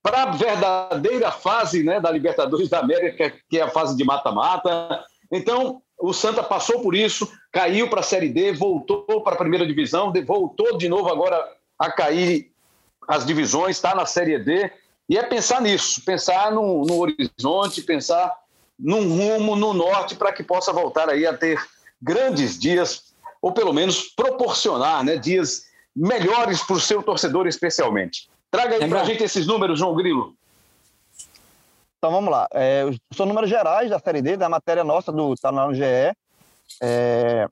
para 0.01 0.23
a 0.23 0.31
verdadeira 0.31 1.31
fase 1.31 1.83
né, 1.83 1.99
da 1.99 2.09
Libertadores 2.09 2.69
da 2.69 2.79
América, 2.79 3.33
que 3.49 3.59
é 3.59 3.61
a 3.61 3.69
fase 3.69 3.95
de 3.95 4.03
mata-mata. 4.03 5.03
Então, 5.31 5.81
o 5.99 6.13
Santa 6.13 6.41
passou 6.41 6.81
por 6.81 6.95
isso, 6.95 7.29
caiu 7.51 7.89
para 7.89 8.01
a 8.01 8.03
Série 8.03 8.29
D, 8.29 8.51
voltou 8.53 9.21
para 9.23 9.33
a 9.33 9.37
primeira 9.37 9.65
divisão, 9.65 10.13
voltou 10.25 10.77
de 10.77 10.87
novo 10.87 11.09
agora 11.09 11.43
a 11.77 11.91
cair 11.91 12.51
as 13.07 13.25
divisões, 13.25 13.77
está 13.77 13.95
na 13.95 14.05
Série 14.05 14.37
D. 14.39 14.71
E 15.07 15.17
é 15.17 15.23
pensar 15.23 15.61
nisso, 15.61 16.03
pensar 16.05 16.51
no, 16.51 16.85
no 16.85 16.99
horizonte, 16.99 17.81
pensar 17.81 18.31
num 18.77 19.07
rumo 19.07 19.55
no 19.55 19.73
norte 19.73 20.15
para 20.15 20.31
que 20.31 20.43
possa 20.43 20.71
voltar 20.71 21.09
aí 21.09 21.25
a 21.25 21.35
ter 21.35 21.59
grandes 22.01 22.57
dias, 22.57 23.13
ou 23.41 23.51
pelo 23.51 23.73
menos 23.73 24.03
proporcionar 24.03 25.03
né, 25.03 25.17
dias 25.17 25.63
melhores 25.95 26.61
para 26.61 26.75
o 26.75 26.79
seu 26.79 27.01
torcedor 27.01 27.47
especialmente. 27.47 28.29
Traga 28.51 28.75
aí 28.75 28.87
para 28.87 29.01
a 29.01 29.03
gente 29.03 29.23
esses 29.23 29.45
números, 29.45 29.79
João 29.79 29.95
Grilo. 29.95 30.35
Então 31.97 32.11
vamos 32.11 32.31
lá. 32.31 32.47
É, 32.53 32.85
são 33.13 33.25
números 33.25 33.49
gerais 33.49 33.89
da 33.89 33.99
Série 33.99 34.21
D, 34.21 34.37
da 34.37 34.47
matéria 34.47 34.83
nossa 34.83 35.11
do 35.11 35.35
Tá 35.35 35.51
no 35.51 35.73
GE. 35.73 35.83
É, 36.81 37.47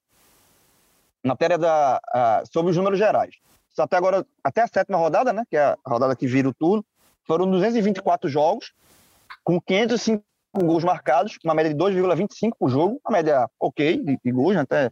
matéria 1.24 1.58
da, 1.58 2.00
a, 2.08 2.44
sobre 2.52 2.72
os 2.72 2.78
números 2.78 2.98
gerais. 2.98 3.36
Até 3.78 3.96
agora, 3.96 4.26
até 4.44 4.62
a 4.62 4.68
sétima 4.68 4.98
rodada, 4.98 5.32
né, 5.32 5.44
que 5.50 5.56
é 5.56 5.64
a 5.64 5.78
rodada 5.86 6.16
que 6.16 6.26
vira 6.26 6.50
o 6.50 6.54
turno, 6.54 6.84
foram 7.26 7.50
224 7.50 8.28
jogos, 8.30 8.74
com 9.44 9.62
505 9.62 10.24
gols 10.56 10.84
marcados, 10.84 11.38
uma 11.44 11.54
média 11.54 11.72
de 11.72 11.78
2,25 11.78 12.54
por 12.58 12.70
jogo, 12.70 13.00
uma 13.06 13.18
média 13.18 13.48
ok 13.60 13.98
de, 14.04 14.18
de 14.24 14.32
gols, 14.32 14.56
né, 14.56 14.62
até, 14.62 14.90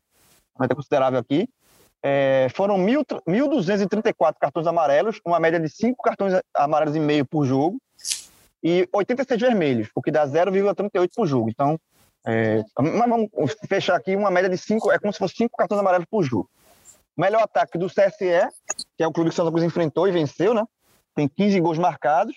até 0.60 0.76
considerável 0.76 1.20
aqui. 1.20 1.50
É, 2.04 2.48
foram 2.54 2.78
1.234 2.78 4.36
cartões 4.40 4.68
amarelos, 4.68 5.20
uma 5.26 5.40
média 5.40 5.60
de 5.60 5.68
5 5.68 6.04
cartões 6.04 6.40
amarelos 6.54 6.96
e 6.96 7.00
meio 7.00 7.26
por 7.26 7.46
jogo, 7.46 7.80
e 8.64 8.88
86 8.94 9.42
vermelhos, 9.42 9.90
o 9.96 10.02
que 10.02 10.12
dá 10.12 10.28
0,38 10.28 11.10
por 11.16 11.26
jogo. 11.26 11.50
Então, 11.50 11.80
é, 12.26 12.64
mas 12.80 13.10
vamos 13.10 13.30
fechar 13.68 13.96
aqui 13.96 14.16
uma 14.16 14.32
média 14.32 14.50
de 14.50 14.58
5, 14.58 14.92
é 14.92 15.00
como 15.00 15.14
se 15.14 15.20
fosse 15.20 15.36
5 15.36 15.56
cartões 15.56 15.80
amarelos 15.80 16.08
por 16.10 16.24
jogo. 16.24 16.50
Melhor 17.16 17.44
ataque 17.44 17.78
do 17.78 17.88
CSE, 17.88 18.50
que 18.98 19.04
é 19.04 19.08
o 19.08 19.12
clube 19.12 19.30
que 19.30 19.34
o 19.34 19.36
Santa 19.36 19.52
Cruz 19.52 19.64
enfrentou 19.64 20.08
e 20.08 20.12
venceu, 20.12 20.54
né? 20.54 20.64
Tem 21.14 21.28
15 21.28 21.60
gols 21.62 21.78
marcados. 21.78 22.36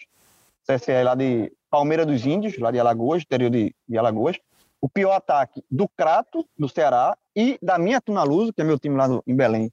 CSE 0.66 0.92
é 0.92 1.03
lá 1.03 1.14
de 1.14 1.51
Palmeira 1.70 2.07
dos 2.07 2.24
Índios, 2.24 2.59
lá 2.59 2.70
de 2.70 2.79
Alagoas, 2.79 3.22
interior 3.22 3.51
de, 3.51 3.74
de 3.88 3.98
Alagoas. 3.98 4.37
O 4.81 4.88
pior 4.88 5.12
ataque 5.12 5.64
do 5.68 5.88
Crato, 5.88 6.46
do 6.57 6.68
Ceará, 6.68 7.16
e 7.35 7.59
da 7.61 7.79
minha 7.79 8.01
Tuna 8.01 8.22
Luso, 8.22 8.53
que 8.53 8.61
é 8.61 8.64
meu 8.64 8.79
time 8.79 8.96
lá 8.96 9.09
em 9.27 9.35
Belém, 9.35 9.72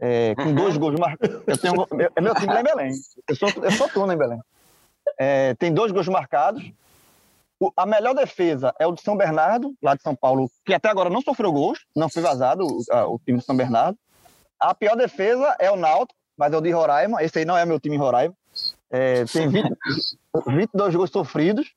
é, 0.00 0.34
com 0.34 0.52
dois 0.52 0.76
gols 0.76 0.98
marcados. 0.98 1.42
Eu 1.46 1.58
tenho, 1.58 1.86
é 2.16 2.20
meu 2.20 2.34
time 2.34 2.52
lá 2.52 2.60
em 2.60 2.64
Belém. 2.64 2.92
Eu 3.28 3.36
sou, 3.36 3.48
eu 3.48 3.70
sou 3.70 3.88
Tuna 3.88 4.14
em 4.14 4.18
Belém. 4.18 4.40
É, 5.18 5.54
tem 5.54 5.72
dois 5.72 5.92
gols 5.92 6.08
marcados. 6.08 6.62
A 7.76 7.86
melhor 7.86 8.14
defesa 8.14 8.74
é 8.78 8.86
o 8.86 8.92
de 8.92 9.02
São 9.02 9.16
Bernardo, 9.16 9.74
lá 9.82 9.94
de 9.94 10.02
São 10.02 10.14
Paulo, 10.14 10.50
que 10.64 10.72
até 10.72 10.88
agora 10.88 11.10
não 11.10 11.20
sofreu 11.20 11.52
gols, 11.52 11.80
não 11.94 12.08
foi 12.08 12.22
vazado 12.22 12.66
o, 12.66 13.18
time 13.24 13.38
de 13.38 13.44
São 13.44 13.56
Bernardo. 13.56 13.98
A 14.58 14.74
pior 14.74 14.96
defesa 14.96 15.56
é 15.58 15.70
o 15.70 15.76
Náutico, 15.76 16.18
mas 16.36 16.52
é 16.52 16.56
o 16.56 16.60
de 16.60 16.70
Roraima. 16.70 17.22
Esse 17.22 17.40
aí 17.40 17.44
não 17.44 17.56
é 17.56 17.64
meu 17.64 17.78
time 17.78 17.96
em 17.96 17.98
Roraima. 17.98 18.34
É, 18.90 19.24
tem 19.24 19.48
20, 19.48 19.72
22 20.46 20.94
gols 20.94 21.10
sofridos. 21.10 21.68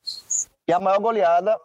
E 0.68 0.72
a 0.72 0.80
maior 0.80 1.00
goleada, 1.00 1.56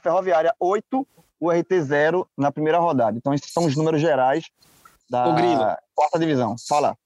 Ferroviária 0.00 0.54
8, 0.58 1.06
o 1.40 1.50
RT 1.50 1.80
0 1.80 2.28
na 2.36 2.50
primeira 2.52 2.78
rodada. 2.78 3.16
Então, 3.16 3.32
esses 3.32 3.52
são 3.52 3.64
os 3.64 3.76
números 3.76 4.00
gerais 4.00 4.44
da 5.08 5.78
quarta 5.94 6.18
divisão. 6.18 6.56
Fala. 6.68 6.96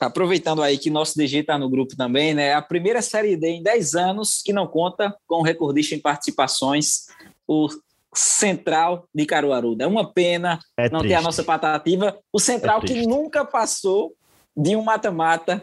Aproveitando 0.00 0.62
aí 0.62 0.78
que 0.78 0.90
nosso 0.90 1.16
DG 1.16 1.38
está 1.38 1.58
no 1.58 1.68
grupo 1.68 1.96
também, 1.96 2.34
né? 2.34 2.54
A 2.54 2.62
primeira 2.62 3.02
Série 3.02 3.36
D 3.36 3.48
em 3.48 3.62
10 3.62 3.94
anos 3.94 4.42
que 4.44 4.52
não 4.52 4.66
conta 4.66 5.14
com 5.26 5.36
o 5.36 5.42
recordista 5.42 5.94
em 5.94 6.00
participações, 6.00 7.06
o 7.46 7.68
Central 8.14 9.06
de 9.14 9.24
Caruaru. 9.26 9.76
É 9.78 9.86
uma 9.86 10.12
pena 10.12 10.58
é 10.78 10.88
não 10.90 11.00
ter 11.00 11.14
a 11.14 11.22
nossa 11.22 11.44
patativa. 11.44 12.18
O 12.32 12.40
Central 12.40 12.80
é 12.82 12.86
que 12.86 13.06
nunca 13.06 13.44
passou 13.44 14.14
de 14.56 14.74
um 14.74 14.82
mata-mata 14.82 15.62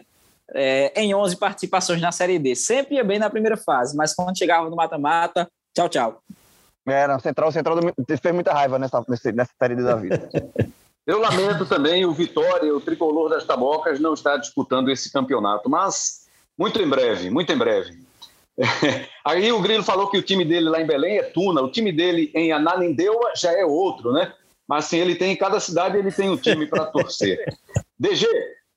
é, 0.54 1.02
em 1.02 1.14
11 1.14 1.36
participações 1.38 2.02
na 2.02 2.12
Série 2.12 2.40
D. 2.40 2.56
Sempre 2.56 2.96
ia 2.96 3.04
bem 3.04 3.20
na 3.20 3.30
primeira 3.30 3.58
fase, 3.58 3.96
mas 3.96 4.14
quando 4.14 4.38
chegava 4.38 4.70
no 4.70 4.76
mata-mata, 4.76 5.50
tchau, 5.76 5.90
tchau. 5.90 6.22
É, 6.88 7.06
não, 7.06 7.20
Central, 7.20 7.52
Central 7.52 7.78
fez 8.08 8.34
muita 8.34 8.54
raiva 8.54 8.80
nessa, 8.80 9.04
nessa 9.34 9.52
Série 9.62 9.76
D 9.76 9.84
da 9.84 9.96
vida. 9.96 10.30
Eu 11.08 11.20
lamento 11.20 11.66
também 11.66 12.06
o 12.06 12.12
Vitória, 12.12 12.76
o 12.76 12.82
tricolor 12.82 13.30
das 13.30 13.46
Tabocas, 13.46 14.00
não 14.00 14.14
estar 14.14 14.38
disputando 14.38 14.90
esse 14.90 15.12
campeonato, 15.12 15.70
mas 15.70 16.28
muito 16.58 16.82
em 16.82 16.88
breve, 16.88 17.30
muito 17.30 17.52
em 17.52 17.58
breve. 17.58 18.06
Aí 19.24 19.52
o 19.52 19.62
Grilo 19.62 19.84
falou 19.84 20.10
que 20.10 20.18
o 20.18 20.22
time 20.22 20.44
dele 20.44 20.70
lá 20.70 20.82
em 20.82 20.86
Belém 20.86 21.18
é 21.18 21.24
Tuna, 21.24 21.62
o 21.62 21.72
time 21.72 21.92
dele 21.92 22.30
em 22.36 22.52
Ananindeua 22.52 23.32
já 23.36 23.52
é 23.52 23.64
outro, 23.64 24.12
né? 24.12 24.34
mas 24.68 24.86
assim, 24.86 24.98
ele 24.98 25.16
tem 25.16 25.32
em 25.32 25.36
cada 25.36 25.60
cidade 25.60 25.98
ele 25.98 26.12
tem 26.12 26.30
um 26.30 26.36
time 26.36 26.66
para 26.68 26.86
torcer. 26.86 27.40
DG, 27.98 28.28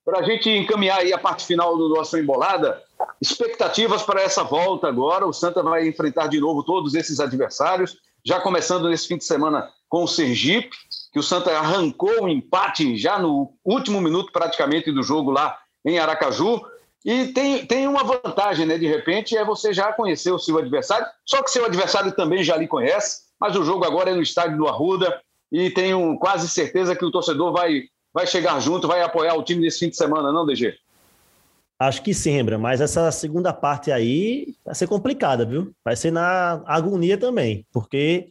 para 0.05 0.21
a 0.21 0.23
gente 0.23 0.49
encaminhar 0.49 1.01
aí 1.01 1.13
a 1.13 1.19
parte 1.19 1.45
final 1.45 1.77
do 1.77 1.89
nosso 1.89 2.17
embolada, 2.17 2.81
expectativas 3.21 4.03
para 4.03 4.23
essa 4.23 4.45
volta 4.45 4.87
agora. 4.87 5.27
O 5.27 5.33
Santa 5.33 5.63
vai 5.63 5.89
enfrentar 5.89 6.29
de 6.29 6.39
novo 6.39 6.63
todos 6.63 6.95
esses 6.95 7.19
adversários, 7.19 7.97
já 8.25 8.41
começando 8.41 8.89
nesse 8.89 9.09
fim 9.09 9.17
de 9.17 9.25
semana 9.25 9.69
com 9.89 10.05
o 10.05 10.09
Sergipe, 10.09 10.71
que 11.13 11.19
o 11.19 11.23
Santa 11.23 11.51
arrancou 11.51 12.21
o 12.21 12.25
um 12.25 12.29
empate 12.29 12.97
já 12.97 13.19
no 13.19 13.53
último 13.65 14.01
minuto 14.01 14.33
praticamente 14.33 14.93
do 14.93 15.03
jogo 15.03 15.31
lá 15.31 15.59
em 15.85 15.99
Aracaju. 15.99 16.61
E 17.05 17.29
tem, 17.29 17.67
tem 17.67 17.89
uma 17.89 18.05
vantagem, 18.05 18.67
né? 18.67 18.77
De 18.77 18.87
repente, 18.87 19.37
é 19.37 19.45
você 19.45 19.73
já 19.73 19.93
conhecer 19.93 20.31
o 20.31 20.39
seu 20.39 20.59
adversário, 20.59 21.07
só 21.25 21.43
que 21.43 21.51
seu 21.51 21.65
adversário 21.65 22.13
também 22.13 22.45
já 22.45 22.57
lhe 22.57 22.69
conhece, 22.69 23.23
mas 23.41 23.57
o 23.57 23.65
jogo 23.65 23.85
agora 23.85 24.11
é 24.11 24.15
no 24.15 24.23
estádio 24.23 24.59
do 24.59 24.69
Arruda 24.69 25.21
e 25.51 25.71
tenho 25.71 26.19
quase 26.19 26.49
certeza 26.49 26.95
que 26.95 27.05
o 27.05 27.11
torcedor 27.11 27.53
vai, 27.53 27.85
vai 28.13 28.27
chegar 28.27 28.61
junto, 28.61 28.87
vai 28.87 29.03
apoiar 29.03 29.35
o 29.35 29.43
time 29.43 29.63
nesse 29.63 29.79
fim 29.79 29.89
de 29.89 29.97
semana, 29.97 30.31
não, 30.31 30.45
DG? 30.45 30.77
Acho 31.81 32.03
que 32.03 32.13
sim, 32.13 32.33
Rembra, 32.33 32.59
mas 32.59 32.83
essa 32.83 33.11
segunda 33.11 33.55
parte 33.55 33.91
aí 33.91 34.55
vai 34.63 34.75
ser 34.75 34.87
complicada, 34.87 35.47
viu? 35.47 35.75
Vai 35.83 35.97
ser 35.97 36.11
na 36.11 36.63
agonia 36.67 37.17
também, 37.17 37.65
porque 37.73 38.29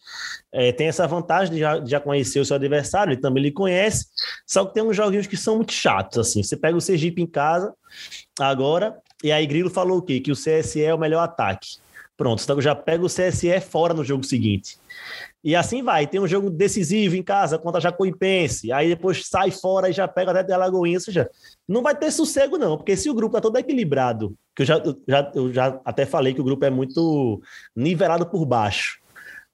é, 0.52 0.72
tem 0.72 0.88
essa 0.88 1.08
vantagem 1.08 1.56
de 1.56 1.60
já, 1.60 1.80
de 1.80 1.90
já, 1.90 2.00
conhecer 2.00 2.40
o 2.40 2.46
seu 2.46 2.56
adversário, 2.56 3.12
ele 3.12 3.20
também 3.20 3.42
lhe 3.42 3.52
conhece, 3.52 4.06
só 4.46 4.64
que 4.64 4.76
tem 4.76 4.84
uns 4.84 4.96
joguinhos 4.96 5.26
que 5.26 5.36
são 5.36 5.56
muito 5.56 5.74
chatos, 5.74 6.20
assim. 6.20 6.44
Você 6.44 6.56
pega 6.56 6.78
o 6.78 6.82
Sergipe 6.82 7.24
em 7.24 7.26
casa 7.26 7.74
agora, 8.40 8.96
e 9.24 9.32
aí 9.32 9.48
Grilo 9.48 9.72
falou 9.72 9.98
o 9.98 10.02
quê? 10.04 10.20
Que 10.20 10.32
o 10.32 10.36
CSE 10.36 10.84
é 10.84 10.94
o 10.94 11.00
melhor 11.00 11.24
ataque. 11.24 11.80
Pronto, 12.20 12.44
então 12.44 12.60
já 12.60 12.76
pega 12.76 13.06
o 13.06 13.08
CSE 13.08 13.62
fora 13.62 13.94
no 13.94 14.04
jogo 14.04 14.26
seguinte. 14.26 14.78
E 15.42 15.56
assim 15.56 15.82
vai. 15.82 16.06
Tem 16.06 16.20
um 16.20 16.28
jogo 16.28 16.50
decisivo 16.50 17.16
em 17.16 17.24
casa 17.24 17.58
contra 17.58 17.78
a 17.78 17.82
Jacuipense. 17.82 18.74
Aí 18.74 18.90
depois 18.90 19.26
sai 19.26 19.52
fora 19.52 19.90
e 19.90 19.94
já 19.94 20.06
pega 20.06 20.38
até 20.38 20.52
a 20.52 20.58
Lagoinha. 20.58 20.98
Ou 20.98 21.02
seja, 21.02 21.30
não 21.66 21.82
vai 21.82 21.96
ter 21.96 22.12
sossego, 22.12 22.58
não. 22.58 22.76
Porque 22.76 22.98
se 22.98 23.10
o 23.10 23.14
grupo 23.14 23.38
está 23.38 23.40
todo 23.40 23.58
equilibrado, 23.58 24.36
que 24.54 24.64
eu 24.64 24.66
já, 24.66 24.78
eu 24.80 24.98
já, 25.08 25.32
eu 25.34 25.54
já 25.54 25.80
até 25.86 26.06
falei 26.06 26.34
que 26.34 26.42
o 26.42 26.44
grupo 26.44 26.66
é 26.66 26.70
muito 26.70 27.42
nivelado 27.74 28.26
por 28.26 28.46
baixo. 28.46 29.00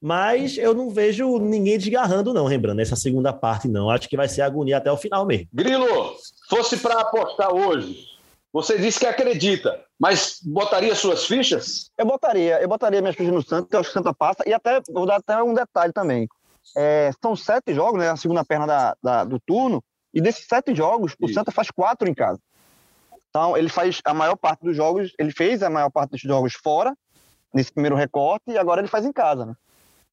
Mas 0.01 0.57
eu 0.57 0.73
não 0.73 0.89
vejo 0.89 1.37
ninguém 1.37 1.77
desgarrando, 1.77 2.33
não, 2.33 2.45
lembrando, 2.45 2.77
nessa 2.77 2.95
segunda 2.95 3.31
parte, 3.31 3.67
não. 3.67 3.91
Acho 3.91 4.09
que 4.09 4.17
vai 4.17 4.27
ser 4.27 4.41
agonia 4.41 4.77
até 4.77 4.91
o 4.91 4.97
final 4.97 5.23
mesmo. 5.23 5.47
Grilo, 5.53 6.15
fosse 6.49 6.77
para 6.77 6.99
apostar 6.99 7.53
hoje, 7.53 8.14
você 8.55 8.77
disse 8.77 8.97
que 8.97 9.05
acredita, 9.05 9.83
mas 9.99 10.39
botaria 10.41 10.95
suas 10.95 11.25
fichas? 11.25 11.91
Eu 11.97 12.05
botaria, 12.05 12.61
eu 12.61 12.69
botaria 12.69 13.01
minhas 13.01 13.13
fichas 13.13 13.33
no 13.33 13.43
Santos, 13.43 13.67
que 13.69 13.75
eu 13.75 13.81
acho 13.81 13.91
que 13.91 13.99
o 13.99 14.01
Santa 14.01 14.13
passa. 14.13 14.43
E 14.47 14.53
até 14.53 14.79
vou 14.93 15.05
dar 15.05 15.17
até 15.17 15.43
um 15.43 15.53
detalhe 15.53 15.91
também. 15.91 16.25
É, 16.77 17.11
são 17.21 17.35
sete 17.35 17.73
jogos, 17.73 17.99
né? 17.99 18.09
A 18.09 18.15
segunda 18.15 18.45
perna 18.45 18.65
da, 18.65 18.95
da, 19.03 19.23
do 19.25 19.41
turno, 19.41 19.83
e 20.13 20.21
desses 20.21 20.47
sete 20.47 20.73
jogos, 20.73 21.17
o 21.21 21.27
Santa 21.27 21.51
faz 21.51 21.69
quatro 21.69 22.07
em 22.09 22.13
casa. 22.13 22.39
Então, 23.29 23.57
ele 23.57 23.67
faz 23.67 23.99
a 24.05 24.13
maior 24.13 24.37
parte 24.37 24.63
dos 24.63 24.73
jogos, 24.73 25.11
ele 25.19 25.33
fez 25.33 25.61
a 25.61 25.69
maior 25.69 25.89
parte 25.89 26.11
dos 26.11 26.21
jogos 26.21 26.53
fora, 26.53 26.95
nesse 27.53 27.73
primeiro 27.73 27.97
recorte, 27.97 28.51
e 28.51 28.57
agora 28.57 28.79
ele 28.79 28.87
faz 28.87 29.03
em 29.03 29.11
casa, 29.11 29.47
né? 29.47 29.53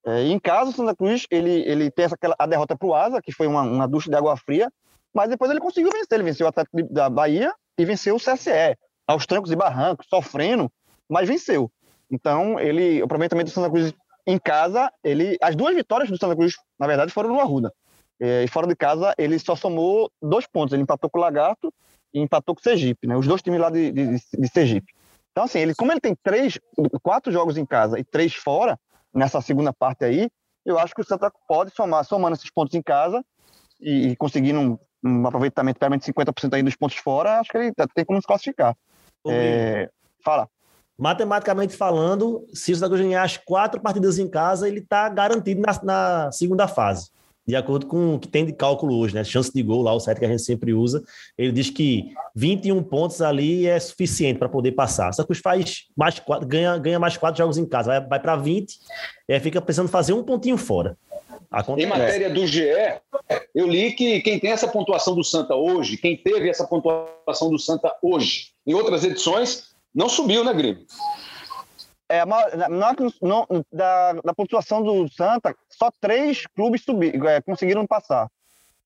É, 0.04 0.24
em 0.24 0.40
casa, 0.40 0.72
o 0.72 0.74
Santa 0.74 0.96
Cruz, 0.96 1.28
ele, 1.30 1.62
ele 1.64 1.92
tem 1.92 2.06
essa, 2.06 2.16
a 2.36 2.46
derrota 2.46 2.76
para 2.76 2.88
o 2.88 2.92
Asa, 2.92 3.22
que 3.22 3.30
foi 3.30 3.46
uma, 3.46 3.62
uma 3.62 3.86
ducha 3.86 4.10
de 4.10 4.16
água 4.16 4.36
fria, 4.36 4.68
mas 5.14 5.30
depois 5.30 5.48
ele 5.48 5.60
conseguiu 5.60 5.92
vencer. 5.92 6.14
Ele 6.18 6.24
venceu 6.24 6.44
o 6.44 6.48
Atlético 6.48 6.82
da 6.92 7.08
Bahia 7.08 7.54
e 7.78 7.84
venceu 7.84 8.16
o 8.16 8.20
CSE, 8.20 8.76
aos 9.06 9.26
trancos 9.26 9.50
e 9.50 9.56
barrancos, 9.56 10.06
sofrendo, 10.08 10.70
mas 11.08 11.28
venceu. 11.28 11.70
Então, 12.10 12.58
ele, 12.60 13.00
o 13.00 13.04
aproveitamento 13.04 13.50
do 13.50 13.54
Santa 13.54 13.70
Cruz 13.70 13.94
em 14.26 14.38
casa, 14.38 14.90
ele, 15.02 15.36
as 15.40 15.56
duas 15.56 15.74
vitórias 15.74 16.10
do 16.10 16.18
Santa 16.18 16.36
Cruz, 16.36 16.54
na 16.78 16.86
verdade, 16.86 17.12
foram 17.12 17.30
no 17.30 17.40
Arruda. 17.40 17.72
É, 18.20 18.44
e 18.44 18.48
fora 18.48 18.66
de 18.66 18.76
casa, 18.76 19.14
ele 19.18 19.38
só 19.38 19.56
somou 19.56 20.10
dois 20.20 20.46
pontos. 20.46 20.72
Ele 20.72 20.82
empatou 20.82 21.10
com 21.10 21.18
o 21.18 21.22
Lagarto 21.22 21.72
e 22.14 22.20
empatou 22.20 22.54
com 22.54 22.60
o 22.60 22.62
Sergipe, 22.62 23.06
né? 23.06 23.16
Os 23.16 23.26
dois 23.26 23.42
times 23.42 23.60
lá 23.60 23.68
de, 23.70 23.90
de, 23.90 24.04
de 24.14 24.48
Sergipe. 24.48 24.92
Então, 25.32 25.44
assim, 25.44 25.58
ele, 25.58 25.74
como 25.74 25.90
ele 25.90 26.00
tem 26.00 26.14
três, 26.22 26.58
quatro 27.02 27.32
jogos 27.32 27.56
em 27.56 27.64
casa 27.64 27.98
e 27.98 28.04
três 28.04 28.34
fora, 28.34 28.78
nessa 29.12 29.40
segunda 29.40 29.72
parte 29.72 30.04
aí, 30.04 30.28
eu 30.64 30.78
acho 30.78 30.94
que 30.94 31.00
o 31.00 31.04
Santa 31.04 31.32
pode 31.48 31.74
somar, 31.74 32.04
somando 32.04 32.36
esses 32.36 32.50
pontos 32.50 32.74
em 32.74 32.82
casa 32.82 33.24
e, 33.80 34.08
e 34.08 34.16
conseguindo 34.16 34.78
um, 35.04 35.26
aproveitamento 35.26 35.78
pelo 35.78 35.90
menos 35.90 36.06
50% 36.06 36.54
aí 36.54 36.62
dos 36.62 36.76
pontos 36.76 36.96
fora, 36.96 37.40
acho 37.40 37.50
que 37.50 37.58
ele 37.58 37.72
tem 37.94 38.04
como 38.04 38.20
se 38.20 38.26
classificar. 38.26 38.76
É, 39.28 39.90
fala. 40.24 40.48
Matematicamente 40.98 41.76
falando, 41.76 42.46
se 42.52 42.72
o 42.72 42.76
Santa 42.76 42.88
Cruz 42.88 43.00
ganhar 43.00 43.22
as 43.22 43.36
quatro 43.36 43.80
partidas 43.80 44.18
em 44.18 44.28
casa, 44.28 44.68
ele 44.68 44.80
está 44.80 45.08
garantido 45.08 45.60
na, 45.60 45.82
na, 45.82 46.32
segunda 46.32 46.68
fase. 46.68 47.10
De 47.46 47.56
acordo 47.56 47.86
com 47.86 48.14
o 48.14 48.18
que 48.20 48.28
tem 48.28 48.44
de 48.44 48.52
cálculo 48.52 48.96
hoje, 48.98 49.14
né? 49.14 49.24
Chance 49.24 49.52
de 49.52 49.62
gol 49.62 49.82
lá, 49.82 49.92
o 49.92 49.98
site 49.98 50.18
que 50.18 50.24
a 50.24 50.28
gente 50.28 50.42
sempre 50.42 50.72
usa. 50.72 51.02
Ele 51.36 51.50
diz 51.50 51.70
que 51.70 52.12
21 52.36 52.82
pontos 52.84 53.20
ali 53.20 53.66
é 53.66 53.78
suficiente 53.80 54.38
para 54.38 54.48
poder 54.48 54.72
passar. 54.72 55.12
Só 55.12 55.24
que 55.24 55.34
faz 55.34 55.86
mais 55.96 56.18
quatro, 56.20 56.46
ganha, 56.46 56.78
ganha 56.78 56.98
mais 57.00 57.16
quatro 57.16 57.38
jogos 57.38 57.58
em 57.58 57.66
casa, 57.66 57.88
vai, 57.88 58.08
vai 58.08 58.20
para 58.20 58.36
20, 58.36 58.78
e 59.28 59.34
aí 59.34 59.40
fica 59.40 59.60
pensando 59.60 59.88
fazer 59.88 60.12
um 60.12 60.22
pontinho 60.22 60.56
fora. 60.56 60.96
Acontece. 61.50 61.86
Em 61.86 61.90
matéria 61.90 62.30
do 62.30 62.46
GE, 62.46 62.64
eu 63.54 63.68
li 63.68 63.92
que 63.92 64.20
quem 64.22 64.38
tem 64.38 64.52
essa 64.52 64.66
pontuação 64.66 65.14
do 65.14 65.22
Santa 65.22 65.54
hoje, 65.54 65.98
quem 65.98 66.16
teve 66.16 66.48
essa 66.48 66.66
pontuação 66.66 67.50
do 67.50 67.58
Santa 67.58 67.94
hoje, 68.02 68.52
em 68.66 68.72
outras 68.72 69.04
edições, 69.04 69.64
não 69.94 70.08
subiu, 70.08 70.42
né, 70.42 70.54
Grilo? 70.54 70.80
É, 72.12 72.26
não, 72.26 73.46
da, 73.72 74.12
da 74.12 74.34
pontuação 74.34 74.82
do 74.82 75.08
Santa, 75.08 75.56
só 75.70 75.90
três 75.98 76.46
clubes 76.46 76.82
subiram, 76.84 77.26
é, 77.26 77.40
conseguiram 77.40 77.86
passar. 77.86 78.28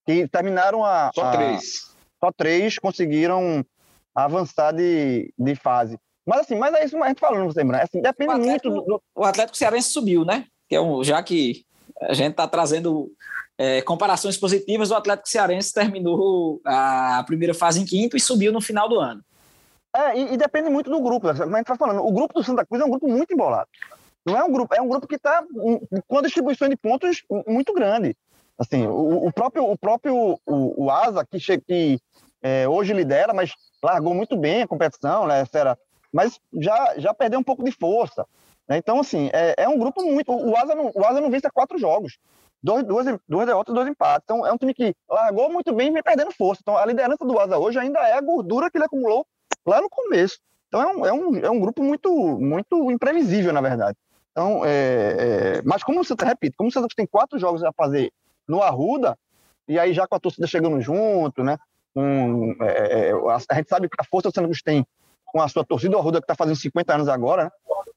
Que 0.06 0.28
terminaram 0.28 0.84
a. 0.84 1.10
Só 1.12 1.24
a, 1.24 1.30
três. 1.32 1.94
Só 2.20 2.30
três 2.30 2.78
conseguiram 2.78 3.66
avançar 4.14 4.72
de, 4.72 5.34
de 5.36 5.56
fase. 5.56 5.98
Mas 6.24 6.42
assim, 6.42 6.54
mas 6.54 6.72
é 6.74 6.84
isso 6.84 6.96
que 6.96 7.02
a 7.02 7.08
gente 7.08 7.18
falando, 7.18 7.52
você 7.52 7.58
lembra? 7.58 7.82
Assim, 7.82 8.00
depende 8.00 8.30
o 8.30 8.34
Atlético, 8.36 8.70
muito 8.70 8.86
do. 8.86 9.02
O 9.12 9.24
Atlético 9.24 9.56
Cearense 9.56 9.90
subiu, 9.90 10.24
né? 10.24 10.46
Que 10.68 10.76
é 10.76 10.80
um, 10.80 11.02
já 11.02 11.20
que 11.20 11.64
a 12.02 12.14
gente 12.14 12.30
está 12.30 12.46
trazendo 12.46 13.10
é, 13.58 13.82
comparações 13.82 14.36
positivas, 14.36 14.92
o 14.92 14.94
Atlético 14.94 15.28
Cearense 15.28 15.74
terminou 15.74 16.60
a 16.64 17.24
primeira 17.26 17.54
fase 17.54 17.80
em 17.80 17.84
quinto 17.84 18.16
e 18.16 18.20
subiu 18.20 18.52
no 18.52 18.60
final 18.60 18.88
do 18.88 19.00
ano. 19.00 19.20
É, 19.96 20.18
e, 20.18 20.34
e 20.34 20.36
depende 20.36 20.68
muito 20.68 20.90
do 20.90 21.00
grupo, 21.00 21.26
né? 21.26 21.32
como 21.32 21.54
a 21.54 21.58
gente 21.58 21.64
está 21.72 21.76
falando. 21.76 22.04
O 22.04 22.12
grupo 22.12 22.34
do 22.34 22.44
Santa 22.44 22.66
Cruz 22.66 22.82
é 22.82 22.84
um 22.84 22.90
grupo 22.90 23.08
muito 23.08 23.32
embolado. 23.32 23.68
Não 24.26 24.36
é 24.36 24.44
um 24.44 24.52
grupo, 24.52 24.74
é 24.74 24.82
um 24.82 24.88
grupo 24.88 25.06
que 25.06 25.14
está 25.14 25.42
com 26.06 26.18
a 26.18 26.22
distribuição 26.22 26.68
de 26.68 26.76
pontos 26.76 27.22
muito 27.46 27.72
grande. 27.72 28.14
Assim, 28.58 28.86
o, 28.86 29.26
o 29.26 29.32
próprio, 29.32 29.64
o 29.64 29.78
próprio 29.78 30.38
o, 30.44 30.84
o 30.84 30.90
Asa, 30.90 31.24
que, 31.24 31.40
che, 31.40 31.58
que 31.58 31.98
é, 32.42 32.68
hoje 32.68 32.92
lidera, 32.92 33.32
mas 33.32 33.54
largou 33.82 34.14
muito 34.14 34.36
bem 34.36 34.62
a 34.62 34.66
competição, 34.66 35.26
né, 35.26 35.44
Era, 35.52 35.78
mas 36.12 36.38
já, 36.60 36.94
já 36.98 37.14
perdeu 37.14 37.38
um 37.38 37.44
pouco 37.44 37.64
de 37.64 37.70
força. 37.70 38.26
Né? 38.68 38.76
Então, 38.76 39.00
assim, 39.00 39.30
é, 39.32 39.54
é, 39.56 39.68
um 39.68 39.78
grupo 39.78 40.02
muito. 40.04 40.30
O 40.32 40.56
Asa 40.56 40.74
não, 40.74 40.90
o 40.94 41.04
Asa 41.04 41.20
não 41.20 41.30
vence 41.30 41.46
há 41.46 41.50
quatro 41.50 41.78
jogos. 41.78 42.18
Dois, 42.62 42.84
duas, 42.84 43.06
duas 43.28 43.46
derrotas, 43.46 43.74
dois 43.74 43.88
empates. 43.88 44.24
Então, 44.24 44.44
é 44.44 44.52
um 44.52 44.58
time 44.58 44.74
que 44.74 44.94
largou 45.08 45.50
muito 45.50 45.72
bem 45.72 45.88
e 45.88 45.92
vem 45.92 46.02
perdendo 46.02 46.32
força. 46.32 46.60
Então, 46.62 46.76
a 46.76 46.84
liderança 46.84 47.24
do 47.24 47.38
Asa 47.38 47.58
hoje 47.58 47.78
ainda 47.78 48.00
é 48.00 48.14
a 48.14 48.20
gordura 48.20 48.70
que 48.70 48.76
ele 48.76 48.84
acumulou 48.84 49.24
lá 49.70 49.80
no 49.80 49.88
começo. 49.88 50.38
Então, 50.68 50.82
é 50.82 50.86
um, 50.86 51.06
é 51.06 51.12
um, 51.12 51.36
é 51.36 51.50
um 51.50 51.60
grupo 51.60 51.82
muito, 51.82 52.10
muito 52.38 52.90
imprevisível, 52.90 53.52
na 53.52 53.60
verdade. 53.60 53.96
Então, 54.32 54.64
é, 54.64 54.68
é, 55.58 55.62
mas 55.64 55.82
como 55.82 56.04
você 56.04 56.14
repito, 56.22 56.56
como 56.56 56.70
você 56.70 56.80
tem 56.94 57.06
quatro 57.06 57.38
jogos 57.38 57.64
a 57.64 57.72
fazer 57.72 58.12
no 58.46 58.62
Arruda, 58.62 59.16
e 59.66 59.78
aí 59.78 59.92
já 59.92 60.06
com 60.06 60.14
a 60.14 60.20
torcida 60.20 60.46
chegando 60.46 60.80
junto, 60.80 61.42
né? 61.42 61.56
Um, 61.94 62.54
é, 62.60 63.08
é 63.08 63.12
a, 63.12 63.54
gente 63.54 63.68
sabe 63.68 63.88
que 63.88 63.96
a 63.98 64.04
força 64.04 64.28
que 64.28 64.32
o 64.32 64.34
Santa 64.34 64.48
Cruz 64.48 64.62
tem 64.62 64.86
com 65.24 65.40
a 65.40 65.48
sua 65.48 65.64
torcida, 65.64 65.96
o 65.96 66.00
Arruda 66.00 66.20
que 66.20 66.24
está 66.24 66.34
fazendo 66.34 66.56
50 66.56 66.94
anos 66.94 67.08
agora, 67.08 67.44
né? 67.44 67.50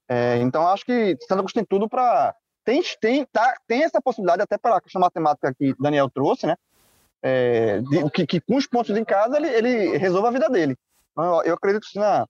É, 0.07 0.37
então, 0.37 0.67
acho 0.67 0.85
que 0.85 1.15
Santa 1.21 1.41
Cruz 1.41 1.53
tem 1.53 1.63
tudo 1.63 1.87
para. 1.87 2.33
Tem, 2.65 2.81
tem, 2.99 3.25
tá, 3.25 3.55
tem 3.67 3.83
essa 3.83 4.01
possibilidade, 4.01 4.41
até 4.41 4.57
pela 4.57 4.81
questão 4.81 5.01
matemática 5.01 5.53
que 5.53 5.75
Daniel 5.79 6.09
trouxe, 6.09 6.47
né? 6.47 6.55
É, 7.21 7.81
de, 7.81 8.09
que, 8.11 8.25
que, 8.25 8.41
com 8.41 8.55
os 8.55 8.65
pontos 8.65 8.95
em 8.95 9.03
casa 9.03 9.35
ele, 9.35 9.49
ele 9.49 9.97
resolve 9.97 10.27
a 10.29 10.31
vida 10.31 10.49
dele. 10.49 10.77
Eu, 11.45 11.53
acredito 11.53 11.87
na, 11.95 12.27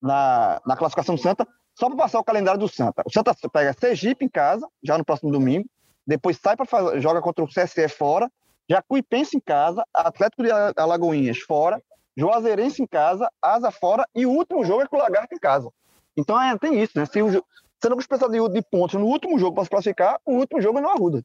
na, 0.00 0.60
na 0.66 0.76
classificação 0.76 1.14
do 1.14 1.20
Santa, 1.20 1.46
só 1.74 1.88
para 1.88 1.96
passar 1.96 2.20
o 2.20 2.24
calendário 2.24 2.60
do 2.60 2.68
Santa. 2.68 3.02
O 3.04 3.12
Santa 3.12 3.34
pega 3.52 3.72
Sergipe 3.72 4.24
em 4.24 4.28
casa, 4.28 4.68
já 4.82 4.96
no 4.96 5.04
próximo 5.04 5.30
domingo, 5.30 5.68
depois 6.06 6.38
sai 6.38 6.56
para 6.56 7.00
joga 7.00 7.20
contra 7.20 7.44
o 7.44 7.48
CSE 7.48 7.88
fora, 7.88 8.30
Jacuipense 8.68 9.36
em 9.36 9.40
casa, 9.40 9.84
Atlético 9.92 10.42
de 10.42 10.50
Alagoinhas 10.50 11.38
fora, 11.38 11.82
Juazeirense 12.16 12.82
em 12.82 12.86
casa, 12.86 13.28
Asa 13.42 13.70
fora 13.70 14.06
e 14.14 14.24
o 14.24 14.30
último 14.30 14.64
jogo 14.64 14.82
é 14.82 14.86
com 14.86 14.96
o 14.96 15.00
Lagarto 15.00 15.34
em 15.34 15.38
casa. 15.38 15.70
Então 16.16 16.40
é, 16.40 16.56
tem 16.58 16.80
isso, 16.80 16.98
né? 16.98 17.06
Se 17.06 17.20
o 17.22 17.44
sendo 17.84 17.96
que 17.98 18.08
precisar 18.08 18.28
de, 18.28 18.48
de 18.48 18.62
pontos 18.62 18.98
no 18.98 19.06
último 19.06 19.38
jogo 19.38 19.54
para 19.54 19.64
se 19.64 19.70
classificar, 19.70 20.18
o 20.24 20.36
último 20.36 20.60
jogo 20.62 20.78
é 20.78 20.80
no 20.80 20.88
Arruda. 20.88 21.22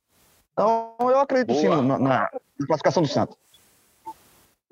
Então 0.51 0.95
eu 0.99 1.20
acredito 1.20 1.53
Boa. 1.53 1.62
sim 1.62 1.70
na, 1.70 1.82
na, 1.82 1.99
na, 1.99 2.30
classificação 2.68 3.01
do 3.01 3.07
Santos. 3.07 3.38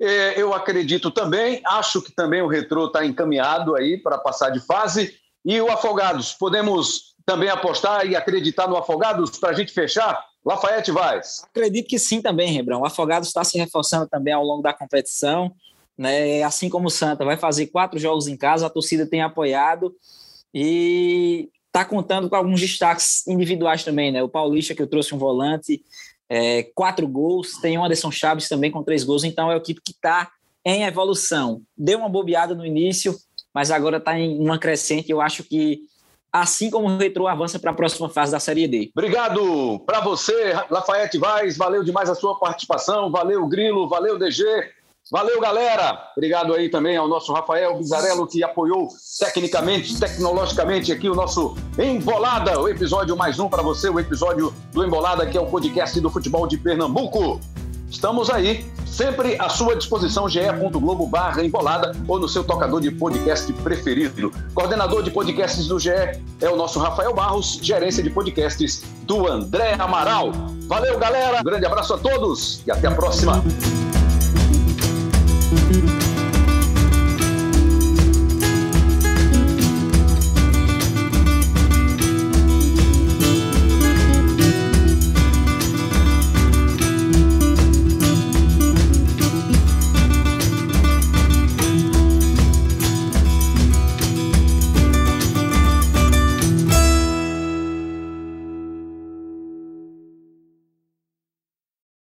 É, 0.00 0.40
eu 0.40 0.54
acredito 0.54 1.10
também, 1.10 1.60
acho 1.66 2.00
que 2.00 2.12
também 2.12 2.40
o 2.40 2.46
Retrô 2.46 2.86
está 2.86 3.04
encaminhado 3.04 3.74
aí 3.74 3.98
para 3.98 4.18
passar 4.18 4.50
de 4.50 4.60
fase. 4.60 5.14
E 5.44 5.60
o 5.60 5.70
Afogados, 5.70 6.32
podemos 6.34 7.14
também 7.24 7.48
apostar 7.48 8.06
e 8.06 8.14
acreditar 8.14 8.68
no 8.68 8.76
Afogados 8.76 9.38
para 9.38 9.50
a 9.50 9.52
gente 9.52 9.72
fechar 9.72 10.24
Lafayette 10.44 10.90
Vaz. 10.90 11.42
Acredito 11.44 11.88
que 11.88 11.98
sim 11.98 12.22
também, 12.22 12.52
Rebrão. 12.52 12.80
O 12.80 12.86
Afogados 12.86 13.28
está 13.28 13.44
se 13.44 13.58
reforçando 13.58 14.08
também 14.08 14.32
ao 14.32 14.44
longo 14.44 14.62
da 14.62 14.72
competição. 14.72 15.52
Né? 15.96 16.42
Assim 16.42 16.70
como 16.70 16.86
o 16.86 16.90
Santa 16.90 17.24
vai 17.24 17.36
fazer 17.36 17.66
quatro 17.66 17.98
jogos 17.98 18.28
em 18.28 18.36
casa, 18.36 18.66
a 18.66 18.70
torcida 18.70 19.04
tem 19.04 19.20
apoiado 19.20 19.94
e 20.54 21.50
está 21.66 21.84
contando 21.84 22.28
com 22.28 22.36
alguns 22.36 22.60
destaques 22.60 23.26
individuais 23.26 23.84
também, 23.84 24.10
né? 24.10 24.22
O 24.22 24.28
Paulista, 24.28 24.74
que 24.74 24.80
eu 24.80 24.86
trouxe 24.86 25.14
um 25.14 25.18
volante, 25.18 25.82
é, 26.28 26.64
quatro 26.74 27.06
gols, 27.08 27.58
tem 27.60 27.78
o 27.78 27.84
Anderson 27.84 28.10
Chaves 28.10 28.48
também 28.48 28.70
com 28.70 28.82
três 28.82 29.04
gols, 29.04 29.24
então 29.24 29.50
é 29.50 29.54
o 29.54 29.58
equipe 29.58 29.80
que 29.82 29.92
está 29.92 30.30
em 30.64 30.84
evolução. 30.84 31.62
Deu 31.76 31.98
uma 31.98 32.08
bobeada 32.08 32.54
no 32.54 32.66
início, 32.66 33.16
mas 33.54 33.70
agora 33.70 33.96
está 33.96 34.18
em 34.18 34.38
uma 34.38 34.58
crescente. 34.58 35.10
Eu 35.10 35.20
acho 35.20 35.42
que 35.42 35.80
assim 36.32 36.70
como 36.70 36.86
o 36.86 36.98
Retro 36.98 37.26
avança 37.26 37.58
para 37.58 37.70
a 37.70 37.74
próxima 37.74 38.08
fase 38.08 38.30
da 38.30 38.38
Série 38.38 38.68
D. 38.68 38.90
Obrigado 38.94 39.80
para 39.86 40.00
você, 40.00 40.52
Lafayette 40.70 41.18
Vaz, 41.18 41.56
valeu 41.56 41.82
demais 41.82 42.10
a 42.10 42.14
sua 42.14 42.38
participação, 42.38 43.10
valeu 43.10 43.46
Grilo, 43.46 43.88
valeu 43.88 44.18
DG, 44.18 44.44
valeu 45.10 45.40
galera, 45.40 46.10
obrigado 46.16 46.54
aí 46.54 46.68
também 46.68 46.96
ao 46.96 47.08
nosso 47.08 47.32
Rafael 47.32 47.76
Bizarello 47.76 48.26
que 48.26 48.42
apoiou 48.42 48.88
tecnicamente, 49.18 49.98
tecnologicamente 49.98 50.92
aqui 50.92 51.08
o 51.08 51.14
nosso 51.14 51.56
Embolada, 51.78 52.60
o 52.60 52.68
episódio 52.68 53.16
mais 53.16 53.38
um 53.38 53.48
para 53.48 53.62
você, 53.62 53.88
o 53.88 53.98
episódio 53.98 54.52
do 54.72 54.84
Embolada 54.84 55.26
que 55.26 55.36
é 55.36 55.40
o 55.40 55.46
podcast 55.46 56.00
do 56.00 56.10
futebol 56.10 56.46
de 56.46 56.58
Pernambuco. 56.58 57.40
Estamos 57.90 58.28
aí, 58.28 58.66
sempre 58.86 59.36
à 59.40 59.48
sua 59.48 59.74
disposição, 59.74 60.28
ge.globo 60.28 61.06
barra 61.06 61.42
embolada 61.42 61.92
ou 62.06 62.18
no 62.18 62.28
seu 62.28 62.44
tocador 62.44 62.80
de 62.80 62.90
podcast 62.90 63.50
preferido. 63.54 64.30
Coordenador 64.54 65.02
de 65.02 65.10
podcasts 65.10 65.66
do 65.66 65.78
GE 65.78 65.90
é 65.90 66.50
o 66.50 66.56
nosso 66.56 66.78
Rafael 66.78 67.14
Barros, 67.14 67.58
gerência 67.62 68.02
de 68.02 68.10
podcasts 68.10 68.82
do 69.04 69.26
André 69.26 69.74
Amaral. 69.78 70.32
Valeu, 70.66 70.98
galera! 70.98 71.40
Um 71.40 71.44
grande 71.44 71.64
abraço 71.64 71.94
a 71.94 71.98
todos 71.98 72.62
e 72.66 72.70
até 72.70 72.88
a 72.88 72.94
próxima! 72.94 73.42